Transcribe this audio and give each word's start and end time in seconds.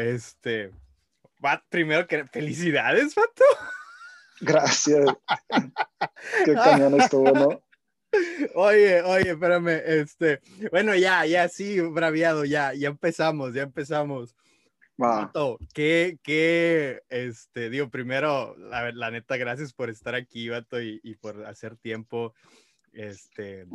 este, 0.00 0.72
va, 1.44 1.62
primero 1.68 2.06
que 2.06 2.24
felicidades, 2.24 3.14
Pato. 3.14 3.44
Gracias. 4.40 5.06
Qué 6.44 6.54
cañón 6.54 7.00
estuvo, 7.00 7.30
¿no? 7.32 7.62
Oye, 8.54 9.02
oye, 9.02 9.30
espérame, 9.30 9.82
este, 9.84 10.40
bueno, 10.70 10.96
ya, 10.96 11.24
ya, 11.26 11.48
sí, 11.48 11.80
braviado, 11.80 12.44
ya, 12.44 12.74
ya 12.74 12.88
empezamos, 12.88 13.54
ya 13.54 13.62
empezamos. 13.62 14.34
Va. 15.00 15.32
qué, 15.72 16.18
qué, 16.22 17.02
este, 17.08 17.70
digo, 17.70 17.88
primero, 17.88 18.54
la, 18.58 18.92
la, 18.92 19.10
neta, 19.10 19.36
gracias 19.36 19.72
por 19.72 19.88
estar 19.88 20.14
aquí, 20.14 20.48
Vato, 20.48 20.82
y, 20.82 21.00
y 21.02 21.14
por 21.14 21.46
hacer 21.46 21.76
tiempo, 21.76 22.34
este, 22.92 23.66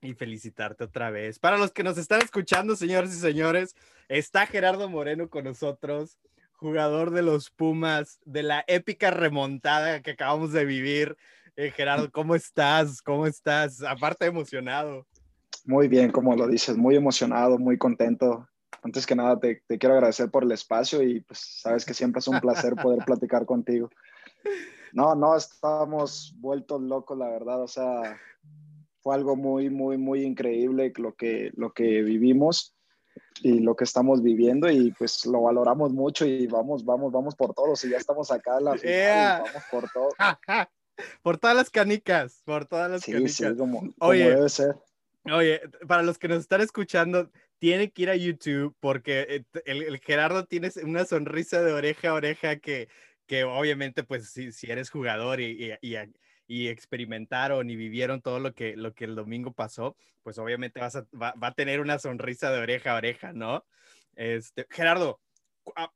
y 0.00 0.14
felicitarte 0.14 0.84
otra 0.84 1.10
vez. 1.10 1.38
Para 1.38 1.58
los 1.58 1.72
que 1.72 1.82
nos 1.82 1.98
están 1.98 2.22
escuchando, 2.22 2.74
señores 2.76 3.12
y 3.14 3.20
señores, 3.20 3.76
está 4.08 4.46
Gerardo 4.46 4.88
Moreno 4.88 5.28
con 5.28 5.44
nosotros, 5.44 6.18
jugador 6.52 7.10
de 7.10 7.22
los 7.22 7.50
Pumas, 7.50 8.20
de 8.24 8.42
la 8.42 8.64
épica 8.66 9.10
remontada 9.10 10.00
que 10.00 10.12
acabamos 10.12 10.52
de 10.52 10.64
vivir. 10.64 11.16
Eh, 11.56 11.70
Gerardo, 11.70 12.10
¿cómo 12.10 12.34
estás? 12.34 13.02
¿Cómo 13.02 13.26
estás? 13.26 13.82
Aparte 13.82 14.26
emocionado. 14.26 15.06
Muy 15.64 15.86
bien, 15.86 16.10
como 16.10 16.34
lo 16.34 16.48
dices, 16.48 16.76
muy 16.76 16.96
emocionado, 16.96 17.58
muy 17.58 17.78
contento. 17.78 18.48
Antes 18.82 19.06
que 19.06 19.14
nada, 19.14 19.38
te, 19.38 19.62
te 19.66 19.78
quiero 19.78 19.94
agradecer 19.94 20.30
por 20.30 20.42
el 20.42 20.52
espacio 20.52 21.02
y 21.02 21.20
pues 21.20 21.38
sabes 21.38 21.84
que 21.84 21.94
siempre 21.94 22.18
es 22.18 22.28
un 22.28 22.40
placer 22.40 22.74
poder 22.74 22.98
platicar 23.06 23.46
contigo. 23.46 23.90
No, 24.92 25.14
no, 25.14 25.36
estábamos 25.36 26.34
vueltos 26.38 26.82
locos, 26.82 27.16
la 27.16 27.28
verdad. 27.28 27.62
O 27.62 27.68
sea, 27.68 28.18
fue 29.00 29.14
algo 29.14 29.36
muy, 29.36 29.70
muy, 29.70 29.98
muy 29.98 30.24
increíble 30.24 30.92
lo 30.96 31.14
que, 31.14 31.50
lo 31.54 31.72
que 31.72 32.02
vivimos 32.02 32.76
y 33.42 33.60
lo 33.60 33.74
que 33.74 33.84
estamos 33.84 34.22
viviendo 34.22 34.70
y 34.70 34.92
pues 34.92 35.26
lo 35.26 35.42
valoramos 35.42 35.92
mucho 35.92 36.24
y 36.24 36.46
vamos, 36.46 36.84
vamos, 36.84 37.12
vamos 37.12 37.34
por 37.34 37.54
todos 37.54 37.84
y 37.84 37.90
ya 37.90 37.96
estamos 37.96 38.30
acá 38.30 38.58
en 38.58 38.64
la 38.64 38.76
final 38.76 39.42
vamos 39.42 39.62
por 39.70 39.90
todo. 39.90 40.08
por 41.22 41.38
todas 41.38 41.56
las 41.56 41.70
canicas, 41.70 42.42
por 42.44 42.66
todas 42.66 42.90
las 42.90 43.04
canicas. 43.04 43.32
Sí, 43.32 43.56
como, 43.56 43.82
oye, 44.00 44.30
debe 44.30 44.48
ser. 44.48 44.76
Oye, 45.24 45.60
para 45.86 46.02
los 46.02 46.18
que 46.18 46.28
nos 46.28 46.40
están 46.40 46.60
escuchando, 46.60 47.30
tienen 47.58 47.90
que 47.90 48.02
ir 48.02 48.10
a 48.10 48.16
YouTube 48.16 48.76
porque 48.80 49.44
eh, 49.54 49.62
el, 49.66 49.98
Gerardo 50.00 50.46
tiene 50.46 50.70
una 50.82 51.04
sonrisa 51.04 51.62
de 51.62 51.72
oreja 51.72 52.10
a 52.10 52.14
oreja 52.14 52.56
que, 52.56 52.88
que 53.26 53.44
obviamente, 53.44 54.02
pues, 54.02 54.30
si, 54.30 54.50
si 54.50 54.70
eres 54.70 54.90
jugador 54.90 55.40
y, 55.40 55.76
y, 55.80 55.96
y, 56.48 56.68
experimentaron 56.68 57.70
y 57.70 57.76
vivieron 57.76 58.20
todo 58.20 58.40
lo 58.40 58.52
que, 58.52 58.76
lo 58.76 58.94
que 58.94 59.04
el 59.04 59.14
domingo 59.14 59.52
pasó, 59.52 59.96
pues 60.22 60.38
obviamente 60.38 60.80
vas 60.80 60.96
a, 60.96 61.06
va, 61.14 61.32
va, 61.34 61.48
a 61.48 61.54
tener 61.54 61.80
una 61.80 61.98
sonrisa 61.98 62.50
de 62.50 62.60
oreja 62.60 62.92
a 62.92 62.96
oreja, 62.96 63.32
¿no? 63.32 63.64
Este, 64.16 64.66
Gerardo, 64.70 65.20
ah, 65.76 65.92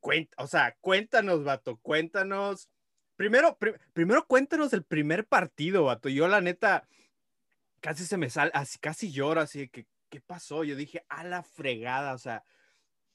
cuenta, 0.00 0.42
o 0.42 0.46
sea, 0.46 0.74
cuéntanos, 0.80 1.44
vato, 1.44 1.78
cuéntanos 1.82 2.70
Primero, 3.16 3.56
primero 3.92 4.26
cuéntanos 4.26 4.72
el 4.72 4.82
primer 4.82 5.26
partido, 5.26 5.84
vato. 5.84 6.08
Yo, 6.08 6.26
la 6.26 6.40
neta, 6.40 6.88
casi 7.84 8.06
se 8.06 8.16
me 8.16 8.30
sale, 8.30 8.50
así, 8.54 8.78
casi 8.78 9.12
lloro, 9.12 9.42
así 9.42 9.68
que, 9.68 9.86
¿qué 10.08 10.18
pasó? 10.18 10.64
Yo 10.64 10.74
dije, 10.74 11.04
a 11.10 11.22
la 11.22 11.42
fregada, 11.42 12.14
o 12.14 12.18
sea, 12.18 12.42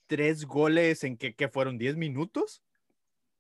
tres 0.06 0.46
goles 0.46 1.04
en 1.04 1.18
que, 1.18 1.34
¿qué 1.34 1.48
fueron? 1.48 1.80
¿10 1.80 1.96
minutos? 1.96 2.62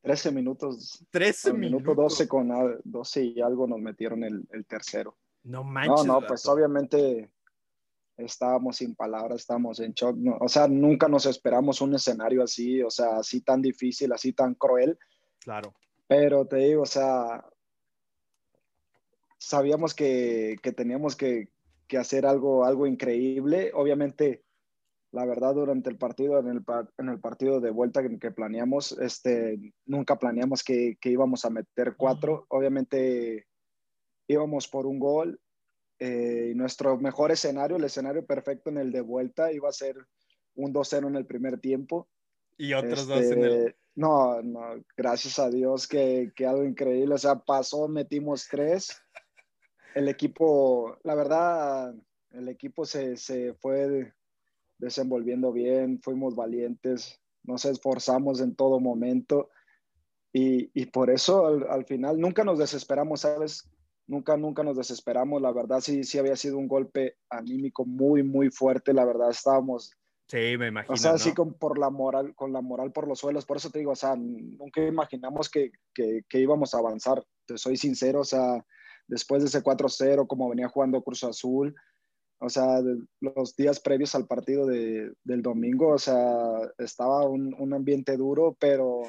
13 0.02 0.32
minutos. 0.32 1.06
13 1.12 1.54
minutos. 1.54 1.96
12 1.96 2.28
con 2.28 2.82
12 2.84 3.24
y 3.26 3.42
algo 3.42 3.68
nos 3.68 3.80
metieron 3.80 4.24
el, 4.24 4.44
el 4.52 4.66
tercero. 4.66 5.20
No 5.44 5.64
manches. 5.64 6.04
No, 6.04 6.20
no, 6.20 6.28
pues 6.28 6.48
obviamente 6.48 7.30
estábamos 8.18 8.78
sin 8.78 8.96
palabras, 8.96 9.42
estábamos 9.42 9.80
en 9.82 9.94
shock. 9.94 10.18
o 10.40 10.50
sea, 10.50 10.68
nunca 10.68 11.08
nos 11.08 11.28
esperamos 11.28 11.80
un 11.82 11.94
escenario 11.94 12.42
así, 12.42 12.82
o 12.82 12.89
sea, 12.89 13.18
así 13.18 13.42
tan 13.42 13.62
difícil, 13.62 14.12
así 14.14 14.34
tan 14.34 14.56
cruel. 14.56 14.98
Claro. 15.42 15.76
Pero 16.08 16.48
te 16.48 16.56
digo, 16.56 16.82
o 16.82 16.88
sea, 16.88 17.45
sabíamos 19.39 19.95
que, 19.95 20.58
que 20.61 20.72
teníamos 20.72 21.16
que, 21.16 21.50
que, 21.88 21.98
hacer 21.98 22.26
algo, 22.26 22.66
algo 22.66 22.86
increíble. 22.86 23.72
Obviamente, 23.73 24.44
la 25.11 25.26
verdad, 25.26 25.55
durante 25.55 25.89
el 25.89 25.98
partido, 25.98 26.38
en 26.39 26.50
el, 26.50 26.64
en 26.98 27.10
el 27.10 27.20
partido 27.20 27.60
de 27.60 27.72
vuelta 27.72 28.04
que, 28.04 28.20
que 28.20 28.32
planeamos, 28.32 28.92
este, 29.00 29.73
nunca 29.86 30.20
planeamos 30.20 30.64
que, 30.64 30.98
que, 31.02 31.10
íbamos 31.10 31.45
a 31.45 31.50
meter 31.50 31.95
cuatro. 31.98 32.45
Obviamente, 32.50 33.48
íbamos 34.27 34.67
por 34.67 34.86
un 34.86 35.00
gol. 35.00 35.39
Eh, 36.02 36.52
y 36.52 36.56
nuestro 36.56 36.98
mejor 36.98 37.32
escenario, 37.32 37.76
el 37.76 37.83
escenario 37.83 38.26
perfecto 38.26 38.70
en 38.70 38.77
el 38.77 38.92
de 38.92 39.02
vuelta, 39.02 39.52
iba 39.52 39.67
a 39.67 39.73
ser 39.73 39.98
un 40.56 40.73
2-0 40.73 41.08
en 41.08 41.16
el 41.16 41.26
primer 41.26 41.60
tiempo. 41.60 42.08
Y 42.58 42.73
otros 42.73 43.08
dos 43.08 43.21
en 43.23 43.44
el 43.44 43.52
este, 43.52 43.80
no, 43.95 44.42
no, 44.42 44.82
gracias 44.95 45.39
a 45.39 45.50
Dios 45.50 45.88
que, 45.88 46.32
que, 46.33 46.45
algo 46.45 46.64
increíble. 46.64 47.16
O 47.16 47.17
sea, 47.17 47.36
pasó, 47.36 47.89
metimos 47.89 48.48
tres. 48.50 49.02
El 49.95 50.08
equipo, 50.08 50.98
la 51.04 51.16
verdad, 51.16 51.94
el 52.32 52.48
equipo 52.50 52.86
se, 52.86 53.17
se 53.17 53.54
fue 53.55 54.14
desenvolviendo 54.77 55.52
bien, 55.52 56.00
fuimos 56.02 56.36
valientes, 56.36 57.20
nos 57.44 57.66
esforzamos 57.66 58.42
en 58.42 58.55
todo 58.55 58.80
momento 58.80 59.50
y, 60.32 60.70
y 60.80 60.86
por 60.88 61.10
eso 61.10 61.48
al, 61.48 61.70
al, 61.70 61.86
final 61.86 62.20
nunca 62.20 62.44
nos 62.44 62.60
desesperamos, 62.60 63.22
¿sabes? 63.22 63.70
Nunca, 64.08 64.38
nunca 64.38 64.64
nos 64.64 64.77
desesperamos. 64.77 65.42
La 65.42 65.52
verdad, 65.52 65.82
sí, 65.82 66.04
sí 66.04 66.17
había 66.17 66.36
sido 66.36 66.58
un 66.58 66.67
golpe 66.67 67.17
anímico 67.30 67.86
muy, 67.86 68.23
muy 68.23 68.50
fuerte. 68.50 68.94
La 68.94 69.06
verdad, 69.06 69.30
estábamos 69.30 69.92
Sí, 70.30 70.58
me 70.60 70.67
imagino. 70.67 70.94
O 70.94 70.98
sea, 70.98 71.14
así 71.14 71.33
con, 71.33 71.56
por 71.56 71.80
la 71.80 71.89
moral, 71.89 72.36
con 72.36 72.54
la 72.54 72.61
moral 72.61 72.92
por 72.92 73.08
los 73.08 73.17
suelos. 73.17 73.48
Por 73.48 73.58
eso 73.58 73.71
te 73.71 73.80
digo, 73.80 73.94
o 73.94 73.95
sea, 73.95 74.16
nunca 74.16 74.80
imaginamos 74.86 75.50
que, 75.50 75.71
que, 75.92 76.21
que 76.30 76.39
íbamos 76.39 76.73
a 76.73 76.77
avanzar. 76.77 77.23
Te 77.48 77.58
soy 77.58 77.77
sincero, 77.77 78.20
o 78.20 78.23
sea, 78.23 78.64
después 79.09 79.42
de 79.42 79.49
ese 79.49 79.64
4-0, 79.64 80.27
como 80.27 80.49
venía 80.49 80.70
jugando 80.70 81.02
Cruz 81.02 81.23
Azul, 81.23 81.75
o 82.39 82.49
sea, 82.49 82.81
los 83.20 83.55
días 83.58 83.81
previos 83.81 84.15
al 84.15 84.25
partido 84.25 84.65
de, 84.65 85.11
del 85.25 85.42
domingo, 85.42 85.89
o 85.89 85.97
sea, 85.97 86.71
estaba 86.77 87.27
un, 87.27 87.53
un 87.59 87.73
ambiente 87.73 88.15
duro, 88.15 88.55
pero 88.58 89.02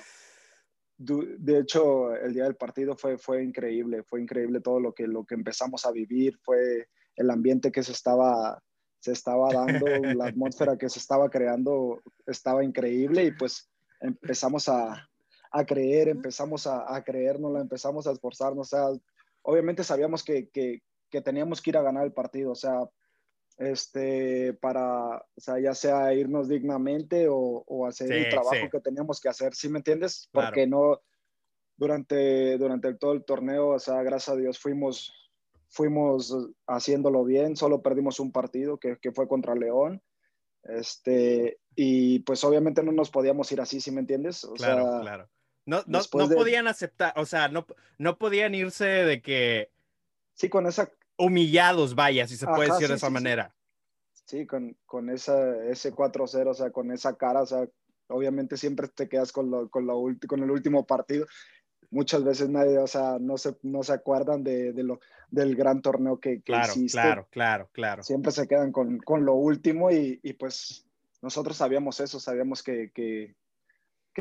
de 0.99 1.59
hecho, 1.59 2.15
el 2.15 2.35
día 2.35 2.45
del 2.45 2.57
partido 2.57 2.97
fue, 2.97 3.17
fue 3.17 3.43
increíble, 3.43 4.03
fue 4.03 4.21
increíble 4.21 4.61
todo 4.61 4.81
lo 4.81 4.93
que, 4.93 5.07
lo 5.07 5.25
que 5.25 5.35
empezamos 5.35 5.87
a 5.87 5.93
vivir, 5.93 6.37
fue 6.43 6.89
el 7.17 7.31
ambiente 7.31 7.71
que 7.71 7.83
se 7.83 7.93
estaba 7.93 8.61
se 9.01 9.13
estaba 9.13 9.51
dando, 9.53 9.87
la 10.15 10.27
atmósfera 10.27 10.77
que 10.77 10.89
se 10.89 10.99
estaba 10.99 11.31
creando 11.31 12.03
estaba 12.27 12.63
increíble 12.63 13.25
y 13.25 13.33
pues 13.33 13.71
empezamos 14.01 14.69
a, 14.69 15.09
a 15.51 15.65
creer, 15.65 16.09
empezamos 16.09 16.67
a, 16.67 16.95
a 16.95 17.03
creérnosla, 17.03 17.61
empezamos 17.61 18.07
a 18.07 18.13
esforzarnos, 18.13 18.73
o 18.73 18.77
sea, 18.77 19.01
obviamente 19.43 19.85
sabíamos 19.85 20.23
que, 20.23 20.49
que, 20.51 20.83
que, 21.11 21.21
teníamos 21.21 21.61
que 21.61 21.71
ir 21.71 21.77
a 21.77 21.83
ganar 21.83 22.05
el 22.05 22.13
partido, 22.13 22.53
o 22.53 22.55
sea, 22.55 22.89
este, 23.59 24.55
para, 24.55 25.19
o 25.19 25.41
sea, 25.41 25.59
ya 25.59 25.75
sea 25.75 26.15
irnos 26.15 26.49
dignamente 26.49 27.29
o, 27.29 27.65
o 27.67 27.87
hacer 27.87 28.09
sí, 28.09 28.15
el 28.15 28.29
trabajo 28.31 28.55
sí. 28.63 28.71
que 28.71 28.81
teníamos 28.81 29.21
que 29.21 29.29
hacer, 29.29 29.55
¿sí 29.55 29.69
me 29.69 29.79
entiendes? 29.79 30.29
Claro. 30.33 30.49
Porque 30.49 30.67
no, 30.67 31.01
durante, 31.77 32.59
durante 32.59 32.95
todo 32.95 33.13
el 33.13 33.25
torneo, 33.25 33.69
o 33.69 33.79
sea, 33.79 34.03
gracias 34.03 34.35
a 34.35 34.39
Dios 34.39 34.59
fuimos 34.59 35.13
fuimos 35.71 36.37
haciéndolo 36.67 37.25
bien, 37.25 37.57
solo 37.57 37.81
perdimos 37.81 38.21
un 38.21 38.33
partido 38.33 38.79
que, 38.79 38.99
que, 39.01 39.13
fue 39.13 39.29
contra 39.29 39.55
León. 39.55 40.03
Este, 40.65 41.59
y 41.75 42.19
pues 42.21 42.45
obviamente 42.45 42.83
no 42.83 42.93
nos 42.93 43.11
podíamos 43.11 43.51
ir 43.53 43.61
así, 43.61 43.81
¿sí 43.81 43.91
me 43.91 44.01
entiendes? 44.01 44.45
O 44.45 44.55
claro, 44.55 44.91
sea, 44.91 45.01
claro. 45.01 45.31
No, 45.67 45.83
no, 45.87 46.01
no 46.15 46.29
de... 46.29 46.37
podían 46.37 46.67
aceptar, 46.69 47.13
o 47.17 47.27
sea, 47.27 47.49
no, 47.49 47.67
no 47.99 48.19
podían 48.19 48.55
irse 48.55 48.85
de 48.85 49.21
que... 49.23 49.71
Sí, 50.35 50.49
con 50.49 50.67
esa... 50.67 50.91
Humillados, 51.17 51.95
vaya, 51.95 52.27
si 52.27 52.37
se 52.37 52.47
puede 52.47 52.71
decir 52.71 52.87
sí, 52.87 52.93
de 52.93 52.97
esa 52.97 53.09
sí, 53.09 53.13
manera. 53.13 53.55
Sí, 54.25 54.47
con, 54.47 54.77
con 54.87 55.11
esa, 55.11 55.65
ese 55.67 55.93
4-0, 55.93 56.49
o 56.49 56.55
sea, 56.55 56.71
con 56.71 56.91
esa 56.93 57.17
cara, 57.17 57.43
o 57.43 57.47
sea, 57.47 57.69
obviamente 58.09 58.57
siempre 58.57 58.89
te 58.89 59.09
quedas 59.09 59.33
con, 59.33 59.51
lo, 59.51 59.69
con, 59.69 59.87
lo, 59.87 60.03
con 60.27 60.43
el 60.43 60.51
último 60.51 60.87
partido 60.87 61.27
muchas 61.91 62.25
veces 62.25 62.49
nadie, 62.49 62.79
o 62.79 62.87
sea, 62.87 63.19
no 63.21 63.37
se, 63.37 63.57
no 63.63 63.83
se 63.83 63.93
acuerdan 63.93 64.43
de, 64.43 64.73
de 64.73 64.83
lo, 64.83 65.01
del 65.31 65.57
gran 65.57 65.83
torneo 65.83 66.19
que, 66.19 66.37
que 66.37 66.43
claro, 66.43 66.73
hiciste. 66.73 67.01
Claro, 67.01 67.29
claro, 67.31 67.69
claro. 67.73 68.03
Siempre 68.03 68.33
se 68.33 68.47
quedan 68.47 68.73
con, 68.73 68.99
con 68.99 69.25
lo 69.25 69.35
último 69.35 69.91
y, 69.91 70.21
y, 70.23 70.33
pues 70.35 70.87
nosotros 71.21 71.57
sabíamos 71.57 72.01
eso, 72.01 72.19
sabíamos 72.21 72.63
que, 72.63 72.91
que, 72.95 73.35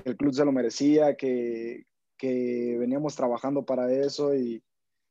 que, 0.01 0.09
el 0.09 0.17
club 0.17 0.33
se 0.33 0.45
lo 0.45 0.51
merecía, 0.51 1.15
que, 1.15 1.85
que 2.17 2.77
veníamos 2.79 3.15
trabajando 3.15 3.65
para 3.65 3.91
eso 3.91 4.35
y, 4.35 4.63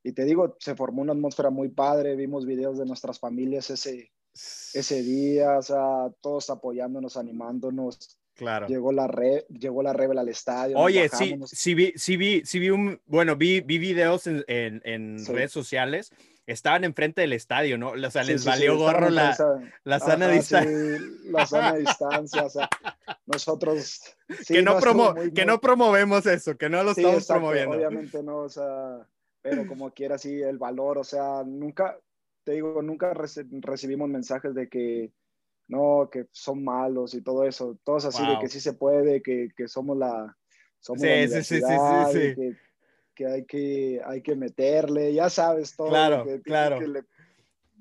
y, 0.02 0.12
te 0.12 0.24
digo, 0.24 0.56
se 0.58 0.74
formó 0.74 1.02
una 1.02 1.12
atmósfera 1.12 1.50
muy 1.50 1.68
padre, 1.68 2.16
vimos 2.16 2.46
videos 2.46 2.78
de 2.78 2.86
nuestras 2.86 3.18
familias 3.18 3.70
ese, 3.70 4.10
ese 4.74 5.02
día, 5.02 5.58
o 5.58 5.62
sea, 5.62 6.12
todos 6.20 6.50
apoyándonos, 6.50 7.16
animándonos. 7.16 8.18
Claro. 8.34 8.68
Llegó 8.68 8.92
la, 8.92 9.08
re, 9.08 9.46
llegó 9.48 9.82
la 9.82 9.92
Rebel 9.92 10.18
al 10.18 10.28
estadio. 10.28 10.78
Oye, 10.78 11.08
sí, 11.08 11.34
sí 11.44 11.74
vi, 11.74 11.92
sí 11.96 12.16
vi, 12.16 12.42
sí 12.44 12.60
vi 12.60 12.70
un, 12.70 13.00
bueno, 13.06 13.34
vi, 13.34 13.60
vi 13.60 13.78
videos 13.78 14.28
en, 14.28 14.44
en, 14.46 14.80
en 14.84 15.26
redes 15.26 15.50
sociales 15.50 16.12
estaban 16.52 16.84
enfrente 16.84 17.20
del 17.20 17.34
estadio, 17.34 17.76
¿no? 17.76 17.90
O 17.90 18.10
sea, 18.10 18.24
les 18.24 18.44
valió 18.44 18.76
gorro 18.78 19.10
la, 19.10 19.36
la, 19.84 20.00
sana 20.00 20.28
distancia. 20.28 20.98
la 21.26 21.46
sana 21.46 21.74
distancia, 21.74 22.44
o 22.44 22.48
sea, 22.48 22.68
nosotros... 23.26 24.16
que, 24.48 24.62
no, 24.62 24.78
promo, 24.78 25.14
que 25.34 25.44
no 25.44 25.60
promovemos 25.60 26.24
eso, 26.26 26.56
que 26.56 26.70
no 26.70 26.82
lo 26.82 26.92
estamos 26.92 27.26
promoviendo. 27.26 27.76
Obviamente 27.76 28.22
no, 28.22 28.38
o 28.38 28.48
sea, 28.48 29.06
pero 29.42 29.66
como 29.66 29.90
quiera, 29.92 30.16
sí, 30.16 30.40
el 30.40 30.56
valor, 30.56 30.96
o 30.96 31.04
sea, 31.04 31.44
nunca, 31.44 31.98
te 32.44 32.52
digo, 32.52 32.80
nunca 32.80 33.12
recibimos 33.12 34.08
mensajes 34.08 34.54
de 34.54 34.70
que 34.70 35.12
no, 35.68 36.08
que 36.10 36.28
son 36.32 36.64
malos 36.64 37.12
y 37.12 37.20
todo 37.20 37.44
eso, 37.44 37.78
todos 37.84 38.06
así 38.06 38.26
de 38.26 38.38
que 38.40 38.48
sí 38.48 38.58
se 38.58 38.72
puede, 38.72 39.22
que, 39.22 39.50
que 39.54 39.68
somos 39.68 39.98
la... 39.98 40.34
Somos 40.80 41.02
sí, 41.02 41.28
sí, 41.28 41.42
sí, 41.42 41.60
sí, 41.60 42.34
sí, 42.34 42.56
que 43.18 43.26
hay 43.26 43.44
que, 43.44 44.00
hay 44.04 44.22
que 44.22 44.36
meterle, 44.36 45.12
ya 45.12 45.28
sabes 45.28 45.74
todo 45.74 45.88
claro, 45.88 46.18
lo 46.18 46.24
que, 46.24 46.40
claro. 46.40 46.80
le 46.80 47.02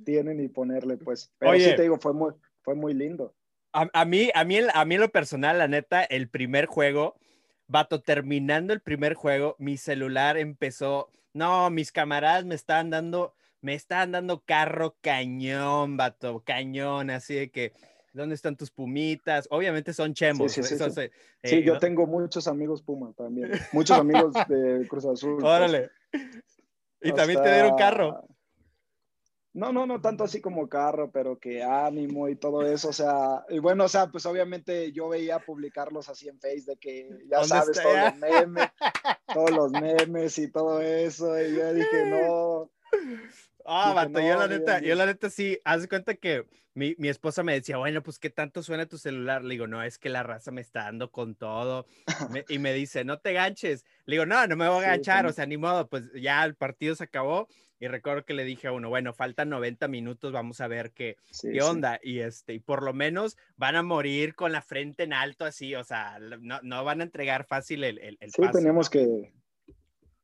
tienen 0.04 0.40
y 0.40 0.48
ponerle, 0.48 0.98
pues. 0.98 1.32
Pero 1.38 1.54
sí 1.54 1.76
te 1.76 1.84
digo, 1.84 2.00
fue 2.00 2.12
muy, 2.12 2.34
fue 2.64 2.74
muy 2.74 2.96
lindo. 2.96 3.36
A, 3.72 3.88
a, 3.94 4.04
mí, 4.04 4.32
a, 4.34 4.44
mí, 4.44 4.58
a 4.74 4.86
mí 4.86 4.96
en 4.96 5.02
lo 5.02 5.10
personal, 5.10 5.60
la 5.60 5.68
neta, 5.68 6.04
el 6.04 6.28
primer 6.28 6.66
juego, 6.66 7.20
vato, 7.68 8.02
terminando 8.02 8.74
el 8.74 8.82
primer 8.82 9.14
juego, 9.14 9.56
mi 9.60 9.78
celular 9.78 10.40
empezó, 10.40 11.12
no, 11.34 11.70
mis 11.70 11.92
camaradas 11.92 12.46
me 12.46 12.56
estaban 12.56 12.90
dando, 12.90 13.36
me 13.62 13.76
estaban 13.76 14.14
dando 14.14 14.42
carro 14.44 14.96
cañón, 15.02 15.98
vato, 15.98 16.42
cañón, 16.44 17.12
así 17.12 17.36
de 17.36 17.52
que 17.52 17.74
¿Dónde 18.18 18.36
están 18.36 18.58
tus 18.58 18.72
pumitas? 18.72 19.48
Obviamente 19.50 19.94
son 19.94 20.14
chemos. 20.14 20.52
Sí, 20.52 20.64
sí, 20.64 20.76
sí, 20.78 21.02
eh, 21.44 21.64
yo 21.64 21.78
tengo 21.78 22.08
muchos 22.08 22.48
amigos 22.48 22.82
Puma 22.82 23.14
también. 23.16 23.52
Muchos 23.72 23.98
amigos 23.98 24.34
de 24.50 24.88
Cruz 24.88 25.06
Azul. 25.06 25.36
Pues. 25.36 25.46
Órale. 25.46 25.92
y 27.02 27.12
también 27.14 27.42
te 27.42 27.54
dieron 27.54 27.78
carro. 27.78 28.28
No, 29.58 29.74
no, 29.74 29.88
no 29.88 30.00
tanto 30.02 30.24
así 30.24 30.40
como 30.40 30.70
carro, 30.70 31.10
pero 31.12 31.40
que 31.40 31.64
ánimo 31.64 32.30
y 32.30 32.36
todo 32.36 32.62
eso, 32.62 32.90
o 32.90 32.94
sea, 32.94 33.44
y 33.50 33.58
bueno, 33.58 33.86
o 33.86 33.90
sea, 33.90 34.06
pues 34.06 34.24
obviamente 34.28 34.92
yo 34.92 35.10
veía 35.10 35.40
publicarlos 35.40 36.10
así 36.10 36.28
en 36.28 36.40
Facebook 36.40 36.76
de 36.76 36.78
que 36.78 37.10
ya 37.28 37.44
sabes, 37.44 37.82
todos 37.82 37.98
los 37.98 38.16
memes, 38.18 38.70
todos 39.34 39.52
los 39.52 39.72
memes 39.72 40.38
y 40.38 40.52
todo 40.52 40.80
eso, 40.80 41.42
y 41.42 41.56
yo 41.56 41.74
dije, 41.74 42.06
no, 42.12 42.70
Ah, 43.70 43.92
vato, 43.94 44.22
yo 44.22 44.40
la 44.40 44.48
neta, 44.48 44.80
yo 44.80 44.96
la 44.96 45.06
neta 45.06 45.30
sí, 45.30 45.60
haz 45.66 45.88
cuenta 45.88 46.16
que 46.16 46.46
mi, 46.74 46.96
mi, 46.98 47.10
esposa 47.10 47.44
me 47.44 47.54
decía, 47.54 47.76
bueno, 47.76 48.02
pues 48.02 48.18
qué 48.18 48.30
tanto 48.30 48.64
suena 48.64 48.86
tu 48.86 48.98
celular. 48.98 49.44
Le 49.44 49.56
digo, 49.56 49.68
no, 49.68 49.84
es 49.84 49.98
que 49.98 50.10
la 50.10 50.24
raza 50.24 50.52
me 50.52 50.62
está 50.62 50.84
dando 50.84 51.12
con 51.12 51.36
todo. 51.36 51.86
y 52.48 52.60
me 52.60 52.72
dice, 52.72 53.04
no 53.04 53.20
te 53.20 53.34
ganches. 53.34 53.84
Le 54.06 54.16
digo, 54.16 54.26
no, 54.26 54.48
no 54.48 54.56
me 54.56 54.70
voy 54.70 54.86
a 54.86 54.90
ganchar, 54.90 55.26
o 55.26 55.34
sea, 55.34 55.46
ni 55.46 55.58
modo, 55.58 55.88
pues 55.88 56.10
ya 56.14 56.46
el 56.46 56.56
partido 56.56 56.96
se 56.96 57.04
acabó. 57.04 57.50
Y 57.80 57.88
recuerdo 57.88 58.26
que 58.26 58.34
le 58.34 58.44
dije 58.44 58.68
a 58.68 58.72
uno, 58.72 58.90
bueno, 58.90 59.14
faltan 59.14 59.50
90 59.50 59.88
minutos, 59.88 60.32
vamos 60.32 60.62
a 60.62 60.68
ver 60.68 60.92
qué, 60.92 61.18
qué 61.42 61.62
onda. 61.62 62.00
Y 62.02 62.20
este, 62.20 62.54
y 62.54 62.60
por 62.60 62.82
lo 62.84 62.94
menos 62.94 63.38
van 63.56 63.76
a 63.76 63.84
morir 63.84 64.34
con 64.34 64.52
la 64.52 64.62
frente 64.62 65.04
en 65.04 65.14
alto 65.14 65.46
así, 65.46 65.76
o 65.76 65.84
sea, 65.84 66.18
no, 66.20 66.60
no 66.64 66.84
van 66.84 67.02
a 67.02 67.04
entregar 67.04 67.46
fácil 67.46 67.84
el, 67.84 68.00
el, 68.00 68.18
el 68.20 68.32
Sí, 68.32 68.42
tenemos 68.52 68.90
que, 68.90 69.32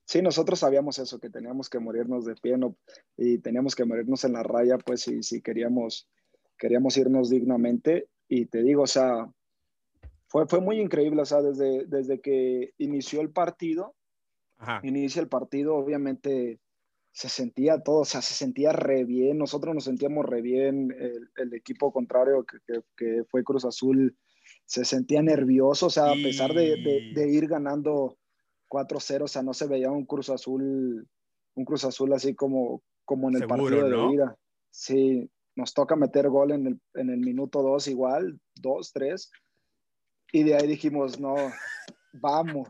Sí, 0.05 0.21
nosotros 0.21 0.59
sabíamos 0.59 0.99
eso, 0.99 1.19
que 1.19 1.29
teníamos 1.29 1.69
que 1.69 1.79
morirnos 1.79 2.25
de 2.25 2.35
pie 2.35 2.57
no, 2.57 2.75
y 3.17 3.37
teníamos 3.39 3.75
que 3.75 3.85
morirnos 3.85 4.23
en 4.25 4.33
la 4.33 4.43
raya, 4.43 4.77
pues 4.77 5.01
si, 5.01 5.23
si 5.23 5.41
queríamos, 5.41 6.09
queríamos 6.57 6.97
irnos 6.97 7.29
dignamente. 7.29 8.09
Y 8.27 8.47
te 8.47 8.63
digo, 8.63 8.83
o 8.83 8.87
sea, 8.87 9.31
fue, 10.27 10.47
fue 10.47 10.59
muy 10.59 10.79
increíble, 10.79 11.21
o 11.21 11.25
sea, 11.25 11.41
desde, 11.41 11.85
desde 11.85 12.19
que 12.19 12.73
inició 12.77 13.21
el 13.21 13.29
partido, 13.31 13.95
inicia 14.81 15.21
el 15.21 15.27
partido, 15.27 15.75
obviamente 15.75 16.59
se 17.11 17.29
sentía 17.29 17.83
todo, 17.83 17.99
o 17.99 18.05
sea, 18.05 18.21
se 18.21 18.33
sentía 18.33 18.71
re 18.71 19.03
bien, 19.03 19.37
nosotros 19.37 19.75
nos 19.75 19.83
sentíamos 19.83 20.25
re 20.25 20.41
bien, 20.41 20.95
el, 21.35 21.53
equipo 21.53 21.91
contrario 21.91 22.45
que, 22.45 22.81
que, 22.97 23.23
fue 23.25 23.43
Cruz 23.43 23.65
Azul 23.65 24.17
se 24.65 24.85
sentía 24.85 25.21
nervioso, 25.21 25.87
o 25.87 25.89
sea, 25.89 26.11
a 26.11 26.15
pesar 26.15 26.53
de, 26.53 26.77
de, 26.77 27.11
de 27.13 27.29
ir 27.29 27.47
ganando 27.47 28.17
4-0, 28.73 29.23
o 29.23 29.27
sea, 29.27 29.43
no 29.43 29.53
se 29.53 29.67
veía 29.67 29.91
un 29.91 30.05
Cruz 30.05 30.29
Azul, 30.31 31.07
un 31.53 31.65
Cruz 31.65 31.85
Azul 31.85 32.11
así 32.11 32.33
como, 32.33 32.81
como 33.05 33.29
en 33.29 33.35
el 33.35 33.47
partido 33.47 33.87
de 33.87 34.07
vida. 34.07 34.35
Sí, 34.71 35.29
nos 35.55 35.75
toca 35.75 35.95
meter 35.95 36.27
gol 36.27 36.51
en 36.51 36.65
el, 36.65 36.81
en 36.95 37.11
el 37.11 37.19
minuto 37.19 37.61
2 37.61 37.87
igual, 37.89 38.39
2, 38.55 38.91
3, 38.91 39.31
y 40.31 40.43
de 40.43 40.55
ahí 40.55 40.65
dijimos, 40.65 41.19
no, 41.19 41.35
vamos, 42.13 42.67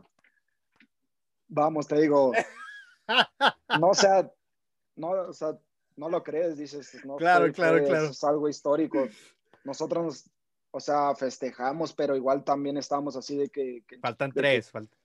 vamos, 1.47 1.87
te 1.87 2.01
digo, 2.01 2.33
no, 3.79 3.87
o 3.87 3.93
sea, 3.93 4.29
no, 4.97 5.11
o 5.11 5.33
sea, 5.33 5.57
no 5.95 6.09
lo 6.09 6.21
crees, 6.21 6.57
dices, 6.57 6.99
no, 7.05 7.15
claro, 7.15 7.49
claro, 7.53 7.81
claro. 7.85 8.07
Es 8.07 8.23
algo 8.25 8.49
histórico. 8.49 9.07
Nosotros, 9.63 10.29
o 10.71 10.79
sea, 10.81 11.15
festejamos, 11.15 11.93
pero 11.93 12.17
igual 12.17 12.43
también 12.43 12.75
estamos 12.75 13.15
así 13.15 13.37
de 13.37 13.47
que... 13.47 13.85
faltan 14.01 14.33
tres, 14.33 14.69
faltan 14.69 15.02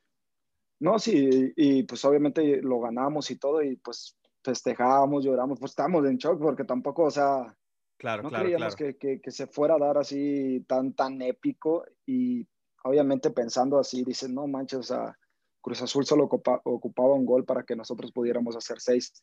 no, 0.81 0.99
sí, 0.99 1.53
y 1.57 1.83
pues 1.83 2.05
obviamente 2.05 2.63
lo 2.63 2.81
ganamos 2.81 3.31
y 3.31 3.37
todo, 3.37 3.63
y 3.63 3.77
pues 3.77 4.17
festejábamos, 4.45 5.25
lloramos, 5.25 5.59
pues 5.59 5.73
estábamos 5.73 6.07
en 6.07 6.17
shock 6.17 6.41
porque 6.41 6.65
tampoco, 6.65 7.05
o 7.05 7.11
sea, 7.11 7.57
claro, 7.99 8.23
no 8.23 8.29
claro, 8.29 8.45
creíamos 8.45 8.77
Que, 8.77 8.97
que, 8.97 9.31
se 9.31 9.47
fuera 9.47 9.75
a 9.75 9.79
dar 9.79 9.99
así 9.99 10.65
tan, 10.69 10.95
tan 10.95 11.21
épico 11.21 11.85
y 12.07 12.47
obviamente 12.85 13.31
pensando 13.31 13.79
así, 13.79 14.05
dicen, 14.05 14.35
no 14.35 14.47
manches, 14.47 14.79
o 14.79 14.83
sea, 14.83 15.19
Cruz 15.61 15.83
Azul 15.83 16.07
solo 16.07 16.25
ocupaba 16.25 17.15
un 17.15 17.27
gol 17.27 17.45
para 17.45 17.65
que 17.65 17.77
nosotros 17.77 18.13
pudiéramos 18.13 18.57
hacer 18.57 18.81
seis. 18.81 19.23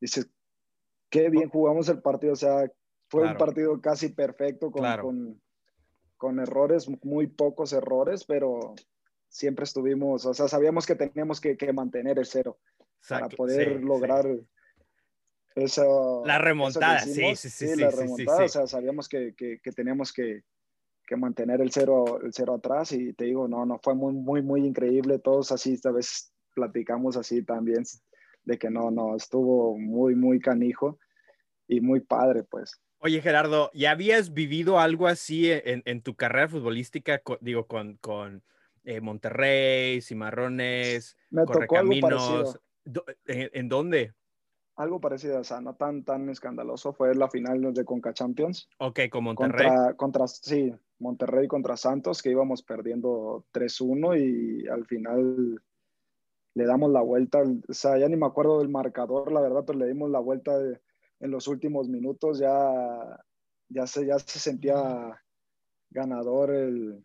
Dices, 0.00 0.30
qué 1.10 1.28
bien 1.28 1.50
jugamos 1.50 1.88
el 1.88 2.00
partido, 2.00 2.32
o 2.32 2.36
sea, 2.36 2.70
fue 3.08 3.28
un 3.28 3.36
partido 3.36 3.80
casi 3.80 4.10
perfecto 4.10 4.70
con, 4.70 4.84
con, 5.00 5.42
con 6.16 6.38
errores, 6.38 6.88
muy 7.04 7.26
pocos 7.26 7.72
errores, 7.72 8.24
pero 8.24 8.74
siempre 9.36 9.64
estuvimos, 9.64 10.24
o 10.24 10.32
sea, 10.32 10.48
sabíamos 10.48 10.86
que 10.86 10.94
teníamos 10.94 11.40
que, 11.40 11.56
mantener 11.74 12.18
el 12.18 12.24
cero 12.24 12.58
para 13.06 13.28
poder 13.28 13.82
lograr 13.82 14.26
eso. 15.54 16.22
La 16.24 16.38
remontada, 16.38 17.00
sí, 17.00 17.36
sí, 17.36 17.50
sí, 17.50 17.76
la 17.76 17.90
remontada, 17.90 18.44
o 18.44 18.48
sea, 18.48 18.66
sabíamos 18.66 19.08
que, 19.10 19.34
teníamos 19.74 20.12
que, 20.14 20.42
mantener 21.18 21.60
el 21.60 21.70
cero, 21.70 22.18
el 22.22 22.32
cero 22.32 22.54
atrás 22.54 22.92
y 22.92 23.12
te 23.12 23.26
digo, 23.26 23.46
no, 23.46 23.66
no, 23.66 23.78
fue 23.82 23.94
muy, 23.94 24.14
muy, 24.14 24.42
muy 24.42 24.66
increíble, 24.66 25.18
todos 25.18 25.52
así, 25.52 25.74
esta 25.74 25.90
vez 25.92 26.32
platicamos 26.54 27.18
así 27.18 27.44
también, 27.44 27.84
de 28.44 28.58
que 28.58 28.70
no, 28.70 28.90
no, 28.90 29.14
estuvo 29.14 29.76
muy, 29.76 30.14
muy 30.14 30.40
canijo 30.40 30.98
y 31.68 31.82
muy 31.82 32.00
padre, 32.00 32.42
pues. 32.42 32.80
Oye, 33.00 33.20
Gerardo, 33.20 33.70
¿ya 33.74 33.90
habías 33.90 34.32
vivido 34.32 34.80
algo 34.80 35.06
así 35.06 35.50
en, 35.50 36.00
tu 36.00 36.16
carrera 36.16 36.48
futbolística, 36.48 37.20
digo, 37.42 37.66
con, 37.66 37.98
con 37.98 38.42
eh, 38.86 39.00
Monterrey, 39.00 40.00
Cimarrones, 40.00 41.16
Me 41.30 41.44
tocó 41.44 41.76
algo 41.76 41.92
parecido. 42.00 42.60
¿En, 43.26 43.68
dónde? 43.68 44.14
Algo 44.76 45.00
parecido, 45.00 45.40
o 45.40 45.44
sea, 45.44 45.60
no 45.60 45.74
tan, 45.74 46.04
tan 46.04 46.28
escandaloso. 46.28 46.92
Fue 46.92 47.12
la 47.16 47.28
final 47.28 47.74
de 47.74 47.84
Conca 47.84 48.14
Champions. 48.14 48.68
Ok, 48.78 49.00
con 49.10 49.24
Monterrey. 49.24 49.68
Contra, 49.96 50.28
sí, 50.28 50.72
Monterrey 51.00 51.48
contra 51.48 51.76
Santos, 51.76 52.22
que 52.22 52.30
íbamos 52.30 52.62
perdiendo 52.62 53.44
3-1 53.52 54.20
y 54.20 54.68
al 54.68 54.86
final 54.86 55.60
le 56.54 56.64
damos 56.64 56.92
la 56.92 57.00
vuelta. 57.00 57.42
O 57.42 57.72
sea, 57.72 57.98
ya 57.98 58.08
ni 58.08 58.14
me 58.14 58.26
acuerdo 58.26 58.60
del 58.60 58.68
marcador, 58.68 59.32
la 59.32 59.40
verdad, 59.40 59.64
pero 59.66 59.80
le 59.80 59.88
dimos 59.88 60.10
la 60.10 60.20
vuelta 60.20 60.56
en 61.18 61.30
los 61.32 61.48
últimos 61.48 61.88
minutos. 61.88 62.38
Ya, 62.38 63.18
ya, 63.68 63.88
se, 63.88 64.06
ya 64.06 64.20
se 64.20 64.38
sentía 64.38 65.20
ganador 65.90 66.52
el, 66.52 67.04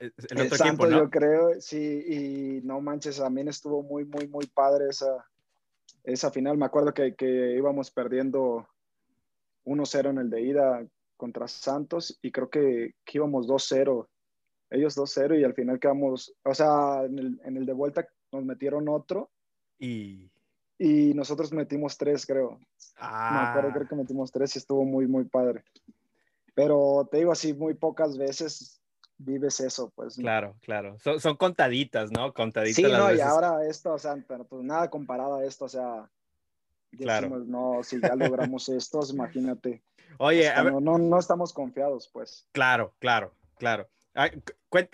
el, 0.00 0.12
otro 0.46 0.66
equipo, 0.66 0.88
yo 0.88 1.10
creo, 1.10 1.60
sí, 1.60 2.04
y 2.06 2.66
no 2.66 2.80
manches, 2.80 3.18
también 3.18 3.48
estuvo 3.48 3.82
muy, 3.82 4.04
muy, 4.04 4.26
muy 4.26 4.46
padre 4.46 4.86
esa, 4.90 5.26
esa 6.04 6.30
final. 6.30 6.56
Me 6.56 6.66
acuerdo 6.66 6.92
que, 6.94 7.14
que 7.14 7.54
íbamos 7.56 7.90
perdiendo 7.90 8.66
1-0 9.64 10.10
en 10.10 10.18
el 10.18 10.30
de 10.30 10.42
ida 10.42 10.86
contra 11.16 11.46
Santos 11.46 12.18
y 12.22 12.32
creo 12.32 12.50
que, 12.50 12.94
que 13.04 13.18
íbamos 13.18 13.46
2-0, 13.46 14.08
ellos 14.70 14.96
2-0 14.96 15.40
y 15.40 15.44
al 15.44 15.54
final 15.54 15.78
quedamos, 15.78 16.34
o 16.42 16.54
sea, 16.54 17.04
en 17.04 17.18
el, 17.18 17.40
en 17.44 17.56
el, 17.56 17.66
de 17.66 17.72
vuelta 17.72 18.08
nos 18.32 18.44
metieron 18.44 18.88
otro 18.88 19.30
y, 19.78 20.30
y 20.78 21.14
nosotros 21.14 21.52
metimos 21.52 21.96
tres, 21.96 22.26
creo. 22.26 22.58
Ah. 22.96 23.30
Me 23.32 23.48
acuerdo, 23.48 23.72
creo 23.72 23.88
que 23.88 23.94
metimos 23.94 24.32
tres 24.32 24.56
y 24.56 24.58
estuvo 24.58 24.84
muy, 24.84 25.06
muy 25.06 25.24
padre. 25.24 25.62
Pero 26.54 27.08
te 27.10 27.18
digo 27.18 27.32
así, 27.32 27.54
muy 27.54 27.74
pocas 27.74 28.18
veces 28.18 28.81
vives 29.18 29.60
eso, 29.60 29.90
pues. 29.94 30.16
Claro, 30.16 30.56
claro. 30.62 30.98
Son, 31.00 31.20
son 31.20 31.36
contaditas, 31.36 32.10
¿no? 32.10 32.32
Contaditas. 32.32 32.76
Sí, 32.76 32.82
no, 32.82 33.14
y 33.14 33.20
ahora 33.20 33.64
esto, 33.66 33.92
o 33.92 33.98
sea, 33.98 34.16
pero 34.26 34.44
pues 34.44 34.62
nada 34.62 34.90
comparado 34.90 35.36
a 35.36 35.44
esto, 35.44 35.66
o 35.66 35.68
sea, 35.68 36.10
claro. 36.96 37.28
no, 37.46 37.82
si 37.82 38.00
ya 38.00 38.14
logramos 38.14 38.68
esto, 38.68 39.00
imagínate. 39.10 39.82
Oye, 40.18 40.52
no, 40.64 40.80
no, 40.80 40.98
no 40.98 41.18
estamos 41.18 41.52
confiados, 41.52 42.08
pues. 42.12 42.48
Claro, 42.52 42.94
claro, 42.98 43.34
claro. 43.56 43.88
Ah, 44.14 44.30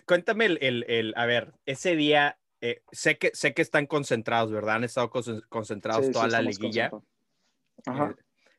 cuéntame 0.06 0.46
el, 0.46 0.84
el, 0.88 1.12
a 1.16 1.26
ver, 1.26 1.52
ese 1.66 1.96
día, 1.96 2.38
eh, 2.60 2.82
sé, 2.92 3.18
que, 3.18 3.32
sé 3.34 3.52
que 3.52 3.62
están 3.62 3.86
concentrados, 3.86 4.52
¿verdad? 4.52 4.76
Han 4.76 4.84
estado 4.84 5.10
concentrados 5.48 6.10
toda 6.12 6.28
la 6.28 6.40
liguilla. 6.40 6.90
Ajá. 7.84 8.14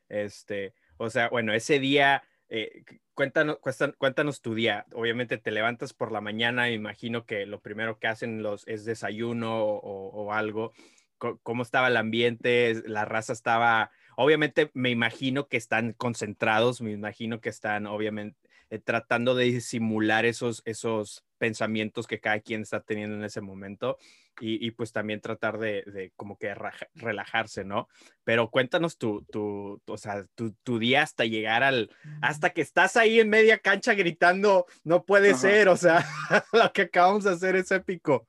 Eh, 0.08 0.24
este, 0.24 0.74
o 0.98 1.08
sea, 1.08 1.28
bueno, 1.30 1.54
ese 1.54 1.78
día, 1.78 2.22
eh, 2.48 2.84
cuéntanos, 3.20 3.58
cuéntanos 3.98 4.40
tu 4.40 4.54
día. 4.54 4.86
Obviamente 4.94 5.36
te 5.36 5.50
levantas 5.50 5.92
por 5.92 6.10
la 6.10 6.22
mañana, 6.22 6.70
imagino 6.70 7.26
que 7.26 7.44
lo 7.44 7.60
primero 7.60 7.98
que 7.98 8.06
hacen 8.06 8.42
los 8.42 8.66
es 8.66 8.86
desayuno 8.86 9.62
o, 9.62 10.32
algo. 10.32 10.72
¿Cómo 11.18 11.62
estaba 11.62 11.88
el 11.88 11.98
ambiente? 11.98 12.80
La 12.86 13.04
raza 13.04 13.34
estaba, 13.34 13.90
obviamente 14.16 14.70
me 14.72 14.88
imagino 14.88 15.48
que 15.48 15.58
están 15.58 15.92
concentrados, 15.92 16.80
me 16.80 16.92
imagino 16.92 17.42
que 17.42 17.50
están 17.50 17.86
obviamente 17.86 18.38
eh, 18.70 18.78
tratando 18.78 19.34
de 19.34 19.60
simular 19.60 20.24
esos, 20.24 20.62
esos 20.64 21.24
pensamientos 21.38 22.06
que 22.06 22.20
cada 22.20 22.38
quien 22.38 22.62
está 22.62 22.80
teniendo 22.80 23.16
en 23.16 23.24
ese 23.24 23.40
momento 23.40 23.98
y, 24.42 24.70
pues 24.70 24.92
también 24.92 25.20
tratar 25.20 25.58
de, 25.58 26.12
como 26.16 26.38
que 26.38 26.54
relajarse, 26.94 27.62
¿no? 27.62 27.88
Pero 28.24 28.50
cuéntanos 28.50 28.96
tu, 28.96 29.22
tu, 29.24 29.82
o 29.86 29.98
sea, 29.98 30.24
tu, 30.34 30.78
día 30.78 31.02
hasta 31.02 31.26
llegar 31.26 31.62
al, 31.62 31.90
hasta 32.22 32.50
que 32.50 32.62
estás 32.62 32.96
ahí 32.96 33.20
en 33.20 33.28
media 33.28 33.58
cancha 33.58 33.92
gritando, 33.92 34.64
no 34.82 35.04
puede 35.04 35.34
ser, 35.34 35.68
o 35.68 35.76
sea, 35.76 36.06
lo 36.54 36.72
que 36.72 36.82
acabamos 36.82 37.24
de 37.24 37.32
hacer 37.32 37.56
es 37.56 37.70
épico. 37.70 38.26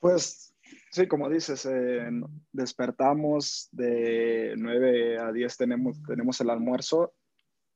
Pues 0.00 0.52
sí, 0.90 1.06
como 1.06 1.28
dices, 1.28 1.64
eh, 1.70 2.10
despertamos 2.50 3.68
de 3.70 4.54
9 4.56 5.18
a 5.18 5.32
10 5.32 5.56
tenemos, 5.56 6.02
tenemos 6.02 6.40
el 6.40 6.50
almuerzo 6.50 7.12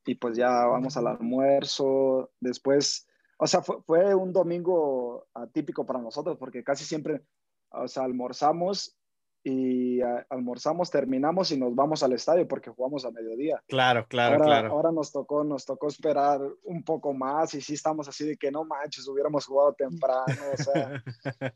y 0.05 0.15
pues 0.15 0.37
ya 0.37 0.49
vamos 0.65 0.97
al 0.97 1.07
almuerzo, 1.07 2.31
después 2.39 3.07
o 3.43 3.47
sea, 3.47 3.63
fue, 3.63 4.13
un 4.13 4.31
domingo 4.31 5.25
atípico 5.33 5.83
para 5.83 5.99
nosotros 5.99 6.37
porque 6.37 6.63
casi 6.63 6.85
siempre, 6.85 7.23
o 7.71 7.87
sea, 7.87 8.03
almorzamos 8.03 8.95
y 9.43 9.99
almorzamos, 10.29 10.91
terminamos 10.91 11.51
y 11.51 11.57
nos 11.57 11.73
vamos 11.73 12.03
al 12.03 12.13
estadio 12.13 12.47
porque 12.47 12.69
jugamos 12.69 13.03
a 13.03 13.09
mediodía. 13.09 13.59
Claro, 13.67 14.05
claro, 14.07 14.35
ahora, 14.35 14.45
claro. 14.45 14.71
Ahora 14.71 14.91
nos 14.91 15.11
tocó, 15.11 15.43
nos 15.43 15.65
tocó 15.65 15.87
esperar 15.87 16.39
un 16.65 16.83
poco 16.83 17.15
más 17.15 17.55
y 17.55 17.61
sí 17.61 17.73
estamos 17.73 18.07
así 18.07 18.27
de 18.27 18.37
que 18.37 18.51
no 18.51 18.63
manches, 18.63 19.07
hubiéramos 19.07 19.47
jugado 19.47 19.73
temprano, 19.73 20.23
o 20.53 20.57
sea. 20.57 21.03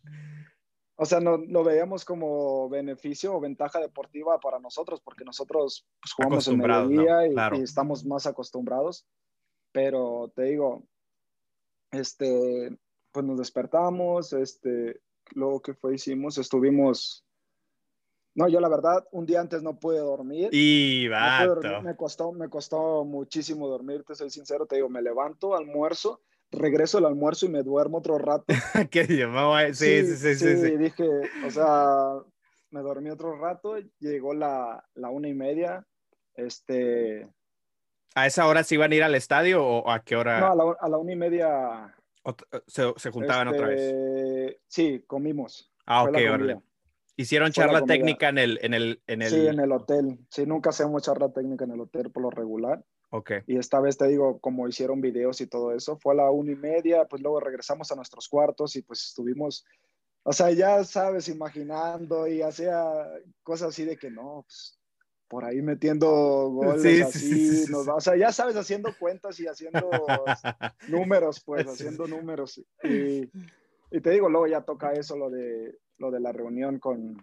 o 0.98 1.06
sea, 1.06 1.20
no, 1.20 1.38
lo 1.38 1.64
veíamos 1.64 2.06
como 2.06 2.70
beneficio 2.70 3.36
o 3.36 3.42
ventaja 3.42 3.80
deportiva 3.80 4.40
para 4.40 4.60
nosotros 4.60 5.02
porque 5.02 5.26
nosotros 5.26 5.86
pues, 6.02 6.14
jugamos 6.14 6.48
en 6.48 6.58
mediodía 6.58 7.28
y, 7.28 7.60
y 7.60 7.64
estamos 7.64 8.06
más 8.06 8.26
acostumbrados. 8.28 9.06
Pero 9.74 10.32
te 10.34 10.44
digo, 10.44 10.84
este, 11.92 12.78
pues 13.12 13.26
nos 13.26 13.38
despertamos, 13.38 14.32
este, 14.34 15.02
luego 15.34 15.62
que 15.62 15.74
fue 15.74 15.96
hicimos, 15.96 16.38
estuvimos, 16.38 17.26
no, 18.34 18.48
yo 18.48 18.60
la 18.60 18.70
verdad, 18.70 19.08
un 19.12 19.26
día 19.26 19.42
antes 19.42 19.64
no 19.64 19.80
pude 19.80 20.00
dormir. 20.00 20.50
Y 20.52 21.08
va. 21.08 21.46
me 21.82 21.96
costó, 21.96 22.32
me 22.32 22.50
costó 22.50 23.04
muchísimo 23.04 23.68
dormir, 23.68 24.04
te 24.06 24.16
soy 24.16 24.30
sincero, 24.30 24.66
te 24.66 24.78
digo, 24.78 24.90
me 24.90 25.02
levanto, 25.02 25.56
almuerzo, 25.56 26.22
regreso 26.58 26.98
al 26.98 27.06
almuerzo 27.06 27.46
y 27.46 27.50
me 27.50 27.64
duermo 27.64 28.00
otro 28.00 28.18
rato. 28.18 28.46
¿Qué 28.92 29.06
sí, 29.06 30.06
sí, 30.06 30.16
sí, 30.16 30.36
sí, 30.36 30.58
sí, 30.58 30.78
dije, 30.78 31.08
o 31.46 31.52
sea, 31.52 32.20
me 32.72 32.82
dormí 32.82 33.10
otro 33.10 33.38
rato, 33.38 33.78
llegó 34.00 34.34
la, 34.34 34.84
la 34.96 35.10
una 35.10 35.28
y 35.28 35.34
media, 35.34 35.86
este, 36.34 37.30
¿A 38.16 38.26
esa 38.26 38.48
hora 38.48 38.64
se 38.64 38.76
iban 38.76 38.94
a 38.94 38.96
ir 38.96 39.04
al 39.04 39.14
estadio 39.14 39.64
o 39.64 39.92
a 39.92 40.00
qué 40.00 40.16
hora? 40.16 40.40
No, 40.40 40.76
a 40.80 40.88
la, 40.88 40.98
una 40.98 41.12
y 41.12 41.18
media. 41.18 41.94
Eh, 42.24 42.62
se, 42.66 43.12
juntaban 43.12 43.50
otra 43.50 43.68
vez. 43.68 43.82
Este, 43.82 44.62
sí, 44.68 45.04
comimos. 45.06 45.70
Ah, 45.86 46.04
ok, 46.04 46.16
órale. 46.32 46.62
¿Hicieron 47.18 47.52
charla 47.52 47.82
técnica 47.82 48.30
en 48.30 48.38
el, 48.38 48.60
en, 48.62 48.74
el, 48.74 49.02
en 49.08 49.22
el...? 49.22 49.30
Sí, 49.30 49.48
en 49.48 49.60
el 49.60 49.72
hotel. 49.72 50.20
Sí, 50.30 50.46
nunca 50.46 50.70
hacemos 50.70 51.04
charla 51.04 51.32
técnica 51.32 51.66
en 51.66 51.72
el 51.72 51.82
hotel 51.82 52.10
por 52.10 52.24
lo 52.24 52.30
regular. 52.30 52.84
Ok. 53.10 53.32
Y 53.48 53.58
esta 53.58 53.80
vez 53.80 53.98
te 53.98 54.08
digo, 54.08 54.40
como 54.40 54.68
hicieron 54.68 55.02
videos 55.02 55.40
y 55.42 55.48
todo 55.48 55.72
eso, 55.74 55.98
fue 55.98 56.14
a 56.14 56.18
la 56.18 56.32
una 56.32 56.52
y 56.52 56.56
media, 56.56 57.06
pues 57.06 57.22
luego 57.22 57.40
regresamos 57.40 57.92
a 57.92 57.96
nuestros 57.96 58.28
cuartos 58.28 58.76
y 58.76 58.82
pues 58.82 59.04
estuvimos, 59.06 59.66
o 60.24 60.34
sea, 60.34 60.52
ya 60.52 60.84
sabes, 60.84 61.30
imaginando 61.30 62.28
y 62.28 62.42
hacía 62.42 62.84
cosas 63.44 63.70
así 63.70 63.86
de 63.86 63.98
que 63.98 64.10
no, 64.10 64.44
pues 64.48 64.80
por 65.28 65.44
ahí 65.44 65.62
metiendo 65.62 66.08
goles 66.50 67.08
así, 67.08 67.66
o 67.74 68.00
sea, 68.00 68.16
ya 68.16 68.32
sabes, 68.32 68.56
haciendo 68.56 68.96
cuentas 68.98 69.40
y 69.40 69.48
haciendo 69.48 69.90
números, 70.88 71.42
pues, 71.44 71.68
haciendo 71.68 72.08
números. 72.08 72.62
Y, 72.84 73.28
te 74.02 74.10
digo, 74.12 74.30
luego 74.30 74.48
ya 74.48 74.62
toca 74.62 74.94
eso, 74.94 75.18
lo 75.18 75.30
de, 75.30 75.78
lo 75.98 76.12
de 76.12 76.20
la 76.20 76.32
reunión 76.32 76.80
con 76.80 77.18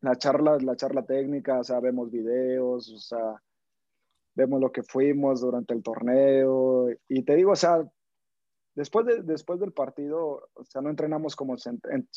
la 0.00 0.16
charla, 0.16 0.58
la 0.60 0.76
charla 0.76 1.04
técnica, 1.04 1.60
o 1.60 1.64
sea, 1.64 1.80
vemos 1.80 2.10
videos, 2.10 2.90
o 2.90 2.98
sea, 2.98 3.42
vemos 4.38 4.60
lo 4.60 4.70
que 4.70 4.82
fuimos 4.82 5.40
durante 5.40 5.74
el 5.74 5.82
torneo. 5.82 6.88
Y 7.08 7.22
te 7.24 7.34
digo, 7.34 7.52
o 7.52 7.56
sea, 7.56 7.84
Después, 8.78 9.06
de, 9.06 9.22
después 9.22 9.58
del 9.58 9.72
partido, 9.72 10.48
o 10.54 10.64
sea, 10.64 10.80
no 10.80 10.88
entrenamos 10.88 11.34
como 11.34 11.56
se, 11.58 11.72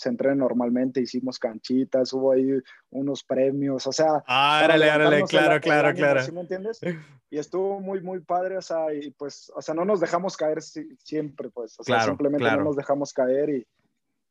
entrena 0.05 0.35
normalmente, 0.35 1.01
hicimos 1.01 1.39
canchitas, 1.39 2.13
hubo 2.13 2.33
ahí 2.33 2.51
unos 2.91 3.23
premios, 3.23 3.87
o 3.87 3.91
sea... 3.91 4.23
Árale, 4.27 4.91
árale, 4.91 5.23
claro, 5.23 5.59
claro, 5.59 5.91
claro. 5.95 6.21
¿Sí 6.21 6.31
me 6.31 6.41
entiendes? 6.41 6.79
Y 7.31 7.39
estuvo 7.39 7.79
muy, 7.79 8.01
muy 8.01 8.19
padre, 8.19 8.57
o 8.57 8.61
sea, 8.61 8.93
y 8.93 9.09
pues, 9.11 9.51
o 9.55 9.61
sea, 9.61 9.73
no 9.73 9.85
nos 9.85 10.01
dejamos 10.01 10.35
caer 10.35 10.61
siempre, 10.61 11.49
pues, 11.49 11.79
o 11.79 11.83
sea, 11.83 12.01
simplemente 12.01 12.45
no 12.45 12.65
nos 12.65 12.75
dejamos 12.75 13.13
caer 13.13 13.49
y, 13.49 13.67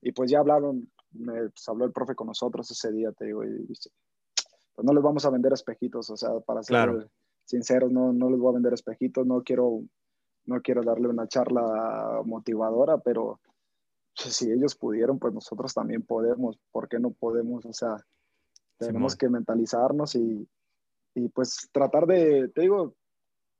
y 0.03 0.13
pues 0.13 0.31
ya 0.31 0.39
hablaron, 0.39 0.89
me 1.13 1.49
pues, 1.49 1.67
habló 1.67 1.87
el 1.87 1.93
profe 1.93 2.15
con 2.15 2.27
nosotros 2.27 2.71
ese 2.71 2.93
día, 2.93 3.11
te 3.13 3.25
digo, 3.25 3.43
y 3.43 3.67
dice, 3.67 3.91
pues 4.75 4.85
no 4.85 4.93
les 4.93 5.03
vamos 5.03 5.25
a 5.25 5.31
vender 5.31 5.53
espejitos, 5.55 6.11
o 6.11 6.17
sea, 6.17 6.39
para 6.41 6.63
ser 6.63 7.09
sinceros, 7.45 7.91
no, 7.91 8.13
no 8.13 8.31
les 8.31 8.39
voy 8.39 8.51
a 8.51 8.55
vender 8.55 8.73
espejitos, 8.73 9.27
no 9.27 9.43
quiero 9.43 9.83
no 10.47 10.61
quiero 10.63 10.83
darle 10.83 11.09
una 11.09 11.29
charla 11.29 12.23
motivadora, 12.25 12.99
pero 12.99 13.41
pues, 14.17 14.35
si 14.35 14.51
ellos 14.51 14.75
pudieron, 14.75 15.19
pues 15.19 15.33
nosotros 15.33 15.73
también 15.73 16.03
podemos. 16.03 16.59
¿Por 16.73 16.89
qué 16.89 16.99
no 16.99 17.11
podemos? 17.11 17.65
O 17.67 17.73
sea, 17.73 17.97
tenemos 18.79 19.17
que 19.17 19.29
mentalizarnos 19.29 20.15
y, 20.17 20.49
y, 21.15 21.29
pues 21.29 21.69
tratar 21.73 22.07
de, 22.07 22.49
te 22.49 22.63
digo, 22.63 22.95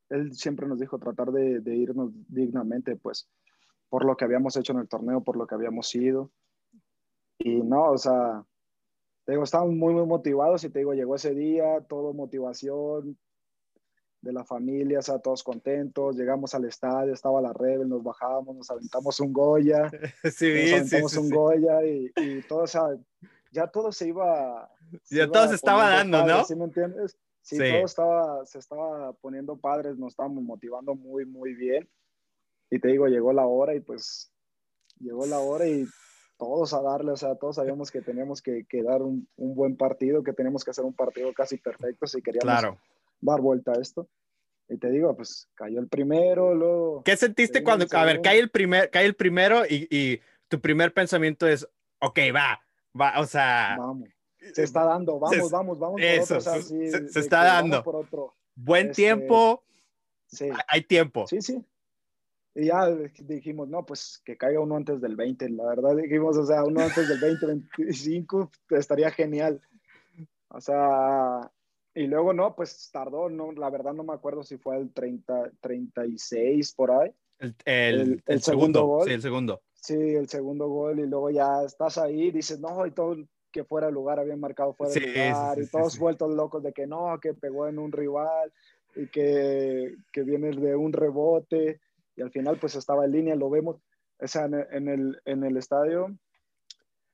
él 0.09 0.33
siempre 0.35 0.67
nos 0.67 0.81
dijo 0.81 0.99
tratar 0.99 1.31
de, 1.31 1.61
de, 1.61 1.77
irnos 1.77 2.11
dignamente, 2.29 2.97
pues, 2.97 3.29
por 3.89 4.05
lo 4.05 4.17
que 4.17 4.25
habíamos 4.25 4.57
hecho 4.57 4.73
en 4.73 4.81
el 4.81 4.89
torneo, 4.89 5.23
por 5.23 5.37
lo 5.37 5.47
que 5.47 5.55
habíamos 5.55 5.95
ido. 5.95 6.31
Y 7.39 7.63
no, 7.63 7.93
o 7.93 7.99
sea, 7.99 8.45
te 9.25 9.33
digo, 9.33 9.45
estábamos 9.45 9.75
muy, 9.75 9.95
muy 9.95 10.07
motivados 10.07 10.65
y 10.65 10.71
te 10.71 10.81
digo, 10.81 10.95
llegó 10.95 11.15
ese 11.15 11.35
día, 11.35 11.81
todo 11.89 12.13
motivación, 12.13 13.19
de 14.23 14.33
la 14.33 14.45
familia, 14.45 14.99
o 14.99 15.03
sea, 15.03 15.19
todos 15.19 15.43
contentos, 15.43 16.17
llegamos 16.17 16.55
al 16.55 16.67
estadio, 16.67 17.15
estaba 17.15 17.41
la 17.41 17.53
Rebel, 17.53 17.89
nos 17.89 18.03
bajábamos, 18.03 18.55
nos 18.55 18.71
aventamos 18.71 19.19
un 19.21 19.33
Goya, 19.33 19.91
sí, 20.37 20.53
nos 20.53 20.73
aventamos 20.73 21.17
un 21.17 21.31
Goya 21.31 21.85
y, 21.85 22.13
y, 22.17 22.43
todo, 22.43 22.61
o 22.61 22.67
sea, 22.67 22.83
ya 23.51 23.67
todo 23.67 23.93
se 23.93 24.09
iba... 24.09 24.71
ya 25.11 25.27
todo 25.31 25.49
se 25.49 25.55
estaba 25.55 25.89
dando, 25.91 26.25
¿no? 26.27 26.45
¿Sí 26.45 26.55
me 26.55 26.65
entiendes? 26.65 27.17
Sí, 27.43 27.57
todo 27.57 27.85
estaba, 27.85 28.47
se 28.47 28.59
estaba 28.59 29.13
poniendo 29.15 29.57
padres, 29.57 29.97
nos 29.97 30.13
estábamos 30.13 30.45
motivando 30.45 30.95
muy, 30.95 31.25
muy 31.25 31.55
bien. 31.55 31.89
Y 32.71 32.79
te 32.79 32.89
digo, 32.89 33.09
llegó 33.09 33.33
la 33.33 33.47
hora 33.47 33.75
y 33.75 33.81
pues 33.81 34.31
llegó 35.01 35.27
la 35.27 35.41
hora 35.41 35.67
y 35.67 35.87
todos 36.37 36.75
a 36.75 36.83
darle, 36.83 37.13
o 37.13 37.17
sea, 37.17 37.35
todos 37.35 37.57
sabíamos 37.57 37.91
que 37.91 38.03
teníamos 38.03 38.41
que, 38.43 38.67
que 38.67 38.83
dar 38.83 39.03
un, 39.03 39.27
un, 39.37 39.55
buen 39.55 39.77
partido, 39.77 40.23
que 40.23 40.33
teníamos 40.33 40.63
que 40.63 40.71
hacer 40.71 40.85
un 40.85 40.95
partido 40.95 41.33
casi 41.33 41.57
perfecto 41.57 42.07
si 42.07 42.23
queríamos 42.23 42.45
claro 42.45 42.79
dar 43.21 43.41
vuelta 43.41 43.73
a 43.73 43.81
esto. 43.81 44.09
Y 44.69 44.79
te 44.79 44.91
digo, 44.91 45.17
pues 45.17 45.49
cayó 45.55 45.81
el 45.81 45.89
primero, 45.89 46.55
luego... 46.55 47.03
¿Qué 47.05 47.17
sentiste 47.17 47.65
cuando, 47.65 47.87
a 47.91 48.05
ver, 48.05 48.21
cae 48.23 48.39
el, 48.39 48.51
primer, 48.51 48.89
cae 48.91 49.05
el 49.05 49.17
primero 49.17 49.65
y, 49.67 49.89
y, 49.91 50.21
tu 50.49 50.61
primer 50.61 50.93
pensamiento 50.93 51.47
es, 51.47 51.69
ok, 52.01 52.19
va, 52.35 52.61
va, 52.99 53.21
o 53.21 53.27
sea... 53.27 53.77
Vamos, 53.79 54.09
se 54.53 54.63
está 54.63 54.85
dando, 54.85 55.19
vamos, 55.19 55.51
vamos, 55.51 55.79
vamos. 55.79 56.01
Eso, 56.03 56.39
por 56.39 56.49
otro, 56.49 56.63
se, 56.63 57.21
está 57.21 57.45
dando. 57.45 57.83
Por 57.83 57.97
otro. 57.97 58.35
Buen 58.55 58.91
este, 58.91 59.03
tiempo, 59.03 59.63
sí. 60.27 60.49
hay 60.67 60.83
tiempo. 60.83 61.27
Sí, 61.27 61.43
sí. 61.43 61.65
Y 62.55 62.67
ya 62.67 62.89
dijimos, 63.21 63.69
no, 63.69 63.87
pues 63.87 64.21
que 64.25 64.37
caiga 64.37 64.61
uno 64.61 64.77
antes 64.77 65.01
del 65.01 65.15
20, 65.15 65.51
la 65.51 65.67
verdad 65.67 65.97
dijimos, 65.97 66.37
o 66.37 66.45
sea, 66.45 66.65
uno 66.65 66.81
antes 66.81 67.09
del 67.09 67.21
20, 67.21 67.47
25, 67.79 68.51
estaría 68.71 69.11
genial. 69.11 69.63
O 70.49 70.61
sea, 70.61 71.51
y 71.95 72.07
luego 72.07 72.33
no, 72.33 72.55
pues 72.55 72.91
tardó, 72.93 73.29
no, 73.29 73.53
la 73.53 73.71
verdad 73.71 73.93
no 73.93 74.05
me 74.05 74.13
acuerdo 74.13 74.43
si 74.43 74.59
fue 74.59 74.77
el 74.77 74.93
30, 74.93 75.53
36 75.61 76.75
por 76.75 76.93
ahí. 76.93 77.11
El, 77.39 77.55
el, 77.65 78.23
el, 78.27 78.43
segundo, 78.43 78.85
gol. 78.87 79.07
Sí, 79.07 79.13
el 79.15 79.23
segundo. 79.23 79.63
Sí, 79.73 79.95
el 79.95 80.29
segundo 80.29 80.69
gol 80.69 81.01
y 81.01 81.07
luego 81.07 81.31
ya 81.31 81.63
estás 81.65 81.97
ahí, 81.99 82.31
dices, 82.31 82.61
no, 82.61 82.87
y 82.87 82.91
todo 82.91 83.17
que 83.51 83.65
fuera 83.65 83.89
el 83.89 83.95
lugar 83.95 84.21
habían 84.21 84.39
marcado 84.39 84.75
fuera 84.75 84.93
del 84.93 85.09
lugar 85.09 85.59
y 85.59 85.67
todos 85.67 85.99
vueltos 85.99 86.31
locos 86.33 86.63
de 86.63 86.73
que 86.73 86.87
no, 86.87 87.19
que 87.21 87.35
pegó 87.35 87.67
en 87.67 87.79
un 87.79 87.91
rival 87.91 88.53
y 88.95 89.09
que, 89.09 89.97
que 90.13 90.23
viene 90.23 90.51
de 90.51 90.77
un 90.77 90.93
rebote 90.93 91.81
y 92.17 92.23
al 92.23 92.31
final 92.31 92.59
pues 92.59 92.75
estaba 92.75 93.05
en 93.05 93.13
línea, 93.13 93.35
lo 93.35 93.51
vemos, 93.51 93.77
o 94.19 94.27
sea, 94.29 94.45
en, 94.45 94.89
el, 94.89 95.21
en 95.25 95.45
el 95.45 95.57
estadio, 95.57 96.15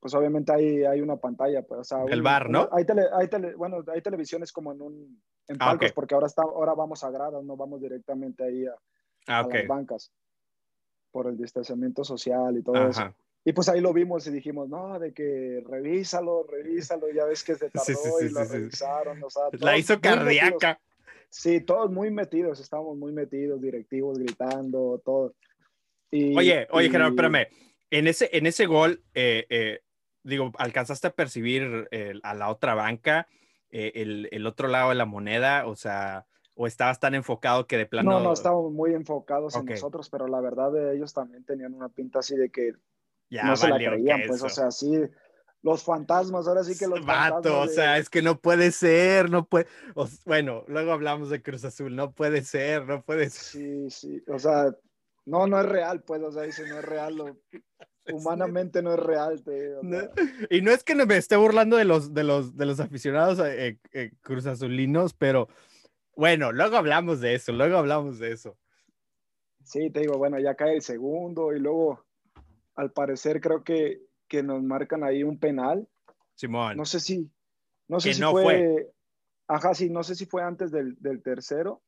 pues 0.06 0.14
obviamente 0.14 0.52
hay, 0.52 0.84
hay 0.84 1.00
una 1.00 1.16
pantalla, 1.16 1.62
pues, 1.62 1.80
o 1.80 1.84
sea, 1.84 2.04
el 2.08 2.22
bar, 2.22 2.48
¿no? 2.48 2.68
Hay, 2.70 2.84
tele, 2.84 3.06
hay 3.12 3.26
tele, 3.26 3.56
bueno, 3.56 3.82
hay 3.92 4.00
televisiones 4.00 4.52
como 4.52 4.70
en 4.70 4.80
un 4.80 5.20
en 5.48 5.56
ah, 5.58 5.66
palcos, 5.66 5.90
porque 5.90 6.14
ahora 6.14 6.28
está, 6.28 6.42
ahora 6.42 6.74
vamos 6.74 7.02
a 7.02 7.10
gradas, 7.10 7.42
no 7.42 7.56
vamos 7.56 7.80
directamente 7.80 8.44
ahí 8.44 8.66
a, 8.66 8.76
ah, 9.26 9.48
las 9.52 9.66
bancas 9.66 10.12
por 11.10 11.26
el 11.26 11.36
distanciamiento 11.36 12.04
social 12.04 12.56
y 12.56 12.62
todo 12.62 12.86
eso. 12.86 13.12
Y 13.44 13.52
pues 13.52 13.68
ahí 13.68 13.80
lo 13.80 13.92
vimos 13.92 14.24
y 14.28 14.30
dijimos, 14.30 14.68
no, 14.68 14.96
de 15.00 15.12
que 15.12 15.60
revísalo, 15.68 16.46
revísalo, 16.48 17.12
ya 17.12 17.24
ves 17.24 17.42
que 17.42 17.56
se 17.56 17.68
tardó 17.70 18.20
y 18.20 18.28
lo 18.28 18.44
revisaron. 18.44 19.24
O 19.24 19.28
sea, 19.28 19.42
La 19.58 19.76
hizo 19.76 20.00
cardíaca. 20.00 20.78
Sí, 21.30 21.62
todos 21.62 21.90
muy 21.90 22.12
metidos, 22.12 22.60
estábamos 22.60 22.96
muy 22.96 23.10
metidos, 23.10 23.60
directivos 23.60 24.20
gritando, 24.20 25.02
todo. 25.04 25.34
Y, 26.12 26.38
oye, 26.38 26.68
oye, 26.70 26.90
Gerardo, 26.90 27.10
espérame. 27.10 27.48
En 27.90 28.06
ese, 28.06 28.30
en 28.32 28.46
ese 28.46 28.66
gol, 28.66 29.02
eh, 29.14 29.46
eh, 29.48 29.80
digo, 30.26 30.52
¿alcanzaste 30.58 31.08
a 31.08 31.14
percibir 31.14 31.88
a 32.22 32.34
la 32.34 32.48
otra 32.48 32.74
banca, 32.74 33.28
eh, 33.70 33.92
el, 33.94 34.28
el, 34.32 34.46
otro 34.46 34.68
lado 34.68 34.90
de 34.90 34.96
la 34.96 35.06
moneda? 35.06 35.66
O 35.66 35.76
sea, 35.76 36.26
¿o 36.54 36.66
estabas 36.66 36.98
tan 36.98 37.14
enfocado 37.14 37.66
que 37.66 37.76
de 37.76 37.86
plano... 37.86 38.10
No, 38.10 38.20
no, 38.20 38.32
estábamos 38.32 38.72
muy 38.72 38.94
enfocados 38.94 39.54
en 39.56 39.66
nosotros, 39.66 40.10
pero 40.10 40.26
la 40.26 40.40
verdad 40.40 40.92
ellos 40.92 41.12
también 41.12 41.44
tenían 41.44 41.74
una 41.74 41.88
pinta 41.88 42.20
así 42.20 42.36
de 42.36 42.50
que 42.50 42.72
ya 43.30 43.44
no 43.44 43.56
se 43.56 43.68
la 43.68 43.76
creían, 43.76 44.22
pues, 44.26 44.42
o 44.42 44.48
sea, 44.48 44.70
sí, 44.70 44.92
los 45.62 45.82
fantasmas, 45.82 46.46
ahora 46.46 46.62
sí 46.62 46.78
que 46.78 46.86
los 46.86 47.04
Vato, 47.04 47.60
o 47.60 47.66
sea, 47.66 47.98
es 47.98 48.08
que 48.08 48.22
no 48.22 48.40
puede 48.40 48.70
ser, 48.70 49.30
no 49.30 49.46
puede, 49.46 49.66
bueno, 50.24 50.64
luego 50.68 50.92
hablamos 50.92 51.28
de 51.28 51.42
Cruz 51.42 51.64
Azul, 51.64 51.94
no 51.94 52.12
puede 52.12 52.42
ser, 52.42 52.86
no 52.86 53.02
puede 53.02 53.30
ser. 53.30 53.42
Sí, 53.42 53.90
sí, 53.90 54.24
o 54.28 54.38
sea, 54.38 54.74
no, 55.24 55.46
no 55.46 55.60
es 55.60 55.66
real, 55.66 56.02
pues, 56.04 56.22
o 56.22 56.30
sea, 56.30 56.42
dice, 56.42 56.68
no 56.68 56.78
es 56.78 56.84
real, 56.84 57.36
humanamente 58.12 58.82
no 58.82 58.92
es 58.94 59.00
real. 59.00 59.42
Y 60.50 60.60
no 60.60 60.70
es 60.70 60.84
que 60.84 60.94
me 60.94 61.16
esté 61.16 61.36
burlando 61.36 61.76
de 61.76 61.84
los, 61.84 62.14
de 62.14 62.24
los, 62.24 62.56
de 62.56 62.66
los 62.66 62.80
aficionados 62.80 63.38
eh, 63.40 63.78
eh, 63.92 64.12
Cruz 64.20 64.46
Azulinos, 64.46 65.14
pero 65.14 65.48
bueno, 66.14 66.52
luego 66.52 66.76
hablamos 66.76 67.20
de 67.20 67.34
eso, 67.34 67.52
luego 67.52 67.76
hablamos 67.76 68.18
de 68.18 68.32
eso. 68.32 68.56
Sí, 69.64 69.90
te 69.90 70.00
digo, 70.00 70.16
bueno, 70.18 70.38
ya 70.38 70.54
cae 70.54 70.76
el 70.76 70.82
segundo 70.82 71.52
y 71.52 71.58
luego 71.58 72.04
al 72.74 72.92
parecer 72.92 73.40
creo 73.40 73.64
que, 73.64 74.02
que 74.28 74.42
nos 74.42 74.62
marcan 74.62 75.02
ahí 75.02 75.22
un 75.22 75.38
penal. 75.38 75.88
Simón. 76.34 76.76
No 76.76 76.84
sé 76.84 77.00
si, 77.00 77.30
no 77.88 78.00
sé 78.00 78.14
si 78.14 78.22
fue, 78.22 78.92
ajá, 79.48 79.74
sí, 79.74 79.90
no 79.90 80.02
sé 80.02 80.14
si 80.14 80.26
fue 80.26 80.42
antes 80.42 80.70
del, 80.70 80.96
del 81.00 81.22
tercero 81.22 81.82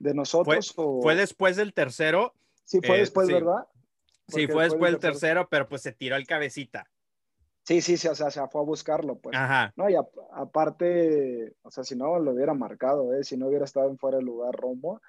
de 0.00 0.14
nosotros 0.14 0.72
fue, 0.72 0.84
o... 0.84 1.02
fue 1.02 1.14
después 1.14 1.56
del 1.56 1.72
tercero. 1.72 2.34
Sí, 2.64 2.80
fue 2.84 2.96
eh, 2.96 3.00
después, 3.00 3.28
¿verdad? 3.28 3.66
Sí, 4.30 4.46
fue 4.46 4.64
después 4.64 4.92
del 4.92 5.00
tercero, 5.00 5.48
pero 5.50 5.68
pues 5.68 5.82
se 5.82 5.92
tiró 5.92 6.16
el 6.16 6.26
cabecita. 6.26 6.86
Sí, 7.64 7.80
sí, 7.80 7.96
sí, 7.96 8.08
o 8.08 8.14
sea, 8.14 8.30
se 8.30 8.46
fue 8.48 8.62
a 8.62 8.64
buscarlo, 8.64 9.18
pues. 9.18 9.36
Ajá. 9.36 9.72
No, 9.76 9.88
y 9.88 9.94
aparte, 9.94 11.54
o 11.62 11.70
sea, 11.70 11.84
si 11.84 11.94
no 11.94 12.18
lo 12.18 12.32
hubiera 12.32 12.54
marcado, 12.54 13.14
¿eh? 13.14 13.22
si 13.22 13.36
no 13.36 13.48
hubiera 13.48 13.64
estado 13.64 13.88
en 13.90 13.98
fuera 13.98 14.16
de 14.16 14.24
lugar 14.24 14.54
Romo, 14.54 15.00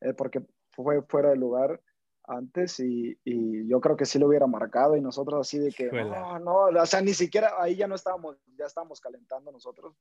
eh, 0.00 0.12
porque 0.12 0.42
fue 0.70 1.02
fuera 1.02 1.30
de 1.30 1.36
lugar, 1.36 1.80
antes 2.28 2.80
y, 2.80 3.18
y, 3.24 3.68
yo 3.68 3.80
creo 3.80 3.96
que 3.96 4.04
sí 4.04 4.18
lo 4.18 4.26
hubiera 4.26 4.46
marcado 4.46 4.96
y 4.96 5.00
nosotros 5.00 5.40
así 5.40 5.58
de 5.58 5.70
que 5.70 5.86
no, 5.86 6.38
no, 6.40 6.64
o 6.66 6.86
sea, 6.86 7.00
ni 7.00 7.14
siquiera 7.14 7.52
ahí 7.58 7.76
ya 7.76 7.86
no 7.86 7.94
estábamos, 7.94 8.36
ya 8.58 8.66
estábamos 8.66 9.00
calentando 9.00 9.52
nosotros 9.52 9.94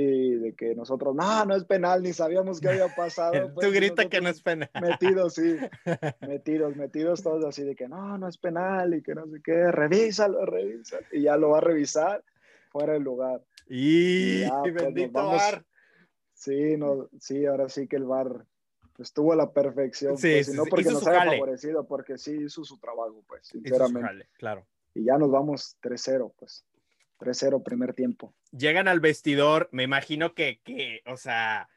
y 0.00 0.36
de 0.36 0.54
que 0.54 0.74
nosotros, 0.74 1.14
no, 1.14 1.44
no 1.44 1.56
es 1.56 1.64
penal, 1.64 2.02
ni 2.02 2.12
sabíamos 2.12 2.60
qué 2.60 2.68
había 2.68 2.94
pasado. 2.94 3.32
Pues, 3.54 3.66
Tú 3.66 3.72
grita 3.72 4.08
que 4.08 4.20
no 4.20 4.28
es 4.28 4.40
penal. 4.40 4.70
Metidos, 4.80 5.34
sí, 5.34 5.56
metidos, 6.20 6.76
metidos 6.76 7.22
todos 7.22 7.44
así 7.44 7.64
de 7.64 7.74
que 7.74 7.88
no, 7.88 8.18
no 8.18 8.28
es 8.28 8.38
penal 8.38 8.94
y 8.94 9.02
que 9.02 9.14
no 9.14 9.26
sé 9.26 9.40
qué, 9.42 9.72
revísalo, 9.72 10.46
revísalo. 10.46 11.04
Y 11.12 11.22
ya 11.22 11.36
lo 11.36 11.50
va 11.50 11.58
a 11.58 11.62
revisar 11.62 12.24
fuera 12.70 12.92
del 12.92 13.02
lugar. 13.02 13.42
Y, 13.68 14.46
pues, 14.46 14.74
bendito 14.74 15.26
bar. 15.26 15.64
Sí, 16.34 16.76
no, 16.76 17.08
sí, 17.18 17.46
ahora 17.46 17.68
sí 17.68 17.88
que 17.88 17.96
el 17.96 18.04
bar 18.04 18.46
estuvo 18.98 19.32
a 19.32 19.36
la 19.36 19.52
perfección. 19.52 20.16
Sí, 20.16 20.32
pues, 20.34 20.54
no 20.54 20.64
porque 20.66 20.90
nos 20.90 21.06
haya 21.06 21.24
favorecido, 21.32 21.86
porque 21.86 22.18
sí 22.18 22.32
hizo 22.44 22.64
su 22.64 22.78
trabajo, 22.78 23.24
pues, 23.26 23.48
sinceramente. 23.48 24.28
claro. 24.34 24.66
Y 24.94 25.04
ya 25.04 25.18
nos 25.18 25.30
vamos 25.30 25.76
3-0, 25.82 26.32
pues. 26.38 26.64
3-0 27.18 27.62
primer 27.62 27.94
tiempo. 27.94 28.34
Llegan 28.50 28.88
al 28.88 29.00
vestidor, 29.00 29.68
me 29.72 29.82
imagino 29.82 30.34
que, 30.34 30.60
que 30.64 31.02
o 31.06 31.16
sea... 31.16 31.68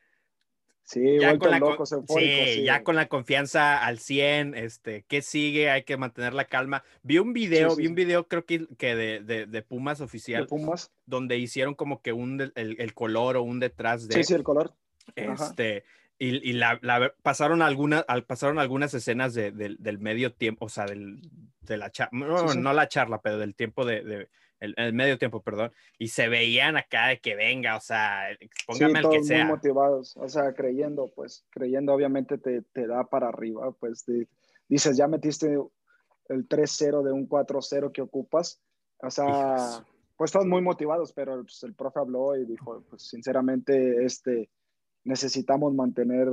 Sí, 0.84 1.19
ya 1.19 1.38
con 1.38 1.51
la, 1.51 1.62
sí, 2.08 2.63
ya 2.65 2.84
con 2.84 2.95
la 2.97 3.08
confianza 3.08 3.77
al 3.77 3.99
100, 3.99 4.56
este, 4.56 5.06
¿qué 5.08 5.21
sigue? 5.21 5.69
Hay 5.69 5.84
que 5.84 5.95
mantener 5.95 6.34
la 6.34 6.45
calma. 6.45 6.84
Vi 7.01 7.17
un 7.17 7.32
video, 7.32 7.75
vi 7.77 7.88
un 7.88 7.95
video 7.95 8.27
creo 8.27 8.45
que, 8.45 8.67
que 8.77 8.95
de, 8.95 9.21
de, 9.21 9.45
de, 9.45 9.62
Pumas 9.62 10.01
oficial. 10.01 10.41
De 10.41 10.47
Pumas. 10.47 10.91
Donde 11.06 11.38
hicieron 11.38 11.75
como 11.75 12.01
que 12.01 12.12
un, 12.12 12.41
el, 12.41 12.75
el 12.77 12.93
color 12.93 13.38
o 13.38 13.43
un 13.43 13.62
detrás 13.62 14.08
de... 14.08 14.15
Sí, 14.15 14.23
sí, 14.25 14.34
el 14.34 14.43
color. 14.43 14.73
Este, 15.15 15.86
y, 16.23 16.54
la, 16.54 16.80
pasaron, 17.23 17.63
algunas, 17.63 18.06
pasaron 18.27 18.60
algunas 18.60 18.93
escenas 18.93 19.34
del 19.34 19.97
medio 19.99 20.34
tiempo, 20.34 20.65
o 20.65 20.69
sea, 20.69 20.86
del, 20.86 21.19
de 21.62 21.77
la 21.77 21.91
charla, 21.91 22.27
no, 22.56 22.73
la 22.73 22.88
charla, 22.88 23.21
pero 23.21 23.39
del 23.39 23.56
tiempo 23.56 23.86
de, 23.86 24.30
el, 24.62 24.93
medio 24.93 25.17
tiempo, 25.17 25.41
perdón, 25.41 25.71
y 25.97 26.08
se 26.10 26.30
veían 26.30 26.78
acá 26.78 27.08
de 27.08 27.19
que 27.19 27.36
venga, 27.36 27.76
o 27.76 27.82
sea, 27.82 28.28
póngame 28.67 29.00
al 29.00 29.10
que 29.10 29.24
sea. 29.24 29.43
Muy 29.45 29.56
motivados, 29.56 30.15
o 30.15 30.30
sea, 30.30 30.54
creyendo, 30.54 31.12
pues, 31.15 31.45
creyendo 31.50 31.93
obviamente 31.93 32.38
te, 32.38 32.62
te 32.71 32.88
da 32.88 33.04
para 33.04 33.28
arriba, 33.28 33.71
pues 33.80 34.06
dices, 34.69 34.95
ya 34.95 35.08
metiste 35.08 35.58
el 36.30 36.47
3-0 36.47 37.04
de 37.04 37.12
un 37.12 37.28
4-0 37.28 37.91
que 37.91 38.04
ocupas, 38.04 38.62
o 39.00 39.10
sea, 39.10 39.84
pues 40.15 40.32
todos 40.32 40.45
muy 40.45 40.62
motivados, 40.62 41.12
pero 41.12 41.41
pues, 41.41 41.63
el 41.63 41.74
profe 41.74 42.00
habló 42.00 42.38
y 42.38 42.45
dijo, 42.45 42.84
pues 42.89 43.08
sinceramente, 43.08 44.06
este 44.06 44.50
necesitamos 45.04 45.74
mantener, 45.74 46.30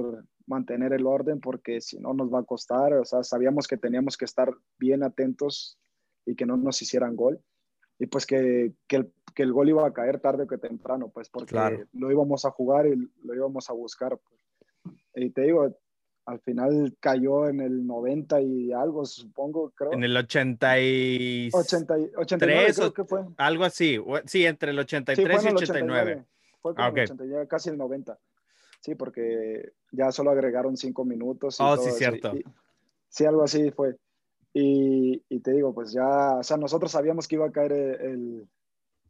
mantener 0.47 0.93
el 0.93 1.07
orden 1.07 1.41
porque 1.41 1.81
si 1.81 1.99
no 1.99 2.13
nos 2.13 2.33
va 2.33 2.41
a 2.41 2.45
costar, 2.45 2.93
o 2.93 3.05
sea, 3.07 3.23
sabíamos 3.23 3.67
que 3.67 3.79
teníamos 3.79 4.19
que 4.19 4.27
estar 4.27 4.53
bien 4.79 5.03
atentos 5.03 5.79
y 6.27 6.37
que 6.37 6.45
no 6.45 6.59
nos 6.59 6.83
hicieran 6.83 7.17
gol 7.17 7.41
y 7.99 8.07
pues 8.07 8.27
que, 8.27 8.73
que, 8.87 8.97
el, 8.97 9.13
que 9.35 9.43
el, 9.43 9.53
gol 9.53 9.69
iba 9.69 9.87
a 9.87 9.93
caer 9.93 10.21
tarde 10.21 10.45
o 10.45 10.47
que 10.47 10.59
temprano, 10.59 11.09
pues 11.09 11.29
porque 11.29 11.87
lo 11.93 12.11
íbamos 12.11 12.45
a 12.45 12.51
jugar 12.51 12.87
y 12.87 12.95
lo 13.25 13.35
íbamos 13.35 13.69
a 13.71 13.73
buscar. 13.73 14.19
Pues. 14.19 14.95
Y 15.15 15.31
te 15.31 15.43
digo, 15.43 15.77
al 16.27 16.41
final 16.41 16.97
cayó 17.01 17.49
en 17.49 17.61
el 17.61 17.87
90 17.87 18.41
y 18.43 18.73
algo, 18.73 19.05
supongo, 19.05 19.71
creo. 19.71 19.93
En 19.93 20.05
el 20.05 20.17
80 20.17 20.81
y... 20.81 21.51
80, 21.53 21.95
89 22.19 22.73
creo 22.75 22.93
que 22.93 23.05
fue. 23.05 23.25
Algo 23.39 23.65
así, 23.65 23.99
sí, 24.27 24.45
entre 24.45 24.71
el 24.73 24.79
83 24.79 25.45
y 25.45 25.49
89. 25.49 26.25
Fue 26.61 26.75
como 26.75 26.87
ah, 26.87 27.47
casi 27.49 27.71
el 27.71 27.79
90. 27.79 28.19
Sí, 28.81 28.95
porque 28.95 29.73
ya 29.91 30.13
solo 30.13 30.31
agregaron 30.31 30.77
cinco 30.77 31.05
minutos. 31.05 31.59
Y 31.59 31.63
oh, 31.63 31.77
sí, 31.77 31.91
cierto. 31.93 32.33
sí, 33.09 33.25
algo 33.25 33.43
así 33.43 33.71
fue. 33.71 33.97
Y, 34.61 35.23
y, 35.29 35.39
te 35.39 35.53
digo, 35.53 35.73
pues 35.73 35.93
ya, 35.93 36.35
o 36.39 36.43
sea, 36.43 36.57
nosotros 36.57 36.91
sabíamos 36.91 37.29
que 37.29 37.37
iba 37.37 37.47
a 37.47 37.53
caer 37.53 37.71
el, 37.73 38.49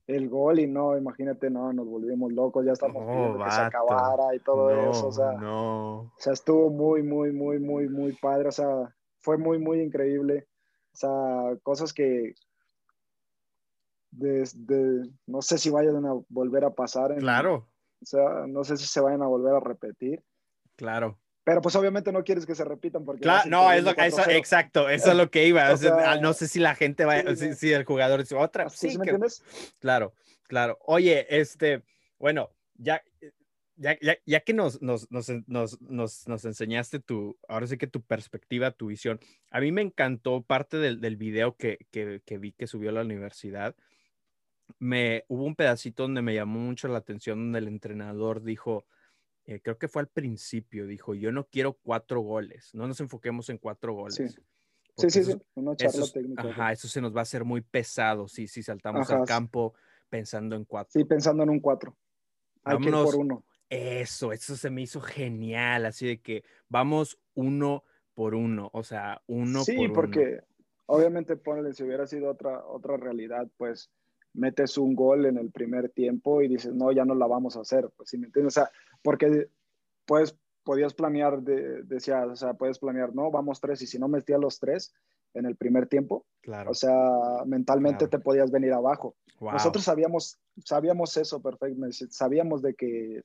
el 0.07 0.29
gol 0.29 0.59
y 0.59 0.67
no, 0.67 0.95
imagínate, 0.95 1.49
no, 1.49 1.73
nos 1.73 1.87
volvimos 1.87 2.31
locos, 2.35 2.67
ya 2.67 2.73
estábamos 2.73 3.07
pidiendo 3.07 3.43
que 3.43 3.51
se 3.51 3.61
acabara 3.63 4.35
y 4.35 4.41
todo 4.41 4.71
eso, 4.91 5.09
o 5.09 5.13
sea, 5.13 5.33
no. 5.33 6.01
o 6.01 6.15
sea, 6.19 6.35
estuvo 6.35 6.69
muy, 6.69 7.03
muy, 7.03 7.33
muy, 7.33 7.59
muy, 7.59 7.89
muy 7.89 8.13
padre, 8.13 8.51
o 8.51 8.53
sea, 8.53 8.95
fue 9.21 9.39
muy, 9.39 9.59
muy 9.59 9.81
increíble, 9.81 10.47
o 10.93 10.97
sea, 10.97 11.57
cosas 11.63 11.95
que 11.95 12.35
desde, 14.11 15.09
no 15.27 15.41
sé 15.41 15.57
si 15.57 15.71
vayan 15.71 16.05
a 16.05 16.13
volver 16.29 16.65
a 16.65 16.75
pasar. 16.75 17.17
claro. 17.17 17.67
O 18.03 18.07
sea, 18.07 18.47
no 18.47 18.65
sé 18.65 18.77
si 18.77 18.87
se 18.87 19.01
vayan 19.01 19.23
a 19.23 19.27
volver 19.27 19.55
a 19.55 19.61
repetir. 19.61 20.23
Claro. 20.77 21.19
Pero 21.49 21.63
pues 21.63 21.75
obviamente 21.77 22.13
no 22.13 22.23
quieres 22.23 22.45
que 22.45 22.55
se 22.55 22.63
repitan 22.63 23.07
porque... 23.07 23.23
Claro, 23.23 23.49
no, 23.49 23.73
es 23.73 23.83
lo, 23.83 23.93
eso, 23.93 24.21
exacto, 24.29 24.87
eso 24.91 25.13
es 25.13 25.17
lo 25.17 25.31
que 25.31 25.47
iba. 25.47 25.75
no 26.21 26.35
sé 26.35 26.47
si 26.47 26.59
la 26.59 26.75
gente 26.75 27.07
va, 27.07 27.23
si, 27.35 27.73
el 27.73 27.85
jugador 27.85 28.21
dice 28.21 28.35
otra. 28.35 28.69
¿Sí, 28.69 28.89
me 28.89 29.05
entiendes? 29.05 29.43
Claro, 29.79 30.13
claro. 30.43 30.79
Oye, 30.85 31.27
este, 31.31 31.85
bueno, 32.19 32.51
ya, 32.75 33.03
ya, 33.77 33.99
ya, 34.03 34.19
ya 34.27 34.41
que 34.41 34.53
nos, 34.53 34.83
nos, 34.83 35.11
nos, 35.11 35.81
nos, 35.81 36.45
enseñaste 36.45 37.01
tu, 37.01 37.39
ahora 37.49 37.67
sí 37.67 37.79
que 37.79 37.87
tu 37.87 38.03
perspectiva, 38.03 38.71
tu 38.73 38.89
visión, 38.89 39.19
a 39.51 39.61
mí 39.61 39.73
me 39.73 39.81
encantó 39.81 40.43
parte 40.43 40.77
del, 40.77 41.01
del 41.01 41.17
video 41.17 41.57
que, 41.57 41.79
que, 41.91 42.21
que 42.27 42.37
vi 42.37 42.53
que 42.53 42.67
subió 42.67 42.91
a 42.91 42.93
la 42.93 43.01
universidad 43.01 43.75
me 44.81 45.25
hubo 45.29 45.45
un 45.45 45.57
pedacito 45.57 46.03
donde 46.03 46.21
me 46.21 46.35
llamó 46.35 46.59
mucho 46.59 46.89
la 46.89 46.99
atención, 46.99 47.39
donde 47.39 47.61
el 47.61 47.69
entrenador 47.69 48.43
dijo, 48.43 48.85
eh, 49.49 49.63
creo 49.63 49.79
que 49.79 49.89
fue 49.89 50.03
al 50.03 50.09
principio, 50.09 50.87
dijo, 50.87 51.15
yo 51.15 51.33
no 51.33 51.47
quiero 51.47 51.73
cuatro 51.73 52.21
goles, 52.21 52.69
no 52.75 52.87
nos 52.87 53.01
enfoquemos 53.01 53.49
en 53.49 53.57
cuatro 53.57 53.95
goles. 53.95 54.15
Sí, 54.15 55.09
sí, 55.09 55.25
sí, 55.25 55.33
una 55.55 55.75
charla 55.75 56.05
técnica. 56.13 56.43
Ajá, 56.43 56.73
eso 56.73 56.87
se 56.87 57.01
nos 57.01 57.17
va 57.17 57.21
a 57.21 57.23
hacer 57.23 57.45
muy 57.45 57.63
pesado 57.63 58.29
si, 58.29 58.47
si 58.47 58.63
saltamos 58.63 59.09
al 59.11 59.25
campo 59.25 59.73
pensando 60.11 60.55
en 60.55 60.67
cuatro. 60.67 60.91
Sí, 60.93 61.03
pensando 61.07 61.45
en 61.45 61.49
un 61.49 61.61
cuatro. 61.61 61.97
Hay 62.63 62.77
por 62.77 63.17
uno. 63.17 63.47
Eso, 63.71 64.35
eso 64.35 64.55
se 64.55 64.69
me 64.69 64.83
hizo 64.83 65.01
genial, 65.01 65.87
así 65.87 66.07
de 66.07 66.21
que 66.21 66.45
vamos 66.69 67.19
uno 67.33 67.85
por 68.13 68.35
uno, 68.35 68.69
o 68.75 68.83
sea, 68.83 69.23
uno 69.29 69.65
sí, 69.65 69.73
por 69.73 69.81
uno. 69.81 69.89
Sí, 69.89 69.95
porque 69.95 70.41
obviamente, 70.85 71.37
ponle, 71.37 71.73
si 71.73 71.85
hubiera 71.85 72.07
sido 72.07 72.31
otra, 72.31 72.67
otra 72.67 72.99
realidad, 72.99 73.49
pues 73.57 73.91
metes 74.35 74.77
un 74.79 74.95
gol 74.95 75.27
en 75.27 75.39
el 75.39 75.51
primer 75.51 75.89
tiempo 75.89 76.43
y 76.43 76.49
dices, 76.49 76.75
no, 76.75 76.93
ya 76.93 77.05
no 77.05 77.15
la 77.15 77.27
vamos 77.27 77.57
a 77.57 77.61
hacer, 77.61 77.89
pues 77.97 78.11
si 78.11 78.19
me 78.19 78.27
entiendes, 78.27 78.57
o 78.57 78.61
sea, 78.61 78.71
porque 79.03 79.49
pues 80.07 80.37
podías 80.65 80.95
planear, 80.95 81.41
de, 81.43 81.83
decía, 81.85 82.27
o 82.27 82.37
sea, 82.37 82.55
puedes 82.55 82.79
planear, 82.79 83.15
no, 83.15 83.31
vamos 83.31 83.61
tres, 83.61 83.81
y 83.83 83.87
si 83.87 83.99
no 83.99 84.09
metía 84.09 84.39
los 84.39 84.59
tres 84.59 84.95
en 85.35 85.47
el 85.47 85.57
primer 85.57 85.87
tiempo, 85.87 86.27
claro. 86.43 86.71
o 86.71 86.75
sea, 86.75 86.95
mentalmente 87.47 88.01
Claro. 88.07 88.11
te 88.11 88.19
podías 88.19 88.51
venir 88.51 88.73
abajo. 88.73 89.17
Wow. 89.41 89.53
Nosotros 89.53 89.85
sabíamos, 89.85 90.39
sabíamos 90.65 91.17
eso 91.17 91.41
perfectamente, 91.41 92.07
sabíamos 92.11 92.63
de 92.63 92.75
que 92.75 93.23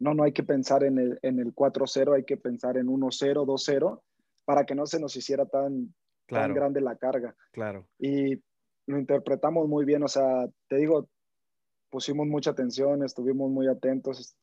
no, 0.00 0.14
no 0.14 0.24
hay 0.24 0.32
que 0.32 0.42
pensar 0.42 0.82
en 0.82 0.98
el, 0.98 1.18
en 1.22 1.38
el 1.38 1.54
4-0, 1.54 2.16
hay 2.16 2.24
que 2.24 2.36
pensar 2.36 2.76
en 2.76 2.88
1-0, 2.88 3.44
2-0, 3.46 4.00
para 4.44 4.64
que 4.64 4.74
no 4.74 4.86
se 4.86 4.98
nos 4.98 5.14
hiciera 5.14 5.46
tan, 5.46 5.86
tan 6.26 6.26
claro, 6.26 6.54
grande 6.54 6.80
la 6.80 6.96
carga. 6.96 7.36
claro. 7.52 7.86
Y 7.98 8.42
lo 8.86 8.98
interpretamos 8.98 9.68
muy 9.68 9.84
bien, 9.84 10.02
o 10.02 10.08
sea, 10.08 10.48
te 10.68 10.76
digo, 10.76 11.08
pusimos 11.90 12.26
mucha 12.26 12.50
atención, 12.50 13.04
estuvimos 13.04 13.50
muy 13.50 13.68
atentos 13.68 14.36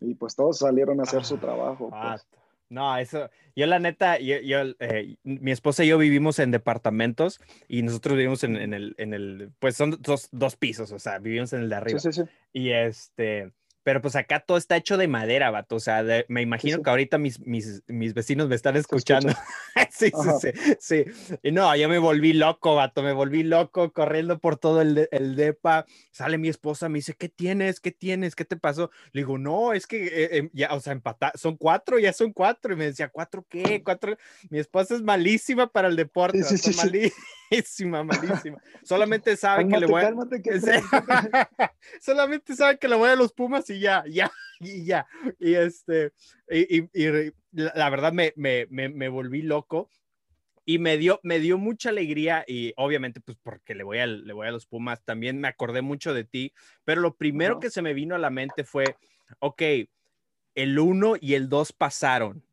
y 0.00 0.14
pues 0.14 0.34
todos 0.36 0.58
salieron 0.58 1.00
a 1.00 1.04
hacer 1.04 1.24
su 1.24 1.36
Ah, 1.36 1.40
trabajo. 1.40 1.90
pues. 1.90 2.26
No, 2.70 2.96
eso, 2.96 3.28
yo 3.54 3.66
la 3.66 3.78
neta, 3.78 4.18
yo, 4.18 4.38
yo, 4.40 4.58
eh, 4.80 5.16
mi 5.22 5.50
esposa 5.52 5.84
y 5.84 5.88
yo 5.88 5.98
vivimos 5.98 6.38
en 6.38 6.50
departamentos 6.50 7.40
y 7.68 7.82
nosotros 7.82 8.16
vivimos 8.16 8.42
en, 8.42 8.56
en 8.56 8.72
el, 8.74 8.94
en 8.98 9.12
el, 9.14 9.50
pues 9.60 9.76
son 9.76 9.98
dos, 10.00 10.28
dos 10.32 10.56
pisos, 10.56 10.90
o 10.90 10.98
sea, 10.98 11.18
vivimos 11.18 11.52
en 11.52 11.60
el 11.60 11.68
de 11.68 11.74
arriba. 11.76 11.98
Sí, 12.00 12.10
sí, 12.12 12.22
sí. 12.22 12.28
Y 12.52 12.70
este, 12.70 13.52
pero 13.84 14.00
pues 14.00 14.16
acá 14.16 14.40
todo 14.40 14.56
está 14.56 14.76
hecho 14.76 14.96
de 14.96 15.06
madera, 15.08 15.50
vato. 15.50 15.76
O 15.76 15.80
sea, 15.80 16.02
de- 16.02 16.24
me 16.28 16.40
imagino 16.42 16.78
sí. 16.78 16.82
que 16.82 16.90
ahorita 16.90 17.18
mis, 17.18 17.38
mis, 17.40 17.82
mis 17.86 18.14
vecinos 18.14 18.48
me 18.48 18.54
están 18.54 18.76
escucha. 18.76 19.18
escuchando. 19.18 19.38
sí, 19.90 20.06
sí, 20.06 20.12
Ajá. 20.14 20.38
sí, 20.40 20.50
sí. 20.80 21.04
Y 21.42 21.52
no, 21.52 21.74
yo 21.76 21.88
me 21.88 21.98
volví 21.98 22.32
loco, 22.32 22.74
vato. 22.74 23.02
Me 23.02 23.12
volví 23.12 23.42
loco 23.42 23.92
corriendo 23.92 24.38
por 24.38 24.56
todo 24.56 24.80
el, 24.80 25.08
el 25.12 25.36
depa. 25.36 25.84
Sale 26.10 26.38
mi 26.38 26.48
esposa, 26.48 26.88
me 26.88 26.98
dice, 26.98 27.14
¿qué 27.14 27.28
tienes? 27.28 27.78
¿Qué 27.78 27.90
tienes? 27.92 28.34
¿Qué 28.34 28.44
te 28.46 28.56
pasó? 28.56 28.90
Le 29.12 29.20
digo, 29.20 29.36
no, 29.36 29.74
es 29.74 29.86
que 29.86 30.06
eh, 30.06 30.38
eh, 30.38 30.50
ya, 30.54 30.72
o 30.74 30.80
sea, 30.80 30.92
empatar, 30.94 31.32
son 31.36 31.56
cuatro, 31.56 31.98
ya 31.98 32.12
son 32.14 32.32
cuatro. 32.32 32.72
Y 32.72 32.76
me 32.76 32.86
decía, 32.86 33.10
¿cuatro 33.10 33.44
qué? 33.48 33.82
Cuatro. 33.84 34.16
Mi 34.48 34.58
esposa 34.58 34.94
es 34.94 35.02
malísima 35.02 35.66
para 35.70 35.88
el 35.88 35.96
deporte, 35.96 36.42
Sí, 36.42 36.74
malísima, 37.50 38.02
malísima. 38.02 38.58
Solamente 38.82 39.36
sabe 39.36 39.68
que 39.68 39.78
le 39.78 39.86
voy 39.86 40.00
a... 40.00 40.04
cálmate, 40.04 40.40
que 40.40 40.60
Sí. 40.60 40.70
Solamente 42.00 42.56
sabe 42.56 42.78
que 42.78 42.88
le 42.88 42.96
voy 42.96 43.10
a 43.10 43.16
los 43.16 43.32
Pumas 43.32 43.68
y 43.70 43.73
ya, 43.80 44.04
ya, 44.08 44.30
y 44.60 44.84
ya. 44.84 45.06
Y 45.38 45.54
este, 45.54 46.12
y, 46.48 46.78
y- 46.80 46.88
y 46.94 47.32
la 47.52 47.90
verdad 47.90 48.12
me, 48.12 48.32
me, 48.36 48.66
me, 48.70 48.88
me 48.88 49.08
volví 49.08 49.42
loco 49.42 49.88
y 50.66 50.78
me 50.78 50.96
dio, 50.96 51.20
me 51.22 51.40
dio 51.40 51.58
mucha 51.58 51.90
alegría 51.90 52.44
y 52.46 52.72
obviamente 52.76 53.20
pues 53.20 53.36
porque 53.42 53.74
le 53.74 53.84
voy, 53.84 53.98
a, 53.98 54.06
le 54.06 54.32
voy 54.32 54.46
a 54.46 54.50
los 54.52 54.66
Pumas, 54.66 55.04
también 55.04 55.38
me 55.40 55.48
acordé 55.48 55.82
mucho 55.82 56.14
de 56.14 56.24
ti, 56.24 56.52
pero 56.84 57.00
lo 57.02 57.16
primero 57.16 57.60
que 57.60 57.70
se 57.70 57.82
me 57.82 57.94
vino 57.94 58.14
a 58.14 58.18
la 58.18 58.30
mente 58.30 58.64
fue, 58.64 58.96
ok, 59.40 59.62
el 60.54 60.78
1 60.78 61.14
y 61.20 61.34
el 61.34 61.48
2 61.48 61.72
pasaron, 61.72 62.44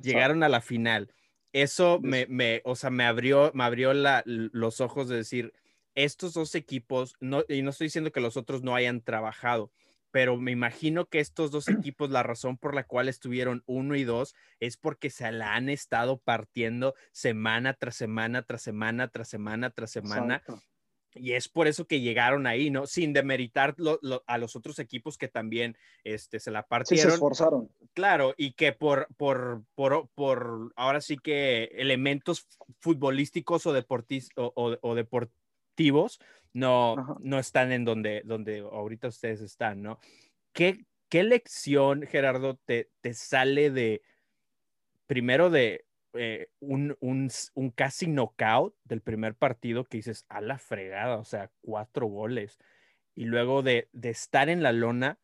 llegaron 0.00 0.42
a 0.42 0.48
la 0.48 0.60
final. 0.60 1.12
Eso 1.52 2.00
me, 2.02 2.26
me, 2.26 2.62
o 2.64 2.74
sea, 2.76 2.90
me 2.90 3.04
abrió, 3.04 3.50
me 3.54 3.64
abrió 3.64 3.92
la- 3.92 4.22
los 4.26 4.80
ojos 4.80 5.08
de 5.08 5.16
decir, 5.16 5.52
estos 5.94 6.32
dos 6.32 6.54
equipos, 6.54 7.14
no, 7.20 7.44
y 7.48 7.60
no 7.62 7.70
estoy 7.70 7.88
diciendo 7.88 8.10
que 8.12 8.20
los 8.20 8.38
otros 8.38 8.62
no 8.62 8.74
hayan 8.74 9.02
trabajado, 9.02 9.70
pero 10.12 10.36
me 10.36 10.52
imagino 10.52 11.06
que 11.06 11.18
estos 11.18 11.50
dos 11.50 11.68
equipos, 11.68 12.10
la 12.10 12.22
razón 12.22 12.58
por 12.58 12.74
la 12.74 12.84
cual 12.84 13.08
estuvieron 13.08 13.64
uno 13.66 13.96
y 13.96 14.04
dos 14.04 14.34
es 14.60 14.76
porque 14.76 15.10
se 15.10 15.32
la 15.32 15.54
han 15.56 15.68
estado 15.68 16.18
partiendo 16.18 16.94
semana 17.10 17.74
tras 17.74 17.96
semana, 17.96 18.42
tras 18.42 18.62
semana, 18.62 19.08
tras 19.08 19.28
semana, 19.28 19.70
tras 19.70 19.90
semana, 19.90 20.36
Exacto. 20.36 20.62
y 21.14 21.32
es 21.32 21.48
por 21.48 21.66
eso 21.66 21.86
que 21.86 22.00
llegaron 22.00 22.46
ahí, 22.46 22.70
¿no? 22.70 22.86
Sin 22.86 23.12
demeritar 23.14 23.74
lo- 23.78 23.98
lo- 24.02 24.22
a 24.26 24.36
los 24.38 24.54
otros 24.54 24.78
equipos 24.78 25.16
que 25.18 25.28
también 25.28 25.76
este, 26.04 26.38
se 26.40 26.50
la 26.50 26.60
Sí, 26.60 26.64
se 26.64 26.68
partieron. 26.68 27.12
esforzaron. 27.14 27.68
Claro, 27.94 28.34
y 28.36 28.52
que 28.52 28.72
por, 28.72 29.08
por, 29.16 29.64
por, 29.74 30.08
por 30.14 30.72
ahora 30.76 31.00
sí 31.00 31.16
que 31.16 31.64
elementos 31.74 32.46
futbolísticos 32.80 33.66
o, 33.66 33.72
deportis, 33.72 34.28
o, 34.36 34.52
o- 34.54 34.78
o 34.82 34.94
deportivos 34.94 36.20
no, 36.52 36.98
Ajá. 36.98 37.16
no 37.20 37.38
están 37.38 37.72
en 37.72 37.84
donde, 37.84 38.22
donde 38.24 38.60
ahorita 38.60 39.08
ustedes 39.08 39.40
están, 39.40 39.82
¿no? 39.82 39.98
¿Qué, 40.52 40.86
qué 41.08 41.22
lección, 41.22 42.02
Gerardo, 42.02 42.56
te, 42.64 42.90
te 43.00 43.14
sale 43.14 43.70
de, 43.70 44.02
primero 45.06 45.50
de 45.50 45.86
eh, 46.14 46.48
un, 46.60 46.96
un, 47.00 47.30
un 47.54 47.70
casi 47.70 48.06
knockout 48.06 48.76
del 48.84 49.00
primer 49.00 49.34
partido 49.34 49.84
que 49.84 49.98
dices, 49.98 50.26
a 50.28 50.40
la 50.40 50.58
fregada, 50.58 51.16
o 51.16 51.24
sea, 51.24 51.50
cuatro 51.62 52.06
goles, 52.06 52.58
y 53.14 53.24
luego 53.24 53.62
de, 53.62 53.88
de 53.92 54.10
estar 54.10 54.48
en 54.48 54.62
la 54.62 54.72
lona 54.72 55.18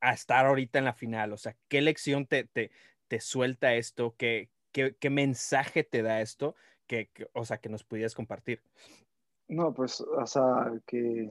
a 0.00 0.12
estar 0.12 0.46
ahorita 0.46 0.78
en 0.78 0.84
la 0.84 0.94
final? 0.94 1.32
O 1.32 1.36
sea, 1.36 1.56
¿qué 1.68 1.80
lección 1.80 2.26
te, 2.26 2.44
te, 2.44 2.70
te 3.08 3.20
suelta 3.20 3.74
esto? 3.74 4.14
¿Qué, 4.16 4.50
qué, 4.72 4.96
qué 4.98 5.10
mensaje 5.10 5.84
te 5.84 6.02
da 6.02 6.20
esto? 6.20 6.54
Que, 6.86 7.08
que, 7.08 7.28
o 7.32 7.44
sea, 7.44 7.58
que 7.58 7.68
nos 7.68 7.84
pudieras 7.84 8.14
compartir. 8.14 8.62
No, 9.52 9.74
pues, 9.74 10.00
o 10.00 10.26
sea, 10.26 10.72
que, 10.86 11.30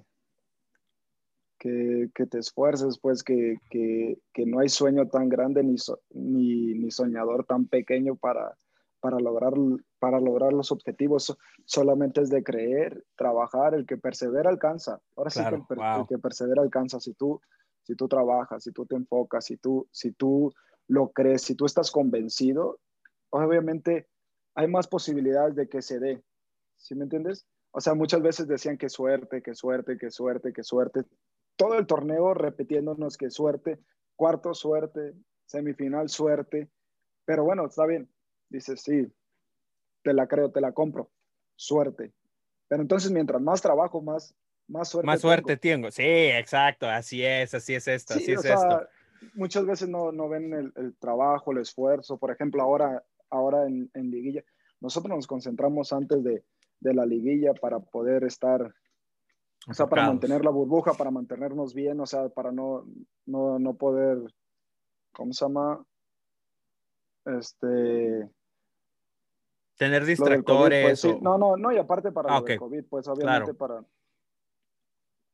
que, 1.57 2.11
que 2.13 2.25
te 2.27 2.37
esfuerces, 2.37 2.99
pues, 2.99 3.23
que, 3.23 3.57
que, 3.71 4.19
que, 4.31 4.45
no 4.45 4.59
hay 4.59 4.69
sueño 4.69 5.07
tan 5.07 5.27
grande 5.27 5.63
ni, 5.63 5.79
so, 5.79 5.99
ni, 6.11 6.75
ni, 6.75 6.91
soñador 6.91 7.45
tan 7.45 7.65
pequeño 7.65 8.15
para, 8.15 8.55
para, 8.99 9.19
lograr, 9.19 9.53
para 9.97 10.19
lograr 10.19 10.53
los 10.53 10.71
objetivos. 10.71 11.35
Solamente 11.65 12.21
es 12.21 12.29
de 12.29 12.43
creer, 12.43 13.03
trabajar, 13.15 13.73
el 13.73 13.87
que 13.87 13.97
persevera 13.97 14.51
alcanza. 14.51 15.01
Ahora 15.15 15.31
claro, 15.31 15.57
sí 15.57 15.63
que 15.67 15.73
el, 15.73 15.79
wow. 15.79 16.01
el, 16.01 16.07
que 16.07 16.19
persevera 16.19 16.61
alcanza. 16.61 16.99
Si 16.99 17.15
tú, 17.15 17.41
si 17.81 17.95
tú 17.95 18.07
trabajas, 18.07 18.63
si 18.63 18.71
tú 18.71 18.85
te 18.85 18.95
enfocas, 18.95 19.45
si 19.45 19.57
tú, 19.57 19.87
si 19.89 20.11
tú 20.11 20.53
lo 20.87 21.09
crees, 21.09 21.41
si 21.41 21.55
tú 21.55 21.65
estás 21.65 21.89
convencido, 21.89 22.77
obviamente 23.31 24.07
hay 24.53 24.67
más 24.67 24.87
posibilidades 24.87 25.55
de 25.55 25.67
que 25.67 25.81
se 25.81 25.99
dé. 25.99 26.23
¿Sí 26.77 26.93
me 26.93 27.05
entiendes? 27.05 27.47
O 27.71 27.79
sea, 27.79 27.93
muchas 27.93 28.21
veces 28.21 28.47
decían 28.47 28.77
que 28.77 28.89
suerte, 28.89 29.41
que 29.41 29.55
suerte, 29.55 29.97
que 29.97 30.11
suerte, 30.11 30.51
que 30.51 30.63
suerte. 30.63 31.03
Todo 31.55 31.75
el 31.75 31.87
torneo 31.87 32.33
repitiéndonos 32.33 33.17
que 33.17 33.29
suerte, 33.29 33.79
cuarto 34.15 34.53
suerte, 34.53 35.13
semifinal 35.45 36.09
suerte. 36.09 36.69
Pero 37.25 37.45
bueno, 37.45 37.65
está 37.65 37.85
bien. 37.85 38.09
Dices, 38.49 38.81
sí, 38.81 39.07
te 40.03 40.13
la 40.13 40.27
creo, 40.27 40.51
te 40.51 40.59
la 40.59 40.73
compro. 40.73 41.11
Suerte. 41.55 42.13
Pero 42.67 42.81
entonces, 42.81 43.11
mientras 43.11 43.41
más 43.41 43.61
trabajo, 43.61 44.01
más, 44.01 44.35
más 44.67 44.89
suerte. 44.89 45.07
Más 45.07 45.21
suerte 45.21 45.55
tengo. 45.55 45.89
tengo. 45.89 45.91
Sí, 45.91 46.03
exacto. 46.03 46.89
Así 46.89 47.23
es, 47.23 47.53
así 47.53 47.73
es 47.75 47.87
esto, 47.87 48.15
sí, 48.15 48.23
así 48.23 48.31
es 48.33 48.41
sea, 48.41 48.55
esto. 48.55 48.87
Muchas 49.33 49.65
veces 49.65 49.87
no, 49.87 50.11
no 50.11 50.27
ven 50.27 50.53
el, 50.53 50.73
el, 50.75 50.95
trabajo, 50.97 51.51
el 51.51 51.59
esfuerzo. 51.59 52.17
Por 52.17 52.31
ejemplo, 52.31 52.61
ahora, 52.61 53.03
ahora 53.29 53.65
en, 53.65 53.89
en 53.93 54.09
liguilla, 54.09 54.43
nosotros 54.81 55.15
nos 55.15 55.27
concentramos 55.27 55.93
antes 55.93 56.23
de, 56.23 56.43
de 56.81 56.93
la 56.93 57.05
liguilla 57.05 57.53
para 57.53 57.79
poder 57.79 58.25
estar, 58.25 58.73
o 59.67 59.73
sea, 59.73 59.87
para 59.87 60.07
mantener 60.07 60.43
la 60.43 60.51
burbuja, 60.51 60.93
para 60.93 61.11
mantenernos 61.11 61.73
bien, 61.73 61.99
o 61.99 62.05
sea, 62.05 62.27
para 62.29 62.51
no, 62.51 62.85
no, 63.25 63.59
no 63.59 63.75
poder, 63.75 64.17
¿cómo 65.13 65.31
se 65.31 65.45
llama? 65.45 65.85
Este... 67.25 68.29
Tener 69.77 70.05
distractores. 70.05 70.83
COVID, 70.83 70.89
pues, 70.89 70.99
sí. 70.99 71.17
No, 71.21 71.37
no, 71.37 71.55
no, 71.55 71.71
y 71.71 71.77
aparte 71.77 72.11
para 72.11 72.29
ah, 72.29 72.37
lo 72.37 72.41
okay. 72.41 72.53
del 72.53 72.59
COVID, 72.59 72.85
pues 72.89 73.07
obviamente 73.07 73.55
claro. 73.55 73.57
para... 73.57 73.85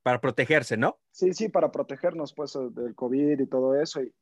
Para 0.04 0.22
protegerse, 0.22 0.78
¿no? 0.78 1.00
Sí, 1.12 1.34
sí, 1.34 1.50
para 1.50 1.70
protegernos, 1.70 2.34
pues, 2.34 2.58
del 2.72 2.96
COVID 2.96 3.40
y 3.40 3.48
todo 3.48 3.76
eso. 3.76 4.02
Y, 4.02 4.14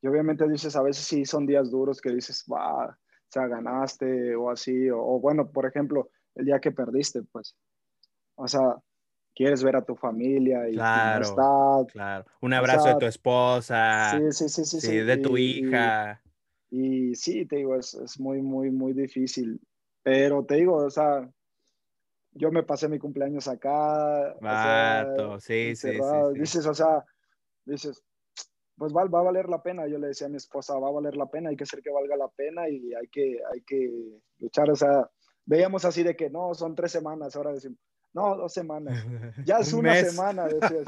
y 0.00 0.06
obviamente 0.06 0.48
dices, 0.48 0.74
a 0.76 0.82
veces 0.82 1.04
sí 1.04 1.26
son 1.26 1.46
días 1.46 1.70
duros 1.70 2.00
que 2.00 2.10
dices, 2.10 2.44
va, 2.50 2.86
o 2.86 2.96
sea, 3.28 3.46
ganaste 3.46 4.34
o 4.36 4.50
así, 4.50 4.88
o, 4.88 4.98
o 4.98 5.20
bueno, 5.20 5.50
por 5.50 5.66
ejemplo, 5.66 6.08
el 6.34 6.44
día 6.46 6.60
que 6.60 6.72
perdiste, 6.72 7.22
pues, 7.22 7.56
o 8.36 8.48
sea, 8.48 8.76
quieres 9.34 9.62
ver 9.62 9.76
a 9.76 9.84
tu 9.84 9.94
familia 9.94 10.68
y, 10.68 10.74
claro, 10.74 11.24
está. 11.24 11.92
Claro, 11.92 12.24
un 12.40 12.52
abrazo 12.52 12.80
o 12.80 12.82
sea, 12.84 12.92
de 12.94 13.00
tu 13.00 13.06
esposa, 13.06 14.10
sí, 14.12 14.32
sí, 14.32 14.48
sí, 14.48 14.64
sí, 14.64 14.80
sí, 14.80 14.86
sí. 14.86 14.96
de 14.96 15.16
tu 15.18 15.36
y, 15.36 15.42
hija. 15.42 16.20
Y, 16.70 17.10
y, 17.10 17.14
sí, 17.14 17.46
te 17.46 17.56
digo, 17.56 17.76
es, 17.76 17.94
es 17.94 18.18
muy, 18.18 18.42
muy, 18.42 18.70
muy 18.70 18.92
difícil, 18.92 19.60
pero 20.02 20.44
te 20.44 20.56
digo, 20.56 20.76
o 20.76 20.90
sea, 20.90 21.28
yo 22.34 22.50
me 22.50 22.62
pasé 22.62 22.88
mi 22.88 22.98
cumpleaños 22.98 23.48
acá. 23.48 24.34
Vato, 24.40 25.32
o 25.32 25.40
sea, 25.40 25.40
sí, 25.40 25.76
sí, 25.76 25.92
sí, 25.92 25.98
sí, 25.98 26.40
Dices, 26.40 26.66
o 26.66 26.74
sea, 26.74 27.04
dices, 27.64 28.02
pues 28.76 28.92
va, 28.92 29.04
va, 29.04 29.20
a 29.20 29.24
valer 29.24 29.48
la 29.48 29.62
pena. 29.62 29.86
Yo 29.86 29.98
le 29.98 30.08
decía 30.08 30.26
a 30.26 30.30
mi 30.30 30.36
esposa, 30.36 30.78
va 30.78 30.88
a 30.88 30.92
valer 30.92 31.16
la 31.16 31.26
pena, 31.26 31.50
hay 31.50 31.56
que 31.56 31.64
hacer 31.64 31.80
que 31.80 31.90
valga 31.90 32.16
la 32.16 32.28
pena 32.28 32.68
y 32.68 32.92
hay 32.94 33.06
que, 33.08 33.40
hay 33.52 33.60
que 33.62 34.20
luchar. 34.38 34.70
O 34.70 34.76
sea, 34.76 35.08
veíamos 35.46 35.84
así 35.84 36.02
de 36.02 36.16
que 36.16 36.30
no, 36.30 36.54
son 36.54 36.74
tres 36.74 36.92
semanas, 36.92 37.36
ahora 37.36 37.52
decimos, 37.52 37.78
no, 38.12 38.36
dos 38.36 38.52
semanas. 38.52 38.94
Ya 39.44 39.58
es 39.58 39.72
una 39.72 39.92
mes. 39.92 40.12
semana, 40.12 40.46
decías. 40.46 40.84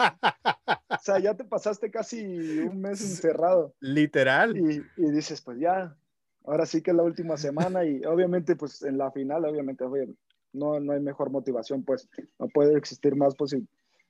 o 0.88 0.98
sea, 1.02 1.18
ya 1.18 1.34
te 1.34 1.44
pasaste 1.44 1.90
casi 1.90 2.24
un 2.60 2.80
mes 2.80 3.00
encerrado. 3.00 3.74
Literal. 3.80 4.56
Y, 4.56 4.82
y 4.96 5.10
dices, 5.10 5.42
pues 5.42 5.58
ya, 5.58 5.96
ahora 6.44 6.64
sí 6.64 6.82
que 6.82 6.92
es 6.92 6.96
la 6.96 7.02
última 7.02 7.36
semana 7.36 7.84
y 7.84 8.04
obviamente 8.04 8.56
pues 8.56 8.82
en 8.82 8.96
la 8.96 9.10
final, 9.10 9.44
obviamente, 9.44 9.84
no, 10.52 10.80
no 10.80 10.92
hay 10.92 11.00
mejor 11.00 11.30
motivación, 11.30 11.84
pues 11.84 12.08
no 12.38 12.48
puede 12.48 12.78
existir 12.78 13.14
más, 13.14 13.34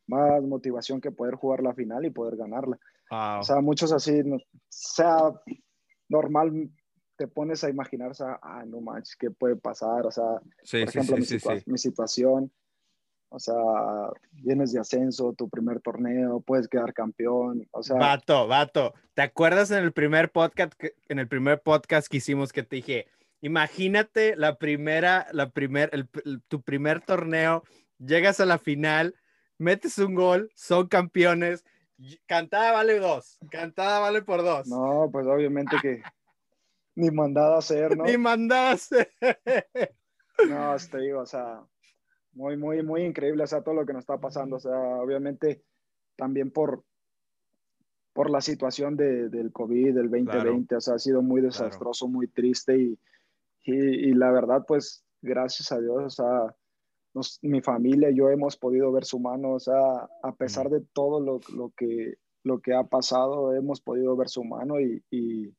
más 0.07 0.43
motivación 0.43 1.01
que 1.01 1.11
poder 1.11 1.35
jugar 1.35 1.63
la 1.63 1.75
final 1.75 2.05
y 2.05 2.11
poder 2.11 2.37
ganarla. 2.37 2.79
O 3.11 3.43
sea, 3.43 3.61
muchos 3.61 3.93
así, 3.93 4.23
sea 4.69 5.33
normal, 6.09 6.71
te 7.17 7.27
pones 7.27 7.65
a 7.65 7.71
imaginar, 7.71 8.11
o 8.11 8.15
sea, 8.15 8.39
ah, 8.43 8.65
no 8.67 8.81
manches, 8.81 9.17
¿qué 9.17 9.31
puede 9.31 9.57
pasar? 9.57 10.07
O 10.07 10.11
sea, 10.11 10.41
por 10.71 10.81
ejemplo, 10.81 11.17
mi, 11.67 11.79
situación, 11.79 12.53
o 13.29 13.39
sea, 13.39 13.55
vienes 14.33 14.73
de 14.73 14.81
ascenso, 14.81 15.33
tu 15.33 15.49
primer 15.49 15.81
torneo, 15.81 16.41
puedes 16.41 16.69
quedar 16.69 16.93
campeón, 16.93 17.67
o 17.73 17.83
sea... 17.83 17.97
Vato, 17.97 18.47
vato, 18.47 18.95
¿te 19.15 19.23
acuerdas 19.23 19.71
en 19.71 19.83
el 19.83 19.93
primer 19.93 20.31
podcast, 20.31 20.73
en 21.09 21.19
el 21.19 21.29
primer 21.29 21.61
podcast 21.63 22.09
que 22.09 22.19
hicimos 22.19 22.53
que 22.53 22.63
te 22.63 22.77
dije, 22.77 23.07
imagínate 23.41 24.37
la 24.37 24.59
primera, 24.59 25.27
la 25.33 25.51
primer, 25.51 26.09
tu 26.49 26.63
primer 26.63 27.01
torneo, 27.01 27.63
llegas 27.99 28.41
a 28.41 28.47
la 28.47 28.59
final, 28.59 29.15
metes 29.59 29.99
un 29.99 30.15
gol, 30.15 30.51
son 30.55 30.89
campeones, 30.89 31.65
cantada 32.27 32.73
vale 32.73 32.99
dos, 32.99 33.39
cantada 33.51 34.01
vale 34.01 34.23
por 34.23 34.43
dos. 34.43 34.69
No, 34.69 35.09
pues 35.11 35.27
obviamente 35.27 35.77
que 35.81 36.03
ni 36.97 37.11
mandada 37.11 37.57
a 37.57 37.59
hacer, 37.59 37.97
¿no? 37.97 38.05
Ni 38.05 38.19
mandada 38.19 38.73
a. 38.73 38.77
No, 40.49 40.77
te 40.91 40.99
digo, 40.99 41.21
o 41.21 41.27
sea, 41.27 41.65
muy, 42.33 42.57
muy, 42.57 42.83
muy 42.83 43.03
increíble, 43.05 43.45
o 43.45 43.47
sea, 43.47 43.63
todo 43.63 43.75
lo 43.75 43.87
que 43.87 43.93
nos 43.93 44.01
está 44.01 44.19
pasando, 44.19 44.57
o 44.57 44.61
sea, 44.61 44.77
obviamente 44.77 45.63
también 46.17 46.51
por, 46.51 46.85
por 48.13 48.31
la 48.31 48.41
situación 48.41 48.97
de, 48.97 49.29
del 49.29 49.53
COVID, 49.53 49.95
del 49.95 50.11
2020, 50.11 50.77
o 50.77 50.81
sea, 50.81 50.95
ha 50.95 50.99
sido 50.99 51.23
muy 51.23 51.41
desastroso, 51.41 52.09
muy 52.09 52.29
triste 52.29 52.79
y, 52.79 52.99
y, 53.65 54.15
la 54.15 54.31
verdad, 54.31 54.65
pues, 54.67 55.05
gracias 55.23 55.73
a 55.73 55.81
Dios, 55.81 55.97
o 55.97 56.11
sea, 56.11 56.55
mi 57.43 57.63
familia 57.63 58.11
y 58.11 58.17
yo 58.17 58.29
hemos 58.29 58.57
podido 58.57 58.93
ver 58.93 59.05
su 59.05 59.19
mano, 59.19 59.53
o 59.53 59.61
sea, 59.61 60.09
a 60.23 60.35
pesar 60.37 60.69
de 60.69 60.83
todo 60.93 61.21
lo, 61.21 61.41
lo, 61.55 61.73
que, 61.77 62.17
lo 62.43 62.61
que 62.61 62.75
ha 62.75 62.85
pasado, 62.85 63.55
hemos 63.55 63.81
podido 63.81 64.15
ver 64.17 64.29
su 64.29 64.45
mano 64.45 64.79
y, 64.81 65.03
y, 65.11 65.55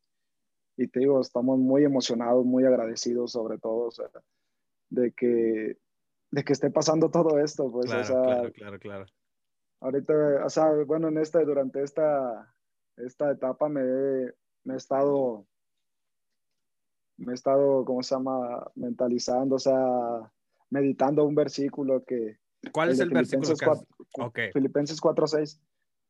y 0.77 0.87
te 0.87 0.99
digo, 0.99 1.19
estamos 1.19 1.57
muy 1.57 1.83
emocionados, 1.83 2.45
muy 2.45 2.63
agradecidos 2.63 3.31
sobre 3.31 3.57
todo, 3.57 3.87
o 3.87 3.91
sea, 3.91 4.05
de 4.89 5.11
que, 5.11 5.77
de 6.31 6.43
que 6.43 6.53
esté 6.53 6.69
pasando 6.69 7.09
todo 7.09 7.39
esto, 7.39 7.71
pues, 7.71 7.87
claro, 7.87 8.01
o 8.01 8.05
sea, 8.05 8.21
claro, 8.21 8.51
claro, 8.53 8.79
claro. 8.79 9.05
Ahorita, 9.79 10.45
o 10.45 10.49
sea, 10.49 10.71
bueno, 10.85 11.07
en 11.07 11.17
este, 11.17 11.43
durante 11.45 11.81
esta, 11.83 12.53
esta 12.95 13.31
etapa 13.31 13.67
me 13.69 13.81
he, 13.81 14.33
me 14.63 14.75
he 14.75 14.77
estado, 14.77 15.47
me 17.17 17.31
he 17.31 17.35
estado, 17.35 17.83
¿cómo 17.83 18.03
se 18.03 18.13
llama? 18.13 18.71
Mentalizando, 18.75 19.55
o 19.55 19.59
sea, 19.59 20.31
meditando 20.69 21.25
un 21.25 21.33
versículo 21.33 22.03
que... 22.03 22.37
¿Cuál 22.71 22.89
es 22.91 22.99
el 22.99 23.09
versículo? 23.09 23.55
4, 23.57 23.87
okay. 24.27 24.51
Filipenses 24.51 25.01
4.6, 25.01 25.59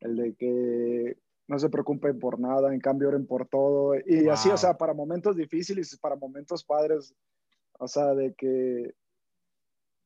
el 0.01 0.15
de 0.17 0.35
que 0.35 1.17
no 1.47 1.59
se 1.59 1.69
preocupen 1.69 2.19
por 2.19 2.39
nada, 2.39 2.73
en 2.73 2.79
cambio 2.79 3.07
oren 3.07 3.25
por 3.25 3.47
todo. 3.47 3.95
Y 4.05 4.27
así, 4.27 4.49
o 4.49 4.57
sea, 4.57 4.77
para 4.77 4.93
momentos 4.93 5.35
difíciles, 5.35 5.97
para 5.99 6.15
momentos 6.15 6.63
padres, 6.63 7.13
o 7.79 7.87
sea, 7.87 8.13
de 8.13 8.33
que 8.33 8.93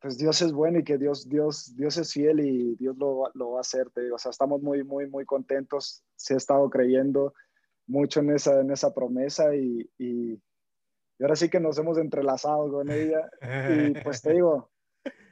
pues 0.02 0.18
Dios 0.18 0.42
es 0.42 0.52
bueno 0.52 0.80
y 0.80 0.84
que 0.84 0.98
Dios, 0.98 1.30
Dios, 1.30 1.76
Dios 1.76 1.96
es 1.98 2.12
fiel 2.12 2.40
y 2.40 2.76
Dios 2.76 2.98
lo, 2.98 3.30
lo 3.36 3.52
va 3.52 3.60
a 3.60 3.62
hacer. 3.62 3.90
Te 3.92 4.02
digo. 4.02 4.16
O 4.16 4.20
sea, 4.20 4.32
estamos 4.32 4.62
muy, 4.62 4.84
muy, 4.84 5.08
muy 5.08 5.26
contentos. 5.26 6.04
Se 6.16 6.34
ha 6.34 6.38
estado 6.38 6.68
creyendo 6.72 7.34
mucho 7.86 8.20
en 8.22 8.32
esa, 8.32 8.62
en 8.62 8.72
esa 8.72 8.94
promesa 8.94 9.56
y, 9.56 9.88
y, 10.00 10.34
y, 10.34 11.24
ahora 11.24 11.36
sí 11.36 11.50
que 11.50 11.60
nos 11.60 11.78
hemos 11.78 12.00
entrelazado 12.00 12.72
con 12.72 12.90
ella. 12.90 13.30
Y 13.70 13.92
pues 14.02 14.24
te 14.24 14.34
digo, 14.34 14.72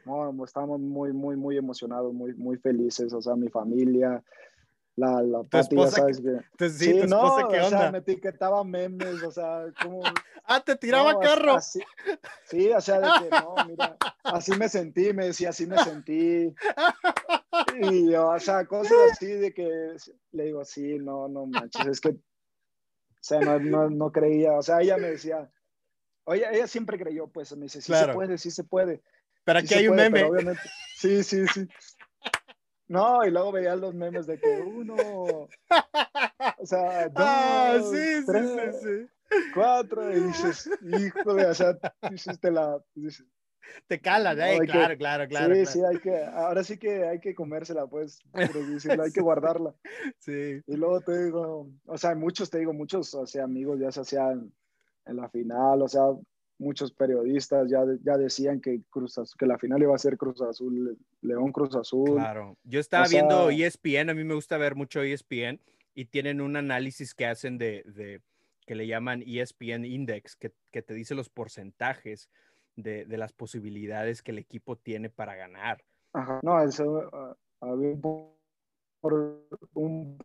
no, 0.06 0.46
estamos 0.46 0.80
muy, 0.80 1.14
muy, 1.14 1.36
muy 1.36 1.58
emocionados, 1.58 2.14
muy, 2.14 2.36
muy 2.36 2.58
felices. 2.58 3.12
O 3.14 3.22
sea, 3.22 3.36
mi 3.36 3.50
familia, 3.50 4.24
la, 5.00 5.22
la 5.22 5.44
tu 5.44 5.58
esposa, 5.58 5.98
¿sabes 5.98 6.22
que, 6.58 6.70
sí, 6.70 7.02
tu 7.02 7.08
no, 7.08 7.48
¿qué 7.50 7.60
onda? 7.62 7.66
O 7.66 7.70
sea, 7.70 7.92
me 7.92 8.00
etiquetaba 8.00 8.64
memes, 8.64 9.24
o 9.24 9.32
sea, 9.32 9.66
como... 9.82 10.02
ah, 10.46 10.62
te 10.62 10.76
tiraba 10.76 11.20
carro. 11.20 11.54
Así, 11.54 11.80
sí, 12.46 12.70
o 12.70 12.82
sea, 12.82 13.00
de 13.00 13.08
que 13.24 13.30
no, 13.30 13.56
mira, 13.66 13.98
así 14.24 14.52
me 14.58 14.68
sentí, 14.68 15.14
me 15.14 15.28
decía, 15.28 15.50
así 15.50 15.66
me 15.66 15.78
sentí. 15.80 16.54
Y 17.82 18.12
yo, 18.12 18.30
o 18.30 18.40
sea, 18.40 18.66
cosas 18.66 18.98
así 19.12 19.26
de 19.26 19.54
que 19.54 19.96
le 20.32 20.46
digo, 20.46 20.64
sí, 20.66 20.98
no, 21.00 21.28
no 21.28 21.46
manches, 21.46 21.86
es 21.88 22.02
que, 22.02 22.10
o 22.10 22.16
sea, 23.22 23.40
no, 23.42 23.60
no, 23.60 23.90
no 23.90 24.12
creía, 24.12 24.54
o 24.54 24.62
sea, 24.62 24.82
ella 24.82 24.98
me 24.98 25.10
decía, 25.12 25.50
oye, 26.24 26.46
ella 26.52 26.68
siempre 26.68 26.98
creyó, 26.98 27.28
pues, 27.28 27.56
me 27.58 27.64
dice, 27.64 27.82
sí 27.82 27.94
se 27.94 28.08
puede, 28.14 28.38
sí 28.38 28.52
se 28.52 28.64
puede. 28.64 29.02
Pero 29.44 29.60
aquí 29.60 29.74
hay 29.74 29.88
un 29.88 29.96
meme. 29.96 30.30
Sí, 30.96 31.24
sí, 31.24 31.48
sí. 31.48 31.68
No, 32.90 33.24
y 33.24 33.30
luego 33.30 33.52
veía 33.52 33.76
los 33.76 33.94
memes 33.94 34.26
de 34.26 34.40
que 34.40 34.62
uno, 34.62 34.96
o 34.96 36.66
sea, 36.66 37.08
dos, 37.10 37.24
ah, 37.24 37.80
sí, 37.84 38.26
tres, 38.26 38.82
sí, 38.82 39.08
sí, 39.30 39.38
cuatro, 39.54 40.12
y 40.12 40.20
dices, 40.22 40.70
híjole, 40.82 41.46
o 41.46 41.54
sea, 41.54 41.78
dices, 42.10 42.40
te 42.40 42.50
la, 42.50 42.84
dices, 42.96 43.28
te 43.88 44.02
calas, 44.02 44.38
¿eh? 44.40 44.58
claro, 44.66 44.98
claro, 44.98 45.28
claro. 45.28 45.54
Sí, 45.54 45.66
sí, 45.68 45.82
hay 45.88 46.00
que, 46.00 46.24
ahora 46.24 46.64
sí 46.64 46.80
que 46.80 47.08
hay 47.08 47.20
que 47.20 47.36
comérsela, 47.36 47.86
pues, 47.86 48.22
producirla, 48.34 49.04
hay 49.04 49.12
que 49.12 49.22
guardarla. 49.22 49.76
Sí. 50.18 50.60
Y 50.66 50.76
luego 50.76 51.02
te 51.02 51.26
digo, 51.26 51.70
o 51.86 51.98
sea, 51.98 52.16
muchos, 52.16 52.50
te 52.50 52.58
digo, 52.58 52.74
muchos, 52.74 53.14
o 53.14 53.28
sea, 53.28 53.44
amigos 53.44 53.80
ya 53.80 53.92
se 53.92 54.02
hacían 54.02 54.52
en 55.06 55.16
la 55.16 55.30
final, 55.30 55.82
o 55.84 55.88
sea, 55.88 56.06
muchos 56.60 56.92
periodistas 56.92 57.70
ya, 57.70 57.84
ya 58.04 58.18
decían 58.18 58.62
que, 58.62 58.82
Cruz 58.90 59.20
que 59.38 59.46
la 59.46 59.58
final 59.58 59.82
iba 59.82 59.96
a 59.96 59.98
ser 59.98 60.18
Cruz 60.18 60.42
Azul, 60.42 60.98
León 61.22 61.52
Cruz 61.52 61.76
Azul. 61.76 62.16
Claro, 62.16 62.58
yo 62.64 62.80
estaba 62.80 63.08
viendo 63.08 63.50
ESPN, 63.50 64.10
a 64.10 64.14
mí 64.14 64.24
me 64.24 64.36
gusta 64.36 64.58
ver 64.58 64.76
mucho 64.76 65.02
ESPN 65.02 65.60
y 65.96 66.06
tienen 66.06 66.42
un 66.42 66.56
análisis 66.58 67.16
que 67.16 67.26
hacen 67.26 67.58
de, 67.58 67.84
de 67.86 68.22
que 68.68 68.76
le 68.76 68.86
llaman 68.86 69.24
ESPN 69.26 69.86
Index, 69.86 70.36
que, 70.36 70.54
que 70.72 70.82
te 70.82 70.94
dice 70.94 71.16
los 71.16 71.30
porcentajes 71.30 72.30
de, 72.76 73.06
de, 73.06 73.18
las 73.18 73.34
posibilidades 73.34 74.22
que 74.22 74.32
el 74.32 74.38
equipo 74.38 74.78
tiene 74.78 75.10
para 75.10 75.36
ganar. 75.36 75.84
Ajá, 76.14 76.40
no, 76.44 76.62
eso 76.62 77.10
uh, 77.12 77.66
había 77.66 77.90
un, 77.90 78.39
por, 79.00 79.48
un 79.74 80.18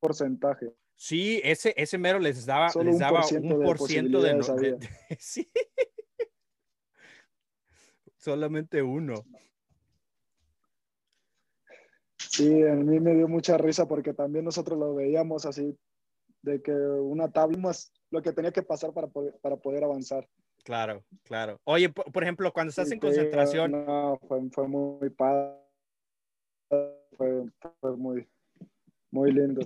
porcentaje. 0.00 0.72
Sí, 0.94 1.40
ese, 1.42 1.74
ese 1.76 1.98
mero 1.98 2.18
les 2.18 2.46
daba, 2.46 2.70
les 2.82 2.98
daba 2.98 3.24
un 3.40 3.62
por 3.64 3.78
ciento 3.78 4.20
de, 4.20 4.34
de, 4.34 4.88
sí. 5.18 5.50
Solamente 8.16 8.82
uno. 8.82 9.14
Sí, 12.16 12.62
a 12.62 12.74
mí 12.74 13.00
me 13.00 13.14
dio 13.14 13.26
mucha 13.26 13.58
risa 13.58 13.86
porque 13.86 14.14
también 14.14 14.44
nosotros 14.44 14.78
lo 14.78 14.94
veíamos 14.94 15.44
así, 15.44 15.76
de 16.42 16.62
que 16.62 16.72
una 16.72 17.30
tabla 17.30 17.58
más 17.58 17.92
lo 18.10 18.22
que 18.22 18.32
tenía 18.32 18.52
que 18.52 18.62
pasar 18.62 18.92
para 18.92 19.08
poder, 19.08 19.36
para 19.42 19.56
poder 19.56 19.84
avanzar. 19.84 20.28
Claro, 20.64 21.04
claro. 21.24 21.60
Oye, 21.64 21.88
por, 21.88 22.22
ejemplo, 22.22 22.52
cuando 22.52 22.70
estás 22.70 22.92
en 22.92 23.00
concentración. 23.00 23.72
No, 23.72 24.18
fue, 24.28 24.40
fue 24.50 24.68
muy 24.68 25.10
padre. 25.10 25.58
Fue, 27.16 27.44
fue 27.80 27.96
muy, 27.96 28.28
muy 29.10 29.32
lindo. 29.32 29.60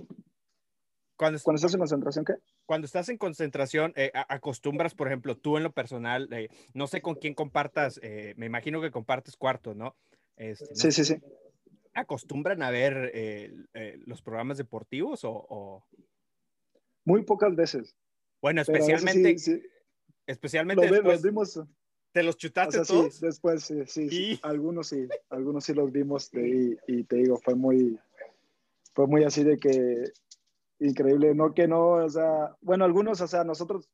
Cuando, 1.17 1.37
estás 1.37 1.73
en 1.73 1.79
concentración, 1.79 2.25
¿qué? 2.25 2.33
Cuando 2.67 2.85
estás 2.85 3.09
en 3.09 3.17
concentración, 3.17 3.91
eh, 3.95 4.11
acostumbras, 4.13 4.93
por 4.93 5.07
ejemplo, 5.07 5.35
tú 5.35 5.57
en 5.57 5.63
lo 5.63 5.71
personal, 5.71 6.31
eh, 6.31 6.49
no 6.73 6.85
sé 6.85 7.01
con 7.01 7.15
quién 7.15 7.33
compartas, 7.33 7.99
eh, 8.03 8.35
me 8.37 8.45
imagino 8.45 8.81
que 8.81 8.91
compartes 8.91 9.35
cuartos, 9.35 9.75
¿no? 9.75 9.95
Este, 10.35 10.75
sí, 10.75 10.91
sí, 10.91 11.05
sí. 11.05 11.15
¿Acostumbran 11.95 12.61
a 12.61 12.69
ver 12.69 13.11
los 14.05 14.21
programas 14.21 14.59
deportivos 14.59 15.21
o, 15.23 15.83
Muy 17.03 17.23
pocas 17.23 17.55
veces. 17.55 17.95
Bueno, 18.39 18.61
especialmente... 18.61 19.35
Especialmente 20.27 20.91
después, 20.91 21.23
vimos, 21.23 21.59
¿Te 22.17 22.23
los 22.23 22.37
chutaste 22.37 22.81
todos? 22.83 23.13
Sí, 23.13 23.25
después 23.25 23.63
sí, 23.63 23.85
sí, 23.85 24.39
Algunos 24.41 24.87
sí, 24.87 25.07
algunos 25.29 25.65
sí 25.65 25.73
los 25.75 25.91
vimos 25.91 26.33
y, 26.33 26.75
y 26.87 27.03
te 27.03 27.17
digo, 27.17 27.37
fue 27.37 27.53
muy, 27.53 27.99
fue 28.95 29.05
muy 29.05 29.23
así 29.23 29.43
de 29.43 29.57
que 29.57 30.03
increíble, 30.79 31.35
no 31.35 31.53
que 31.53 31.67
no, 31.67 31.91
o 31.91 32.09
sea, 32.09 32.55
bueno, 32.61 32.85
algunos, 32.85 33.21
o 33.21 33.27
sea, 33.27 33.43
nosotros 33.43 33.87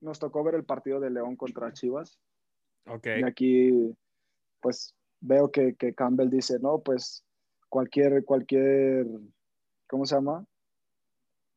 nos 0.00 0.18
tocó 0.18 0.42
ver 0.42 0.56
el 0.56 0.64
partido 0.64 0.98
de 0.98 1.10
León 1.10 1.36
contra 1.36 1.72
Chivas. 1.72 2.18
Ok. 2.86 3.06
Y 3.20 3.24
aquí, 3.24 3.96
pues, 4.60 4.96
veo 5.20 5.52
que, 5.52 5.76
que 5.76 5.94
Campbell 5.94 6.30
dice, 6.30 6.58
no, 6.58 6.80
pues, 6.80 7.24
cualquier, 7.68 8.24
cualquier, 8.24 9.06
¿cómo 9.88 10.04
se 10.04 10.16
llama? 10.16 10.44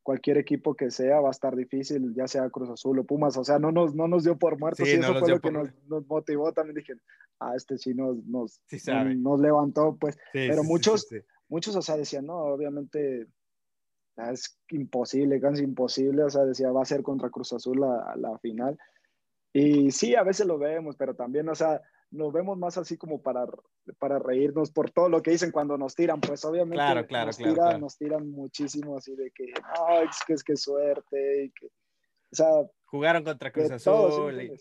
Cualquier 0.03 0.37
equipo 0.37 0.75
que 0.75 0.89
sea 0.89 1.19
va 1.19 1.27
a 1.27 1.31
estar 1.31 1.55
difícil, 1.55 2.13
ya 2.15 2.27
sea 2.27 2.49
Cruz 2.49 2.69
Azul 2.69 2.99
o 2.99 3.03
Pumas, 3.03 3.37
o 3.37 3.43
sea, 3.43 3.59
no 3.59 3.71
nos, 3.71 3.93
no 3.93 4.07
nos 4.07 4.23
dio 4.23 4.37
por 4.37 4.57
muertos 4.57 4.87
y 4.87 4.93
eso 4.93 5.13
fue 5.19 5.29
lo 5.29 5.39
que 5.39 5.51
nos, 5.51 5.69
nos, 5.87 6.07
motivó. 6.07 6.51
También 6.53 6.75
dije, 6.75 6.93
ah, 7.39 7.53
este 7.55 7.77
sí 7.77 7.93
nos, 7.93 8.17
nos, 8.25 8.61
nos 9.17 9.39
levantó, 9.39 9.95
pues. 9.99 10.17
pero 10.33 10.63
muchos, 10.63 11.07
muchos, 11.49 11.75
o 11.75 11.81
sea, 11.81 11.97
decían, 11.97 12.25
no, 12.25 12.37
obviamente 12.37 13.27
es 14.17 14.59
imposible, 14.69 15.39
casi 15.39 15.63
imposible, 15.63 16.23
o 16.23 16.29
sea, 16.29 16.45
decía, 16.45 16.71
va 16.71 16.81
a 16.81 16.85
ser 16.85 17.03
contra 17.03 17.29
Cruz 17.29 17.53
Azul 17.53 17.79
la, 17.79 18.13
la 18.17 18.37
final. 18.39 18.77
Y 19.53 19.91
sí, 19.91 20.15
a 20.15 20.23
veces 20.23 20.47
lo 20.47 20.57
vemos, 20.57 20.95
pero 20.95 21.15
también, 21.15 21.47
o 21.49 21.55
sea, 21.55 21.81
lo 22.11 22.31
vemos 22.31 22.57
más 22.57 22.77
así 22.77 22.97
como 22.97 23.21
para, 23.21 23.45
para 23.97 24.19
reírnos 24.19 24.71
por 24.71 24.91
todo 24.91 25.09
lo 25.09 25.21
que 25.21 25.31
dicen 25.31 25.51
cuando 25.51 25.77
nos 25.77 25.95
tiran, 25.95 26.19
pues 26.19 26.43
obviamente 26.45 26.75
claro, 26.75 27.07
claro, 27.07 27.27
nos, 27.27 27.37
claro, 27.37 27.53
tiran, 27.53 27.67
claro. 27.67 27.79
nos 27.79 27.97
tiran 27.97 28.31
muchísimo 28.31 28.97
así 28.97 29.15
de 29.15 29.31
que, 29.31 29.45
no, 29.45 30.01
es 30.01 30.19
que 30.27 30.33
es 30.33 30.43
que 30.43 30.55
suerte, 30.57 31.45
y 31.45 31.51
que, 31.51 31.67
o 31.67 32.35
sea, 32.35 32.47
Jugaron 32.85 33.23
contra 33.23 33.51
Cruz 33.51 33.69
todo, 33.83 34.11
¿sí 34.11 34.21
me 34.21 34.29
Azul. 34.29 34.41
y-? 34.41 34.59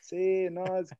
Sí, 0.00 0.48
no, 0.50 0.78
es 0.78 0.90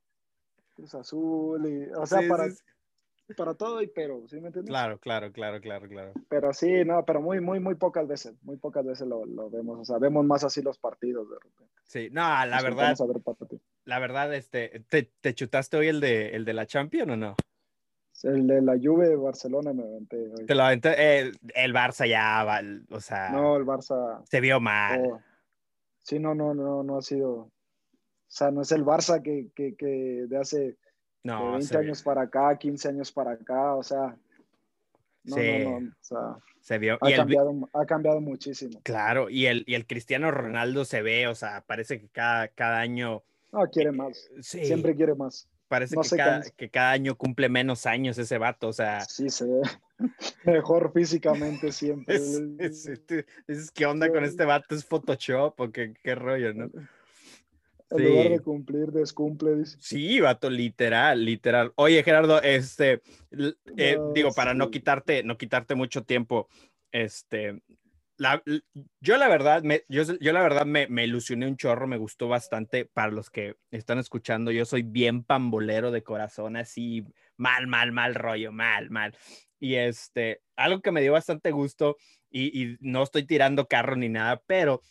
Cruz 0.75 0.93
Azul, 0.93 1.67
y, 1.67 1.89
o 1.91 2.05
sea, 2.05 2.19
Sí, 2.21 2.29
para, 2.29 2.49
sí, 2.51 3.33
para 3.35 3.53
todo 3.55 3.81
y 3.81 3.87
pero, 3.87 4.27
¿sí 4.27 4.39
me 4.39 4.47
entiendes? 4.47 4.69
Claro, 4.69 4.99
claro, 4.99 5.31
claro, 5.31 5.59
claro, 5.59 5.87
claro. 5.87 6.13
Pero 6.29 6.53
sí, 6.53 6.85
no, 6.85 7.03
pero 7.05 7.21
muy, 7.21 7.41
muy, 7.41 7.59
muy 7.59 7.73
pocas 7.73 8.07
veces, 8.07 8.35
muy 8.43 8.57
pocas 8.57 8.85
veces 8.85 9.07
lo, 9.07 9.25
lo 9.25 9.49
vemos, 9.49 9.79
o 9.79 9.85
sea, 9.85 9.97
vemos 9.97 10.23
más 10.25 10.43
así 10.43 10.61
los 10.61 10.77
partidos 10.77 11.27
de 11.29 11.37
repente. 11.39 11.73
Sí, 11.85 12.09
no, 12.11 12.21
la 12.21 12.45
Nos 12.45 12.63
verdad, 12.63 12.95
a 13.01 13.05
ver. 13.05 13.61
La 13.87 13.99
verdad, 13.99 14.33
este, 14.35 14.83
¿te, 14.89 15.09
te 15.21 15.33
chutaste 15.33 15.77
hoy 15.77 15.87
el 15.87 15.99
de, 15.99 16.29
el 16.35 16.45
de 16.45 16.53
la 16.53 16.65
Champions 16.65 17.11
o 17.11 17.15
no? 17.15 17.35
El 18.23 18.47
de 18.47 18.61
la 18.61 18.73
Juve 18.81 19.07
de 19.09 19.15
Barcelona 19.15 19.73
me 19.73 19.83
aventé 19.83 20.17
hoy. 20.17 20.45
Te 20.45 20.55
lo 20.55 20.63
aventé, 20.63 21.19
el, 21.19 21.37
el 21.53 21.73
Barça 21.73 22.07
ya, 22.07 22.43
va, 22.43 22.61
o 22.89 22.99
sea, 22.99 23.29
No, 23.29 23.55
el 23.55 23.63
Barça. 23.65 24.23
se 24.25 24.41
vio 24.41 24.59
mal. 24.59 25.01
oh, 25.05 25.21
sí, 25.99 26.17
no, 26.19 26.33
no, 26.35 26.53
no, 26.53 26.83
no 26.83 26.97
ha 26.97 27.01
sido. 27.01 27.31
O 27.33 27.51
sea, 28.27 28.51
no 28.51 28.61
es 28.63 28.71
el 28.71 28.83
Barça 28.83 29.21
que, 29.21 29.49
que, 29.55 29.75
que 29.75 30.25
de 30.27 30.37
hace 30.37 30.77
no, 31.23 31.51
20 31.53 31.65
se, 31.67 31.77
años 31.77 32.01
para 32.03 32.23
acá, 32.23 32.57
15 32.57 32.89
años 32.89 33.11
para 33.11 33.31
acá, 33.31 33.75
o 33.75 33.83
sea. 33.83 34.17
No, 35.23 35.35
Sí. 35.35 35.63
no, 35.63 35.79
no. 35.81 35.87
O 35.87 35.91
sea, 36.01 36.37
se 36.59 36.77
vio. 36.79 36.97
ha 37.01 37.09
Y 37.09 37.13
el, 37.13 37.19
cambiado, 37.19 37.69
ha 37.73 37.85
cambiado 37.85 38.19
muchísimo. 38.19 38.79
claro, 38.83 39.29
y 39.29 39.45
el, 39.45 39.63
y 39.67 39.75
el 39.75 39.85
Cristiano 39.85 40.31
Ronaldo 40.31 40.85
se 40.85 41.01
ve, 41.01 41.27
o 41.27 41.35
sea, 41.35 41.61
parece 41.67 41.99
que 42.01 42.09
cada, 42.09 42.47
cada 42.47 42.79
año. 42.79 43.23
No, 43.51 43.67
quiere 43.69 43.91
más. 43.91 44.29
Sí, 44.41 44.65
Siempre 44.65 44.95
quiere 44.95 45.15
más. 45.15 45.47
parece 45.67 45.95
no 45.95 46.01
que, 46.01 46.15
cada, 46.15 46.41
que 46.41 46.69
cada 46.69 46.91
año 46.91 47.15
cumple 47.17 47.49
menos 47.49 47.85
años 47.85 48.17
ese 48.17 48.37
vato, 48.37 48.67
o 48.69 48.73
sea. 48.73 49.01
Sí, 49.01 49.29
se 49.29 49.45
ve 49.45 49.61
mejor 50.45 50.91
físicamente 50.93 51.71
siempre. 51.71 52.15
Es, 52.59 52.87
es- 53.47 53.71
¿qué 53.71 53.85
onda 53.85 54.11
con 54.11 54.23
este 54.23 54.45
vato? 54.45 54.75
¿Es 54.75 54.85
Photoshop 54.85 55.59
o 55.59 55.71
qué, 55.71 55.93
qué 56.03 56.15
rollo, 56.15 56.53
no? 56.53 56.65
En 57.89 57.97
Sí. 57.99 58.03
lugar 58.03 58.29
de 58.29 58.39
cumplir, 58.41 58.91
descumple. 58.91 59.55
dice. 59.55 59.77
Sí, 59.79 60.19
vato, 60.19 60.49
literal, 60.49 61.23
literal. 61.23 61.71
Oye, 61.75 62.03
Gerardo, 62.03 62.41
este, 62.41 63.01
eh, 63.77 63.95
No, 63.97 64.11
digo, 64.11 64.33
para 64.33 64.53
no 64.53 64.69
quitarte, 64.69 65.23
no 65.23 65.37
quitarte 65.37 65.73
mucho 65.73 66.03
tiempo, 66.03 66.49
este, 66.91 67.61
yo 68.99 69.17
la 69.17 69.27
verdad, 69.27 69.63
me, 69.63 69.83
yo, 69.89 70.03
yo 70.19 70.33
la 70.33 70.41
verdad 70.41 70.65
me, 70.65 70.87
me 70.87 71.03
ilusioné 71.05 71.47
un 71.47 71.57
chorro, 71.57 71.87
me 71.87 71.97
gustó 71.97 72.27
bastante. 72.27 72.85
Para 72.85 73.11
los 73.11 73.29
que 73.29 73.55
están 73.71 73.99
escuchando, 73.99 74.51
yo 74.51 74.65
soy 74.65 74.83
bien 74.83 75.23
pambolero 75.23 75.91
de 75.91 76.03
corazón, 76.03 76.55
así, 76.55 77.05
mal, 77.37 77.67
mal, 77.67 77.91
mal 77.91 78.15
rollo, 78.15 78.51
mal, 78.51 78.89
mal. 78.89 79.15
Y 79.59 79.75
este, 79.75 80.41
algo 80.55 80.81
que 80.81 80.91
me 80.91 81.01
dio 81.01 81.13
bastante 81.13 81.51
gusto, 81.51 81.97
y 82.29 82.75
no 82.81 83.03
estoy 83.03 83.25
tirando 83.25 83.67
carro 83.67 83.95
ni 83.95 84.09
nada, 84.09 84.41
pero 84.45 84.81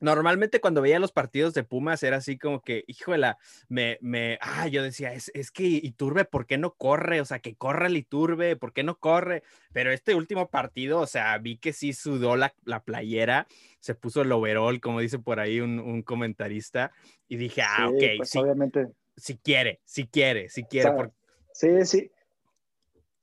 normalmente 0.00 0.60
cuando 0.60 0.82
veía 0.82 0.98
los 0.98 1.12
partidos 1.12 1.54
de 1.54 1.62
Pumas 1.62 2.02
era 2.02 2.16
así 2.16 2.38
como 2.38 2.62
que, 2.62 2.84
híjola, 2.86 3.38
me, 3.68 3.98
me, 4.00 4.38
ah, 4.40 4.66
yo 4.66 4.82
decía, 4.82 5.12
es, 5.12 5.30
es 5.34 5.50
que 5.50 5.62
Iturbe, 5.64 6.24
¿por 6.24 6.46
qué 6.46 6.58
no 6.58 6.74
corre? 6.74 7.20
O 7.20 7.24
sea, 7.24 7.38
que 7.38 7.54
corre 7.54 7.86
el 7.86 7.96
Iturbe, 7.96 8.56
¿por 8.56 8.72
qué 8.72 8.82
no 8.82 8.98
corre? 8.98 9.42
Pero 9.72 9.92
este 9.92 10.14
último 10.14 10.48
partido, 10.50 11.00
o 11.00 11.06
sea, 11.06 11.36
vi 11.38 11.58
que 11.58 11.72
sí 11.72 11.92
sudó 11.92 12.36
la, 12.36 12.54
la 12.64 12.82
playera, 12.82 13.46
se 13.78 13.94
puso 13.94 14.22
el 14.22 14.32
overall, 14.32 14.80
como 14.80 15.00
dice 15.00 15.18
por 15.18 15.38
ahí 15.38 15.60
un, 15.60 15.78
un 15.78 16.02
comentarista, 16.02 16.90
y 17.28 17.36
dije, 17.36 17.62
ah, 17.62 17.88
Sí, 17.90 17.94
ok, 17.94 18.02
pues 18.16 18.30
sí, 18.30 18.38
obviamente. 18.38 18.88
si 19.16 19.36
quiere, 19.38 19.80
si 19.84 20.06
quiere, 20.06 20.48
si 20.48 20.64
quiere, 20.64 20.88
sea, 20.88 20.96
porque- 20.96 21.14
Sí, 21.52 21.84
sí. 21.84 22.10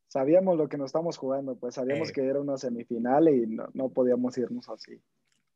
Sabíamos 0.09 0.57
lo 0.57 0.69
que 0.69 0.77
nos 0.77 0.87
estamos 0.87 1.17
jugando, 1.17 1.55
pues 1.57 1.75
sabíamos 1.75 2.09
Eh. 2.09 2.13
que 2.13 2.25
era 2.25 2.39
una 2.39 2.57
semifinal 2.57 3.27
y 3.27 3.45
no, 3.47 3.67
no 3.73 3.89
podíamos 3.89 4.37
irnos 4.37 4.69
así. 4.69 5.01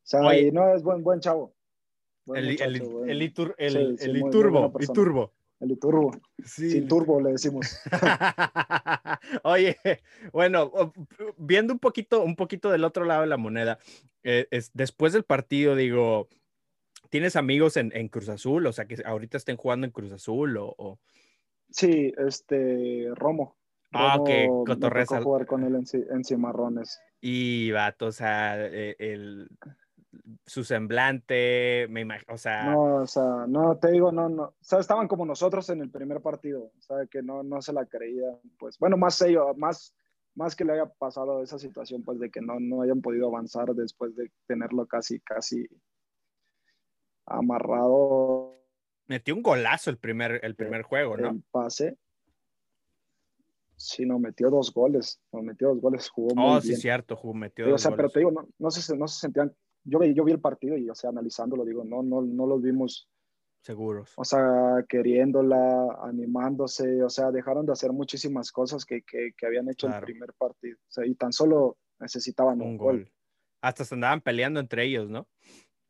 O 0.03 0.07
sea, 0.11 0.21
Oye. 0.21 0.51
no 0.51 0.73
es 0.73 0.83
buen, 0.83 1.03
buen 1.03 1.19
chavo. 1.19 1.53
Buen 2.25 2.43
el, 2.43 2.61
el, 2.61 2.71
muchacho, 2.73 2.89
buen- 2.91 3.09
el, 3.09 3.21
Itur- 3.21 3.55
el, 3.57 3.71
Sí, 3.71 3.97
sí, 3.97 4.05
el 4.11 4.19
muy- 4.19 4.29
Iturbo, 4.29 4.73
el 5.59 5.71
Iturbo. 5.71 6.11
Sí, 6.43 6.71
Sin 6.71 6.87
turbo 6.87 7.21
le 7.21 7.31
decimos. 7.33 7.79
Oye, 9.43 9.77
bueno, 10.31 10.71
viendo 11.37 11.73
un 11.73 11.79
poquito, 11.79 12.23
un 12.23 12.35
poquito 12.35 12.71
del 12.71 12.83
otro 12.83 13.05
lado 13.05 13.21
de 13.21 13.27
la 13.27 13.37
moneda, 13.37 13.77
eh, 14.23 14.47
es, 14.51 14.71
después 14.73 15.13
del 15.13 15.23
partido, 15.23 15.75
digo, 15.75 16.27
¿tienes 17.09 17.35
amigos 17.35 17.77
en, 17.77 17.91
en 17.95 18.07
Cruz 18.07 18.29
Azul? 18.29 18.65
O 18.65 18.73
sea, 18.73 18.85
que 18.85 18.97
ahorita 19.05 19.37
estén 19.37 19.57
jugando 19.57 19.85
en 19.85 19.91
Cruz 19.91 20.11
Azul 20.11 20.57
o... 20.57 20.73
o- 20.77 20.99
Sí, 21.69 22.11
este, 22.17 23.07
Romo. 23.15 23.55
Ah, 23.93 24.17
ok, 24.19 24.29
al- 25.17 25.23
jugar 25.23 25.45
con 25.45 25.63
él 25.63 25.75
en, 25.75 25.85
en 26.11 26.23
Cimarrones. 26.25 26.99
Y 27.21 27.71
vato, 27.71 28.07
o 28.07 28.11
sea, 28.11 28.55
eh, 28.65 28.95
el, 28.99 29.47
su 30.45 30.63
semblante, 30.63 31.87
me 31.89 32.01
imagino, 32.01 32.33
o 32.33 32.37
sea, 32.37 32.65
No, 32.65 32.95
o 33.03 33.07
sea, 33.07 33.45
no, 33.47 33.77
te 33.77 33.91
digo, 33.91 34.11
no, 34.11 34.27
no. 34.29 34.43
O 34.43 34.55
sea, 34.59 34.79
estaban 34.79 35.07
como 35.07 35.25
nosotros 35.25 35.69
en 35.69 35.81
el 35.81 35.89
primer 35.89 36.21
partido. 36.21 36.71
O 36.77 36.81
sea, 36.81 37.05
que 37.09 37.21
no, 37.23 37.43
no 37.43 37.61
se 37.61 37.71
la 37.73 37.85
creían. 37.85 38.37
Pues, 38.59 38.77
bueno, 38.77 38.97
más 38.97 39.21
ellos, 39.21 39.55
más, 39.57 39.95
más 40.35 40.55
que 40.55 40.65
le 40.65 40.73
haya 40.73 40.85
pasado 40.85 41.41
esa 41.41 41.57
situación, 41.57 42.03
pues, 42.03 42.19
de 42.19 42.29
que 42.29 42.41
no, 42.41 42.59
no 42.59 42.81
hayan 42.81 43.01
podido 43.01 43.27
avanzar 43.27 43.73
después 43.73 44.15
de 44.15 44.31
tenerlo 44.47 44.85
casi, 44.85 45.19
casi 45.21 45.65
amarrado 47.25 48.57
metió 49.07 49.35
un 49.35 49.43
golazo 49.43 49.89
el 49.89 49.97
primer, 49.97 50.39
el 50.43 50.55
primer 50.55 50.83
juego, 50.83 51.17
¿no? 51.17 51.29
el 51.29 51.43
pase. 51.51 51.97
Sí, 53.75 54.05
no, 54.05 54.19
metió 54.19 54.49
dos 54.49 54.73
goles. 54.73 55.19
No, 55.31 55.41
metió 55.41 55.69
dos 55.69 55.81
goles, 55.81 56.09
jugó 56.09 56.35
muy 56.35 56.57
Oh, 56.57 56.61
sí, 56.61 56.69
bien. 56.69 56.79
cierto, 56.79 57.17
ju- 57.17 57.33
metió 57.33 57.65
Digo, 57.65 57.75
o 57.75 57.77
dos 57.77 57.81
sea, 57.81 57.91
pero 57.91 58.03
goles. 58.03 58.13
te 58.13 58.19
digo, 58.19 58.31
no, 58.31 58.47
no, 58.59 58.71
se, 58.71 58.95
no 58.97 59.07
se 59.07 59.19
sentían. 59.19 59.53
Yo 59.83 59.99
vi, 59.99 60.13
yo 60.13 60.23
vi 60.23 60.31
el 60.31 60.39
partido 60.39 60.77
y, 60.77 60.89
o 60.89 60.95
sea, 60.95 61.09
analizándolo, 61.09 61.65
digo, 61.65 61.83
no, 61.83 62.03
no, 62.03 62.21
no 62.21 62.45
los 62.45 62.61
vimos, 62.61 63.09
seguros. 63.61 64.13
o 64.15 64.23
sea, 64.23 64.85
queriéndola, 64.87 65.97
animándose, 66.03 67.03
o 67.03 67.09
sea, 67.09 67.31
dejaron 67.31 67.65
de 67.65 67.73
hacer 67.73 67.91
muchísimas 67.91 68.51
cosas 68.51 68.85
que, 68.85 69.01
que, 69.03 69.31
que 69.37 69.45
habían 69.45 69.69
hecho 69.69 69.87
Claro. 69.87 69.97
en 70.05 70.09
el 70.09 70.13
primer 70.13 70.33
partido. 70.33 70.77
O 70.87 70.91
sea, 70.91 71.05
y 71.05 71.15
tan 71.15 71.31
solo 71.33 71.77
necesitaban 71.99 72.61
un, 72.61 72.67
Un 72.69 72.77
gol. 72.77 72.97
gol. 73.03 73.11
Hasta 73.61 73.85
se 73.85 73.93
andaban 73.95 74.21
peleando 74.21 74.59
entre 74.59 74.83
ellos, 74.85 75.09
¿no? 75.09 75.27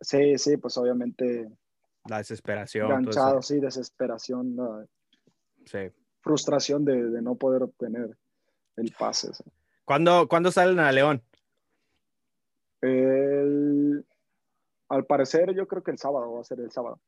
Sí, 0.01 0.37
sí, 0.37 0.57
pues 0.57 0.77
obviamente 0.77 1.49
La 2.09 2.17
desesperación. 2.17 2.87
enganchados, 2.91 3.47
sí, 3.47 3.59
desesperación, 3.59 4.57
Sí. 5.65 5.77
frustración 6.21 6.83
de, 6.85 7.09
de 7.09 7.21
no 7.21 7.35
poder 7.35 7.63
obtener 7.63 8.17
el 8.77 8.93
pase. 8.97 9.29
o 9.29 9.33
sea. 9.33 9.45
¿Cuándo, 9.85 10.27
¿Cuándo 10.27 10.51
salen 10.51 10.79
a 10.79 10.91
León? 10.91 11.21
El- 12.81 14.05
al 14.89 15.05
parecer, 15.05 15.53
yo 15.55 15.67
creo 15.67 15.83
que 15.83 15.91
el 15.91 15.97
sábado 15.97 16.33
va 16.33 16.41
a 16.41 16.43
ser 16.43 16.59
el 16.59 16.71
sábado. 16.71 16.99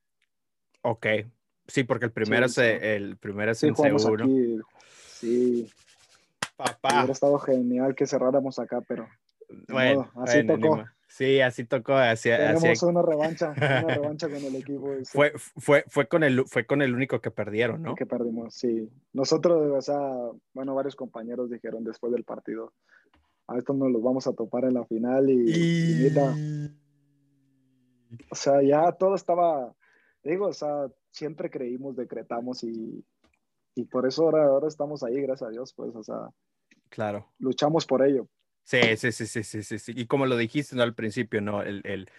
Ok. 0.83 1.05
Sí, 1.67 1.83
porque 1.83 2.05
el 2.05 2.11
primero, 2.11 2.45
el 2.45 2.49
es, 2.51 2.57
eh, 2.57 2.77
sábado. 2.79 2.93
el 2.95 3.17
primero 3.17 3.51
es 3.51 3.57
Sí, 3.59 3.67
en 3.67 3.75
seguro. 3.75 4.23
aquí. 4.25 4.59
Sí, 5.07 5.71
Papá. 6.57 6.97
hubiera 6.97 7.13
estado 7.13 7.39
genial 7.39 7.95
que 7.95 8.05
cerráramos 8.05 8.59
acá, 8.59 8.81
pero 8.87 9.07
Bueno, 9.69 10.09
modo, 10.13 10.23
así 10.23 10.43
bueno, 10.43 10.59
tocó. 10.59 10.83
Sí, 11.07 11.41
así 11.41 11.63
tocó. 11.65 11.93
Así, 11.93 12.31
así- 12.31 12.59
tenemos 12.61 12.83
una 12.83 13.01
revancha, 13.01 13.51
una 13.55 13.55
revancha 14.11 14.27
con 14.27 14.37
el 14.43 14.55
equipo 14.55 14.93
ese 14.93 15.11
fue, 15.11 15.31
fue, 15.37 15.83
fue, 15.87 16.07
con 16.07 16.23
el, 16.23 16.43
fue 16.47 16.65
con 16.65 16.81
el 16.81 16.93
único 16.95 17.21
que 17.21 17.31
perdieron, 17.31 17.81
¿no? 17.83 17.95
que 17.95 18.05
perdimos. 18.05 18.55
Sí, 18.55 18.89
nosotros, 19.13 19.71
o 19.71 19.81
sea, 19.81 19.99
bueno, 20.53 20.73
varios 20.75 20.95
compañeros 20.95 21.49
dijeron 21.51 21.83
después 21.83 22.11
del 22.13 22.23
partido, 22.23 22.73
a 23.47 23.57
esto 23.57 23.73
nos 23.73 23.91
los 23.91 24.01
vamos 24.01 24.27
a 24.27 24.33
topar 24.33 24.65
en 24.65 24.75
la 24.75 24.85
final 24.85 25.29
y, 25.29 25.51
y 25.51 25.93
mira, 25.93 26.37
o 28.29 28.35
sea, 28.35 28.61
ya 28.63 28.91
todo 28.93 29.15
estaba, 29.15 29.73
digo, 30.23 30.47
o 30.47 30.53
sea, 30.53 30.87
siempre 31.11 31.49
creímos, 31.49 31.95
decretamos 31.95 32.63
y, 32.63 33.05
y 33.75 33.83
por 33.85 34.07
eso 34.07 34.23
ahora, 34.23 34.45
ahora 34.45 34.67
estamos 34.67 35.03
ahí, 35.03 35.21
gracias 35.21 35.49
a 35.49 35.51
Dios, 35.51 35.73
pues, 35.75 35.95
o 35.95 36.03
sea, 36.03 36.29
Claro. 36.89 37.33
luchamos 37.39 37.85
por 37.85 38.05
ello. 38.05 38.27
Sí, 38.63 38.95
sí, 38.95 39.11
sí, 39.11 39.25
sí, 39.25 39.43
sí, 39.43 39.61
sí, 39.63 39.77
sí. 39.79 39.91
Y 39.95 40.05
como 40.05 40.25
lo 40.25 40.37
dijiste 40.37 40.75
¿no? 40.75 40.83
al 40.83 40.95
principio, 40.95 41.41
¿no? 41.41 41.61
El, 41.63 41.81
el, 41.85 42.09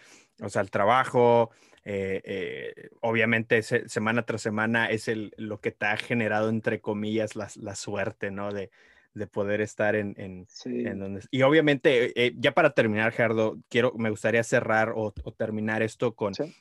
o 0.43 0.49
sea, 0.51 0.61
el 0.63 0.71
trabajo, 0.71 1.51
eh, 1.85 2.21
eh, 2.25 2.91
obviamente 3.01 3.63
se- 3.63 3.89
semana 3.89 4.27
tras 4.27 4.43
semana 4.43 4.87
es 4.91 5.09
el, 5.09 5.33
lo 5.39 5.61
que 5.61 5.71
te 5.71 5.87
ha 5.87 5.97
generado, 5.97 6.51
entre 6.51 6.81
comillas, 6.81 7.35
la, 7.35 7.49
la 7.57 7.75
suerte, 7.77 8.31
¿no? 8.31 8.53
De, 8.53 8.71
de 9.15 9.27
poder 9.27 9.61
estar 9.61 9.95
en, 9.95 10.15
en, 10.19 10.47
Sí, 10.49 10.85
en 10.85 10.99
donde... 10.99 11.21
Y 11.31 11.43
obviamente, 11.43 12.13
eh, 12.27 12.35
ya 12.37 12.53
para 12.53 12.71
terminar, 12.71 13.13
Gerardo, 13.13 13.59
quiero, 13.69 13.93
me 13.97 14.11
gustaría 14.11 14.43
cerrar 14.43 14.91
o, 14.91 15.15
o 15.23 15.33
terminar 15.33 15.83
esto 15.83 16.15
con, 16.15 16.35
Sí. 16.35 16.53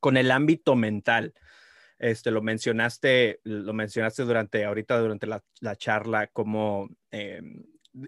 con 0.00 0.16
el 0.16 0.30
ámbito 0.30 0.76
mental. 0.76 1.34
Este, 1.98 2.30
lo 2.30 2.40
mencionaste, 2.40 3.40
lo 3.44 3.74
mencionaste 3.74 4.22
durante, 4.22 4.64
ahorita 4.64 4.98
durante 4.98 5.26
la, 5.26 5.44
la 5.60 5.76
charla, 5.76 6.28
como 6.28 6.88
eh, 7.10 7.42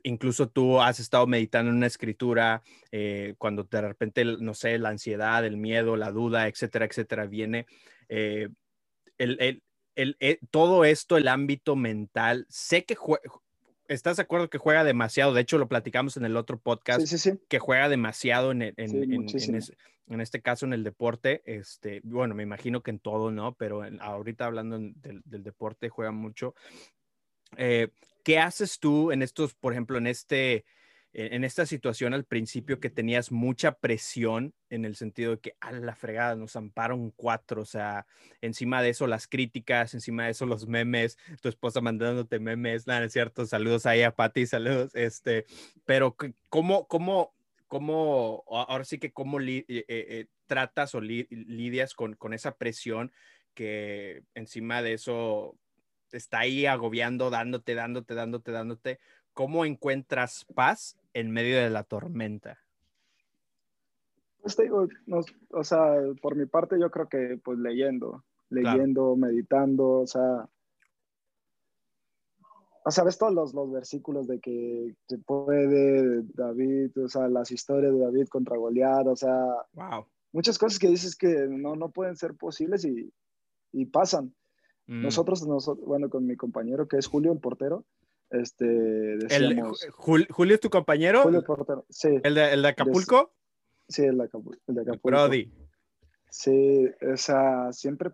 incluso 0.05 0.49
tú 0.49 0.81
has 0.81 0.99
estado 1.01 1.27
meditando 1.27 1.71
en 1.71 1.77
una 1.77 1.89
escritura, 1.89 2.63
eh, 2.91 3.35
cuando 3.37 3.65
de 3.65 3.81
repente, 3.83 4.25
no 4.25 4.55
sé, 4.55 4.79
la 4.79 4.91
ansiedad, 4.91 5.45
el 5.45 5.57
miedo, 5.59 5.97
la 5.97 6.11
duda, 6.11 6.47
etcétera, 6.49 6.87
etcétera, 6.87 7.27
viene. 7.27 7.67
Eh, 8.09 8.49
el, 9.19 9.63
el, 9.95 10.39
todo 10.51 10.87
esto, 10.87 11.19
el 11.19 11.29
ámbito 11.29 11.77
mental, 11.77 12.47
sé 12.49 12.85
que 12.85 12.97
¿Estás 13.93 14.17
de 14.17 14.23
acuerdo 14.23 14.49
que 14.49 14.59
juega 14.59 14.85
demasiado? 14.85 15.35
De 15.35 15.43
hecho, 15.43 15.59
lo 15.59 15.69
platicamos 15.69 16.17
en 16.17 16.25
el 16.25 16.37
otro 16.37 16.59
podcast, 16.59 17.07
que 17.49 17.59
juega 17.59 17.89
demasiado 17.89 18.51
en, 18.53 18.63
en, 18.63 18.77
en, 18.77 20.21
este 20.21 20.41
caso 20.41 20.67
en 20.67 20.73
el 20.73 20.83
deporte. 20.83 21.43
Este, 21.45 22.01
bueno, 22.05 22.35
me 22.35 22.43
imagino 22.43 22.83
que 22.83 22.91
en 22.91 22.99
todo, 22.99 23.31
¿no? 23.31 23.55
Pero 23.55 23.83
ahorita 24.01 24.47
hablando 24.47 24.79
del, 24.79 25.23
del, 25.25 25.43
deporte, 25.43 25.89
juega 25.89 26.11
mucho. 26.11 26.55
Eh, 27.57 27.89
¿Qué 28.25 28.39
haces 28.39 28.79
tú 28.79 29.13
en 29.13 29.23
estos, 29.23 29.55
por 29.55 29.73
ejemplo, 29.73 29.99
en 29.99 30.07
este 30.07 30.55
e-, 30.55 30.65
en 31.15 31.45
esta 31.45 31.67
situación 31.67 32.15
al 32.15 32.25
principio 32.25 32.81
que 32.81 32.89
tenías 32.89 33.33
mucha 33.33 33.73
presión 33.73 34.55
en 34.71 34.87
el 34.87 34.97
sentido 34.97 35.33
de 35.33 35.41
que 35.41 35.57
a 35.61 35.71
la 35.71 35.95
fregada 35.95 36.37
nos 36.37 36.57
amparon 36.57 37.11
cuatro, 37.11 37.63
o 37.63 37.67
sea, 37.67 38.07
encima 38.41 38.81
de 38.81 38.91
eso 38.91 39.07
las 39.07 39.29
críticas, 39.29 39.93
encima 39.93 40.25
de 40.25 40.31
eso 40.31 40.47
los 40.47 40.67
memes, 40.67 41.19
tu 41.43 41.51
esposa 41.51 41.83
mandándote 41.83 42.41
memes, 42.41 42.87
nada, 42.87 43.05
es 43.05 43.13
cierto, 43.13 43.45
saludos 43.45 43.85
ahí 43.85 44.03
a 44.03 44.15
Pati, 44.15 44.47
saludos, 44.47 44.95
este, 44.95 45.45
pero 45.85 46.17
¿cómo, 46.49 46.87
cómo, 46.89 47.35
cómo, 47.69 48.45
ahora 48.49 48.85
sí 48.85 48.99
que 48.99 49.13
cómo 49.13 49.39
eh, 49.41 49.65
eh, 49.69 49.85
eh, 49.89 50.27
tratas 50.47 50.95
o 50.95 51.01
lidias 51.03 51.93
con, 51.93 52.15
con 52.15 52.33
esa 52.33 52.57
presión 52.57 53.13
que 53.53 54.23
encima 54.35 54.81
de 54.81 54.95
eso 54.95 55.59
está 56.11 56.41
ahí 56.41 56.65
agobiando, 56.65 57.29
dándote, 57.29 57.75
dándote, 57.75 58.15
dándote, 58.15 58.53
dándote? 58.53 58.99
¿Cómo 59.35 59.65
encuentras 59.65 60.47
paz 60.55 60.99
en 61.15 61.31
medio 61.31 61.59
de 61.59 61.71
la 61.71 61.85
tormenta? 61.85 62.59
Pues 64.41 64.57
o 65.53 65.65
sea, 65.65 65.95
por 66.21 66.35
mi 66.35 66.47
parte 66.47 66.79
yo 66.81 66.91
creo 66.91 67.09
que 67.09 67.39
pues 67.43 67.59
leyendo, 67.59 68.25
leyendo, 68.51 69.15
meditando, 69.17 70.01
o 70.01 70.07
sea, 70.07 70.49
o 72.85 72.91
sea, 72.91 73.05
ves 73.05 73.19
todos 73.19 73.33
los, 73.33 73.55
los, 73.55 73.71
versículos 73.71 74.27
de 74.27 74.41
que 74.41 74.97
se 75.07 75.19
puede 75.19 76.25
David, 76.35 76.91
o 76.99 77.09
sea, 77.09 77.29
las 77.29 77.53
historias 77.53 77.93
de 77.93 78.01
David 78.01 78.27
contra 78.29 78.57
Goliat, 78.57 79.07
o 79.07 79.15
sea, 79.15 79.39
wow. 79.75 80.07
muchas 80.33 80.59
cosas 80.59 80.81
que 80.81 80.89
dices 80.89 81.15
que 81.15 81.47
no, 81.49 81.77
no 81.77 81.91
pueden 81.91 82.17
ser 82.17 82.35
posibles 82.35 82.85
y, 82.85 83.13
y 83.71 83.87
pasan. 83.87 84.35
Mm. 84.89 85.03
Nosotros, 85.03 85.47
nosotros, 85.47 85.87
bueno, 85.87 86.11
con 86.11 86.27
mi 86.27 86.37
compañero 86.37 86.89
que 86.89 86.97
es 86.97 87.07
Julio, 87.07 87.33
el 87.33 87.39
portero, 87.39 87.85
este, 88.33 88.65
decíamos, 88.65 89.87
Julio 89.93 90.55
es 90.55 90.61
tu 90.61 90.71
compañero? 90.71 91.23
Julio 91.23 91.45
Portero, 91.45 91.85
sí. 91.89 92.09
¿El 92.23 92.35
de, 92.35 92.53
el 92.55 92.63
de 92.63 92.69
Acapulco? 92.69 93.33
Sí, 93.89 94.03
el 94.03 94.17
de, 94.17 94.25
Acapulco. 94.25 94.63
El 94.67 94.75
de 94.75 94.81
Acapulco. 94.83 95.09
Brody. 95.09 95.53
Sí, 96.31 96.89
o 97.13 97.17
sea, 97.17 97.73
siempre 97.73 98.11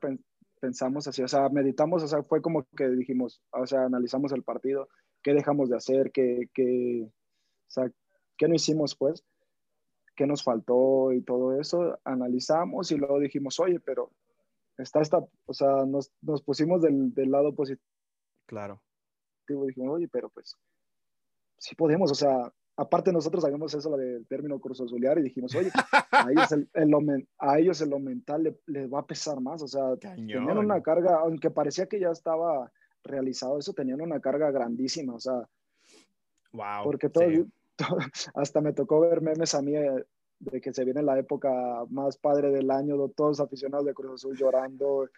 pensamos 0.60 1.06
así, 1.06 1.22
o 1.22 1.28
sea, 1.28 1.48
meditamos, 1.50 2.02
o 2.02 2.08
sea, 2.08 2.24
fue 2.24 2.42
como 2.42 2.66
que 2.76 2.88
dijimos, 2.88 3.40
o 3.50 3.64
sea, 3.64 3.84
analizamos 3.84 4.32
el 4.32 4.42
partido, 4.42 4.88
qué 5.22 5.34
dejamos 5.34 5.70
de 5.70 5.76
hacer, 5.76 6.10
qué, 6.10 6.48
qué, 6.52 7.04
o 7.06 7.70
sea, 7.70 7.88
qué 8.36 8.48
no 8.48 8.56
hicimos, 8.56 8.96
pues, 8.96 9.24
qué 10.16 10.26
nos 10.26 10.42
faltó 10.42 11.12
y 11.12 11.22
todo 11.22 11.60
eso, 11.60 11.96
analizamos 12.02 12.90
y 12.90 12.96
luego 12.96 13.20
dijimos, 13.20 13.60
oye, 13.60 13.78
pero 13.78 14.10
está 14.78 15.00
esta, 15.00 15.18
o 15.46 15.54
sea, 15.54 15.84
nos, 15.86 16.10
nos 16.20 16.42
pusimos 16.42 16.82
del, 16.82 17.14
del 17.14 17.30
lado 17.30 17.54
positivo. 17.54 17.86
Claro 18.46 18.82
dijimos, 19.54 19.94
oye, 19.94 20.08
pero 20.08 20.28
pues 20.30 20.56
sí 21.58 21.74
podemos, 21.74 22.10
o 22.10 22.14
sea, 22.14 22.52
aparte 22.78 23.12
nosotros 23.12 23.42
sabemos 23.42 23.74
eso 23.74 23.96
del 23.96 24.26
término 24.26 24.58
curso 24.60 24.86
y 24.86 25.22
dijimos, 25.22 25.54
oye, 25.54 25.70
a 26.12 26.30
ellos, 26.30 26.52
el, 26.52 27.28
a 27.38 27.58
ellos 27.58 27.80
en 27.80 27.90
lo 27.90 27.98
mental 27.98 28.56
les 28.66 28.92
va 28.92 29.00
a 29.00 29.06
pesar 29.06 29.40
más, 29.40 29.62
o 29.62 29.68
sea, 29.68 29.96
tenían 29.96 30.56
una 30.56 30.80
carga, 30.80 31.16
aunque 31.16 31.50
parecía 31.50 31.86
que 31.86 32.00
ya 32.00 32.10
estaba 32.10 32.70
realizado 33.02 33.58
eso, 33.58 33.72
tenían 33.72 34.00
una 34.00 34.20
carga 34.20 34.50
grandísima, 34.50 35.14
o 35.14 35.20
sea, 35.20 35.48
wow, 36.52 36.84
porque 36.84 37.08
todo, 37.08 37.24
hasta 38.34 38.60
me 38.60 38.72
tocó 38.72 39.00
ver 39.00 39.20
memes 39.20 39.54
a 39.54 39.62
mí 39.62 39.74
eh, 39.74 40.04
de 40.38 40.60
que 40.60 40.72
se 40.72 40.84
viene 40.84 41.02
la 41.02 41.18
época 41.18 41.50
más 41.90 42.16
padre 42.16 42.50
del 42.50 42.70
año, 42.70 43.08
todos 43.08 43.40
aficionados 43.40 43.86
de 43.86 43.94
Cruz 43.94 44.14
Azul 44.14 44.36
llorando, 44.36 45.08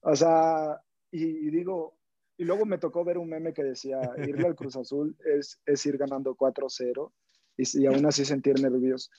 o 0.00 0.16
sea, 0.16 0.82
y 1.10 1.50
digo, 1.50 1.94
y 2.38 2.44
luego 2.44 2.66
me 2.66 2.78
tocó 2.78 3.04
ver 3.04 3.18
un 3.18 3.28
meme 3.28 3.52
que 3.52 3.62
decía, 3.62 4.00
irle 4.18 4.46
al 4.46 4.54
Cruz 4.56 4.76
Azul 4.76 5.16
es, 5.24 5.60
es 5.64 5.86
ir 5.86 5.96
ganando 5.96 6.34
4-0 6.36 7.12
y, 7.56 7.82
y, 7.82 7.86
aún 7.86 8.04
así 8.06 8.24
sentir 8.24 8.60
nervios. 8.60 9.10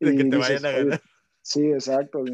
De 0.00 0.14
y 0.14 0.16
que 0.16 0.24
te 0.24 0.36
vayan 0.36 0.66
a 0.66 0.72
ganar. 0.72 1.00
Sí, 1.42 1.64
exacto. 1.70 2.24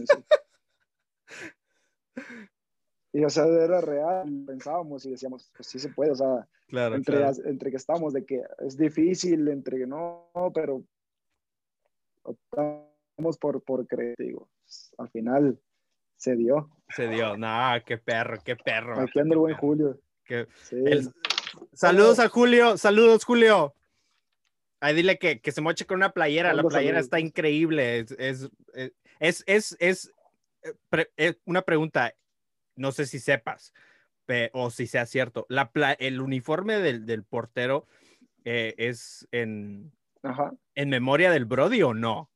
y 3.13 3.25
o 3.25 3.29
sea, 3.29 3.45
era 3.45 3.83
real, 3.83 4.45
pensábamos 4.47 5.05
y 5.05 5.11
decíamos, 5.11 5.51
pues 5.55 5.69
sí 5.69 5.79
se 5.79 5.91
puede, 5.91 6.13
o 6.13 6.17
sea, 6.17 6.49
claro, 6.69 6.97
entre, 6.97 7.23
entre 7.45 7.71
que 7.71 7.77
estamos 7.77 8.15
de 8.15 8.25
que 8.25 8.43
es 8.61 8.79
difícil, 8.79 9.47
entre 9.49 9.81
que 9.81 9.87
no, 9.87 10.31
pero 10.55 10.83
optamos 12.23 13.37
por, 13.39 13.63
por 13.63 13.87
creer, 13.87 14.15
digo, 14.19 14.49
al 14.97 15.11
final 15.11 15.61
se 16.23 16.37
dio. 16.37 16.71
Se 16.89 17.09
dio, 17.09 17.37
no, 17.37 17.73
qué 17.85 17.99
perro, 17.99 18.39
qué 18.45 18.55
perro. 18.55 19.01
Aquí 19.01 19.19
anda 19.19 19.35
el 19.35 19.41
buen 19.41 19.57
Julio. 19.57 19.99
Saludos 21.73 22.21
a 22.21 22.29
Julio, 22.29 22.77
saludos 22.79 23.25
Julio. 23.25 23.75
Ahí 24.81 24.95
dile 24.95 25.19
que, 25.19 25.41
que 25.41 25.51
se 25.51 25.61
moche 25.61 25.85
con 25.85 25.97
una 25.97 26.13
playera, 26.13 26.53
la 26.53 26.63
playera 26.63 27.01
está 27.01 27.19
increíble. 27.19 27.99
Es, 27.99 28.13
es, 28.19 28.51
es, 29.19 29.45
es, 29.49 29.77
es, 29.81 30.13
eh, 31.17 31.35
una 31.45 31.63
pregunta, 31.63 32.15
no 32.77 32.93
sé 32.93 33.07
si 33.07 33.19
sepas 33.19 33.73
o 34.53 34.71
si 34.71 34.87
sea 34.87 35.07
cierto. 35.07 35.45
La 35.49 35.71
el 35.99 36.21
uniforme 36.21 36.79
del, 36.79 37.05
del 37.05 37.25
portero 37.25 37.87
eh, 38.45 38.75
es 38.79 39.27
en, 39.33 39.93
en 40.75 40.89
memoria 40.89 41.33
del 41.33 41.47
Brody 41.47 41.83
o 41.83 41.95
no? 41.95 42.31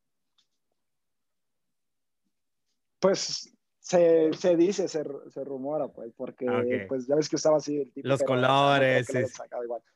Pues 2.98 3.55
se, 3.86 4.32
se 4.32 4.56
dice, 4.56 4.88
se, 4.88 5.04
se, 5.30 5.44
rumora, 5.44 5.86
pues, 5.86 6.12
porque 6.16 6.44
ah, 6.48 6.60
pues 6.88 7.06
ya 7.06 7.14
ves 7.14 7.28
que 7.28 7.36
estaba 7.36 7.58
así 7.58 7.78
el 7.78 7.92
tipo. 7.92 8.08
Los 8.08 8.20
colores, 8.24 9.06
sí. 9.06 9.18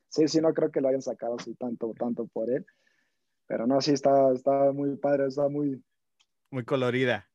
sí. 0.08 0.28
sí, 0.28 0.40
no 0.40 0.54
creo 0.54 0.70
que 0.70 0.80
lo 0.80 0.86
hayan 0.86 1.02
sacado 1.02 1.34
así 1.34 1.56
tanto, 1.56 1.92
tanto 1.98 2.28
por 2.28 2.48
él. 2.50 2.64
Pero 3.48 3.66
no, 3.66 3.80
sí, 3.80 3.90
está, 3.90 4.30
está 4.32 4.70
muy 4.70 4.94
padre, 4.94 5.26
está 5.26 5.48
muy... 5.48 5.82
Muy 6.52 6.64
colorida. 6.64 7.28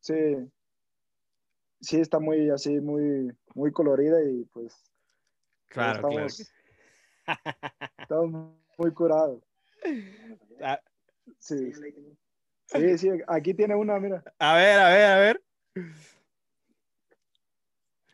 Sí. 0.00 0.48
Sí, 1.82 2.00
está 2.00 2.18
muy 2.18 2.48
así, 2.48 2.80
muy, 2.80 3.30
muy 3.54 3.70
colorida 3.70 4.24
y 4.24 4.44
pues... 4.44 4.74
Claro, 5.66 6.08
estamos, 6.08 6.52
claro. 7.26 7.40
Estamos 7.98 8.54
muy 8.78 8.94
curados. 8.94 9.42
Ah. 10.62 10.80
Sí. 11.38 11.70
Sí, 12.66 12.98
sí, 12.98 13.10
aquí 13.28 13.54
tiene 13.54 13.74
una, 13.74 13.98
mira. 13.98 14.22
A 14.38 14.54
ver, 14.54 14.78
a 14.78 14.88
ver, 14.90 15.04
a 15.04 15.18
ver. 15.18 15.42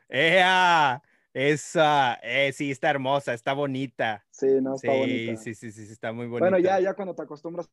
¡Ea! 0.08 1.02
Esa, 1.32 2.18
eh, 2.22 2.52
sí, 2.52 2.70
está 2.70 2.90
hermosa, 2.90 3.32
está 3.32 3.54
bonita. 3.54 4.26
Sí, 4.30 4.60
no, 4.60 4.74
está 4.74 4.92
bonita. 4.92 5.36
Sí, 5.36 5.54
sí, 5.54 5.72
sí, 5.72 5.86
sí, 5.86 5.92
está 5.92 6.12
muy 6.12 6.26
bonita. 6.26 6.50
Bueno, 6.50 6.58
ya, 6.58 6.78
ya 6.78 6.92
cuando 6.92 7.14
te 7.14 7.22
acostumbras 7.22 7.70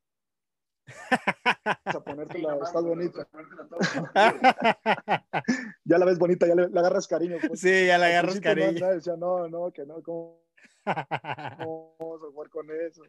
a 1.85 1.99
ponértela, 2.03 2.57
estás 2.63 2.83
bonita. 2.83 3.27
ya 5.83 5.97
la 5.97 6.05
ves 6.05 6.17
bonita, 6.17 6.47
ya 6.47 6.55
le, 6.55 6.63
agarras 6.63 7.07
cariño. 7.07 7.37
Pues. 7.45 7.59
Sí, 7.59 7.87
ya 7.87 7.97
le 7.97 8.05
agarras 8.05 8.39
cariño. 8.39 8.79
No, 9.17 9.17
no, 9.17 9.47
no, 9.49 9.71
que 9.71 9.85
no, 9.85 10.01
¿cómo, 10.01 10.41
¿cómo 10.85 11.95
vamos 11.99 12.23
a 12.23 12.31
jugar 12.31 12.49
con 12.49 12.71
eso? 12.71 13.03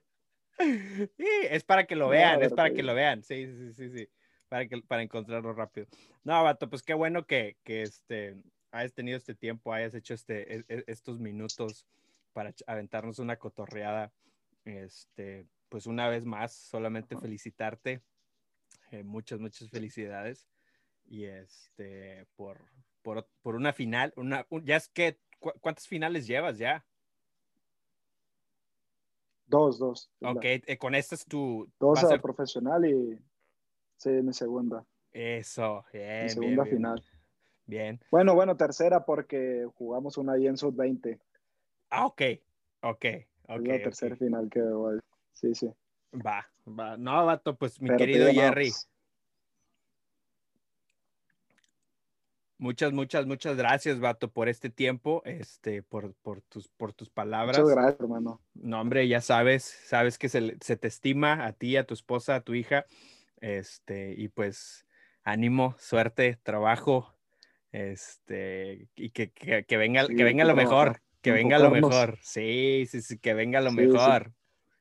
es 1.50 1.64
para 1.64 1.84
que 1.86 1.96
lo 1.96 2.08
vean, 2.08 2.42
es 2.42 2.52
para 2.52 2.72
que 2.72 2.82
lo 2.82 2.94
vean. 2.94 3.22
Sí, 3.22 3.46
sí, 3.46 3.72
sí, 3.72 3.90
sí. 3.90 4.08
Para, 4.48 4.66
que, 4.66 4.82
para 4.82 5.02
encontrarlo 5.02 5.52
rápido. 5.52 5.86
No, 6.24 6.42
vato, 6.42 6.68
pues 6.68 6.82
qué 6.82 6.94
bueno 6.94 7.26
que, 7.26 7.56
que 7.62 7.82
este, 7.82 8.36
hayas 8.72 8.92
tenido 8.92 9.16
este 9.16 9.34
tiempo, 9.34 9.72
hayas 9.72 9.94
hecho 9.94 10.14
este, 10.14 10.56
e, 10.56 10.64
e, 10.68 10.84
estos 10.86 11.18
minutos 11.20 11.86
para 12.32 12.52
aventarnos 12.66 13.18
una 13.18 13.36
cotorreada. 13.36 14.12
Este, 14.64 15.46
pues 15.68 15.86
una 15.86 16.08
vez 16.08 16.24
más, 16.24 16.52
solamente 16.52 17.16
felicitarte. 17.16 18.02
Eh, 18.90 19.04
muchas, 19.04 19.38
muchas 19.38 19.70
felicidades. 19.70 20.48
Y 21.06 21.24
este, 21.24 22.26
por, 22.36 22.60
por, 23.02 23.28
por 23.42 23.54
una 23.54 23.72
final, 23.72 24.12
una, 24.16 24.46
ya 24.62 24.76
es 24.76 24.88
que, 24.88 25.18
¿cuántas 25.38 25.88
finales 25.88 26.26
llevas 26.26 26.58
ya? 26.58 26.84
Dos, 29.50 29.80
dos. 29.80 30.08
Ok, 30.22 30.44
eh, 30.44 30.78
con 30.78 30.94
esta 30.94 31.16
es 31.16 31.24
tu... 31.24 31.68
Dos 31.80 32.04
a 32.04 32.18
profesional 32.18 32.86
y 32.86 33.18
sí, 33.96 34.10
mi 34.10 34.32
segunda. 34.32 34.86
Eso, 35.10 35.84
bien. 35.92 36.22
Mi 36.22 36.30
segunda 36.30 36.64
final. 36.64 37.04
Bien. 37.66 38.00
Bueno, 38.12 38.36
bueno, 38.36 38.56
tercera 38.56 39.04
porque 39.04 39.68
jugamos 39.74 40.16
una 40.18 40.34
ahí 40.34 40.46
en 40.46 40.56
sub-20. 40.56 41.18
Ah, 41.90 42.06
ok. 42.06 42.22
Ok, 42.82 43.04
ok. 43.48 43.60
es 43.60 43.68
la 43.68 43.82
tercera 43.82 44.14
final 44.14 44.48
que 44.48 44.62
voy. 44.62 45.00
Sí, 45.32 45.52
sí. 45.56 45.68
Va, 46.14 46.48
va. 46.66 46.96
No, 46.96 47.26
vato, 47.26 47.56
pues 47.56 47.80
mi 47.80 47.88
Pero 47.88 47.98
querido 47.98 48.30
Jerry. 48.32 48.70
Muchas, 52.60 52.92
muchas, 52.92 53.24
muchas 53.24 53.56
gracias, 53.56 54.00
vato, 54.00 54.30
por 54.30 54.50
este 54.50 54.68
tiempo, 54.68 55.22
este, 55.24 55.82
por, 55.82 56.12
por, 56.16 56.42
tus, 56.42 56.68
por 56.68 56.92
tus 56.92 57.08
palabras. 57.08 57.58
muchas 57.58 57.74
gracias, 57.74 58.00
hermano. 58.00 58.42
No, 58.52 58.82
hombre, 58.82 59.08
ya 59.08 59.22
sabes, 59.22 59.64
sabes 59.64 60.18
que 60.18 60.28
se, 60.28 60.58
se 60.60 60.76
te 60.76 60.86
estima 60.86 61.46
a 61.46 61.54
ti, 61.54 61.78
a 61.78 61.86
tu 61.86 61.94
esposa, 61.94 62.34
a 62.34 62.40
tu 62.42 62.52
hija. 62.52 62.84
Este, 63.40 64.12
y 64.14 64.28
pues 64.28 64.84
ánimo, 65.24 65.74
suerte, 65.78 66.38
trabajo. 66.42 67.14
Este, 67.72 68.90
y 68.94 69.08
que, 69.08 69.30
que, 69.30 69.64
que 69.64 69.76
venga, 69.78 70.04
Sí, 70.04 70.14
que 70.14 70.24
venga 70.24 70.44
lo 70.44 70.54
que 70.54 70.60
mejor, 70.60 71.00
que 71.22 71.32
venga 71.32 71.58
lo 71.58 71.70
mejor. 71.70 72.18
Sí, 72.20 72.84
sí, 72.90 73.00
sí, 73.00 73.18
que 73.18 73.32
venga 73.32 73.62
lo 73.62 73.70
Sí, 73.70 73.76
sí. 73.76 73.86
mejor. 73.86 74.34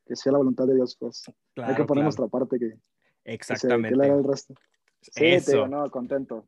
Que 0.05 0.17
sea 0.17 0.33
la 0.33 0.39
voluntad 0.39 0.65
de 0.65 0.75
Dios, 0.75 0.97
pues. 0.99 1.23
hay 1.55 1.75
que 1.75 1.85
poner 1.85 1.85
claro. 1.85 2.03
nuestra 2.03 2.27
parte 2.27 2.59
que, 2.59 2.71
que, 2.71 2.73
se, 2.73 2.77
que 3.23 3.33
Exactamente. 3.35 3.95
le 3.95 4.03
haga 4.03 4.15
el 4.15 4.25
resto. 4.25 4.53
Sí, 5.01 5.11
te 5.13 5.35
Eso. 5.35 5.51
digo, 5.53 5.67
no, 5.69 5.89
contento. 5.89 6.45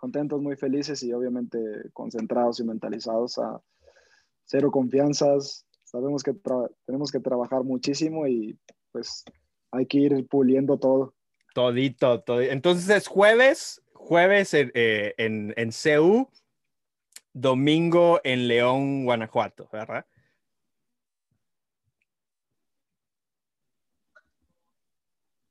Contentos, 0.00 0.40
muy 0.40 0.56
felices 0.56 1.02
y 1.02 1.12
obviamente 1.12 1.58
concentrados 1.92 2.58
y 2.58 2.64
mentalizados 2.64 3.36
a 3.36 3.60
cero 4.44 4.70
confianzas. 4.70 5.66
Sabemos 5.84 6.22
que 6.22 6.32
tenemos 6.86 7.12
que 7.12 7.20
trabajar 7.20 7.64
muchísimo 7.64 8.26
y 8.26 8.58
pues 8.92 9.24
hay 9.70 9.84
que 9.84 9.98
ir 9.98 10.26
puliendo 10.26 10.78
todo. 10.78 11.12
Todito, 11.54 12.22
todo. 12.22 12.40
Entonces 12.40 12.88
es 12.88 13.08
jueves, 13.08 13.82
jueves 13.92 14.54
en, 14.54 14.70
eh, 14.72 15.14
en, 15.18 15.52
en 15.58 15.70
CU, 15.70 16.30
domingo 17.34 18.20
en 18.24 18.48
León, 18.48 19.04
Guanajuato, 19.04 19.68
¿verdad? 19.70 20.06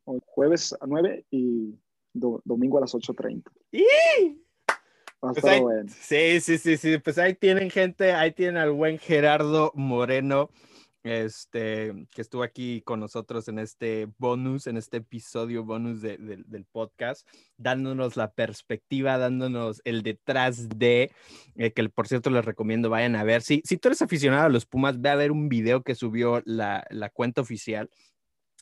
Jueves 0.06 0.74
a 0.82 0.88
9 0.88 1.28
y 1.30 1.76
do- 2.14 2.42
domingo 2.44 2.80
a 2.80 2.82
las 2.82 2.96
8.30. 2.96 3.44
¡Y! 3.72 3.84
Pues 5.22 5.44
ahí- 5.44 5.62
sí, 5.90 6.40
sí, 6.40 6.58
sí, 6.58 6.78
sí. 6.78 6.98
Pues 6.98 7.18
ahí 7.18 7.34
tienen 7.36 7.70
gente, 7.70 8.14
ahí 8.14 8.32
tienen 8.32 8.58
al 8.58 8.72
buen 8.72 8.98
Gerardo 9.00 9.72
Moreno, 9.76 10.50
este, 11.04 11.94
que 12.12 12.22
estuvo 12.22 12.44
aquí 12.44 12.82
con 12.82 13.00
nosotros 13.02 13.48
en 13.50 13.60
este 13.60 14.08
bonus, 14.18 14.68
en 14.68 14.78
este 14.78 14.98
episodio 14.98 15.64
bonus 15.64 16.02
de- 16.02 16.18
de- 16.18 16.44
del 16.46 16.66
podcast, 16.66 17.28
dándonos 17.58 18.16
la 18.16 18.32
perspectiva, 18.32 19.18
dándonos 19.18 19.82
el 19.84 20.04
detrás 20.04 20.70
de, 20.70 21.12
eh, 21.56 21.72
que 21.72 21.90
por 21.90 22.08
cierto 22.08 22.30
les 22.30 22.46
recomiendo 22.46 22.90
vayan 22.90 23.16
a 23.16 23.24
ver. 23.24 23.42
Si, 23.42 23.62
si 23.66 23.78
tú 23.78 23.90
eres 23.90 24.02
aficionado 24.02 24.46
a 24.46 24.50
los 24.50 24.66
Pumas, 24.66 25.02
ve 25.02 25.10
a 25.10 25.16
ver 25.16 25.32
un 25.32 25.50
video 25.50 25.84
que 25.84 25.96
subió 25.96 26.42
la, 26.46 26.86
la 26.90 27.10
cuenta 27.10 27.42
oficial. 27.42 27.90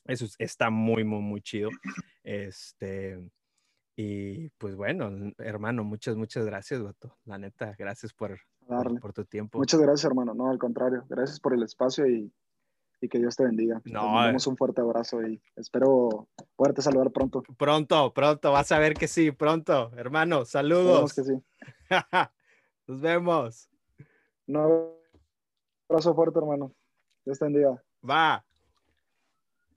Eso 0.06 0.26
es- 0.26 0.36
está 0.40 0.70
muy, 0.72 1.04
muy, 1.04 1.22
muy 1.22 1.42
chido. 1.42 1.70
Este, 2.24 3.20
y 4.00 4.50
pues 4.60 4.76
bueno, 4.76 5.10
hermano, 5.40 5.84
muchas, 5.84 6.16
muchas 6.16 6.46
gracias, 6.46 6.84
vato. 6.84 7.18
La 7.26 7.40
neta, 7.40 7.76
gracias 7.80 8.14
por, 8.14 8.40
por, 8.68 9.00
por 9.00 9.12
tu 9.12 9.26
tiempo. 9.26 9.58
Muchas 9.58 9.82
gracias, 9.82 10.06
hermano. 10.06 10.36
No, 10.36 10.52
al 10.52 10.60
contrario. 10.60 11.04
Gracias 11.10 11.40
por 11.40 11.56
el 11.56 11.64
espacio 11.64 12.08
y, 12.08 12.32
y 13.02 13.10
que 13.10 13.18
Dios 13.18 13.36
te 13.36 13.44
bendiga. 13.44 13.82
No, 13.86 14.02
Te 14.02 14.08
mandamos 14.08 14.46
un 14.46 14.56
fuerte 14.56 14.82
abrazo 14.82 15.24
y 15.24 15.42
espero 15.56 16.28
poderte 16.56 16.84
saludar 16.84 17.10
pronto. 17.12 17.42
Pronto, 17.58 18.14
pronto, 18.14 18.52
vas 18.52 18.72
a 18.72 18.78
ver 18.78 18.94
que 18.94 19.08
sí, 19.08 19.32
pronto, 19.32 19.92
hermano. 19.98 20.46
Saludos. 20.46 21.16
que 21.16 21.24
sí. 21.24 21.34
Nos 22.88 23.02
vemos. 23.02 23.68
Un 24.46 24.58
abrazo 25.90 26.14
fuerte, 26.14 26.38
hermano. 26.38 26.72
Dios 27.26 27.40
te 27.40 27.46
bendiga. 27.46 27.84
Va. 28.08 28.47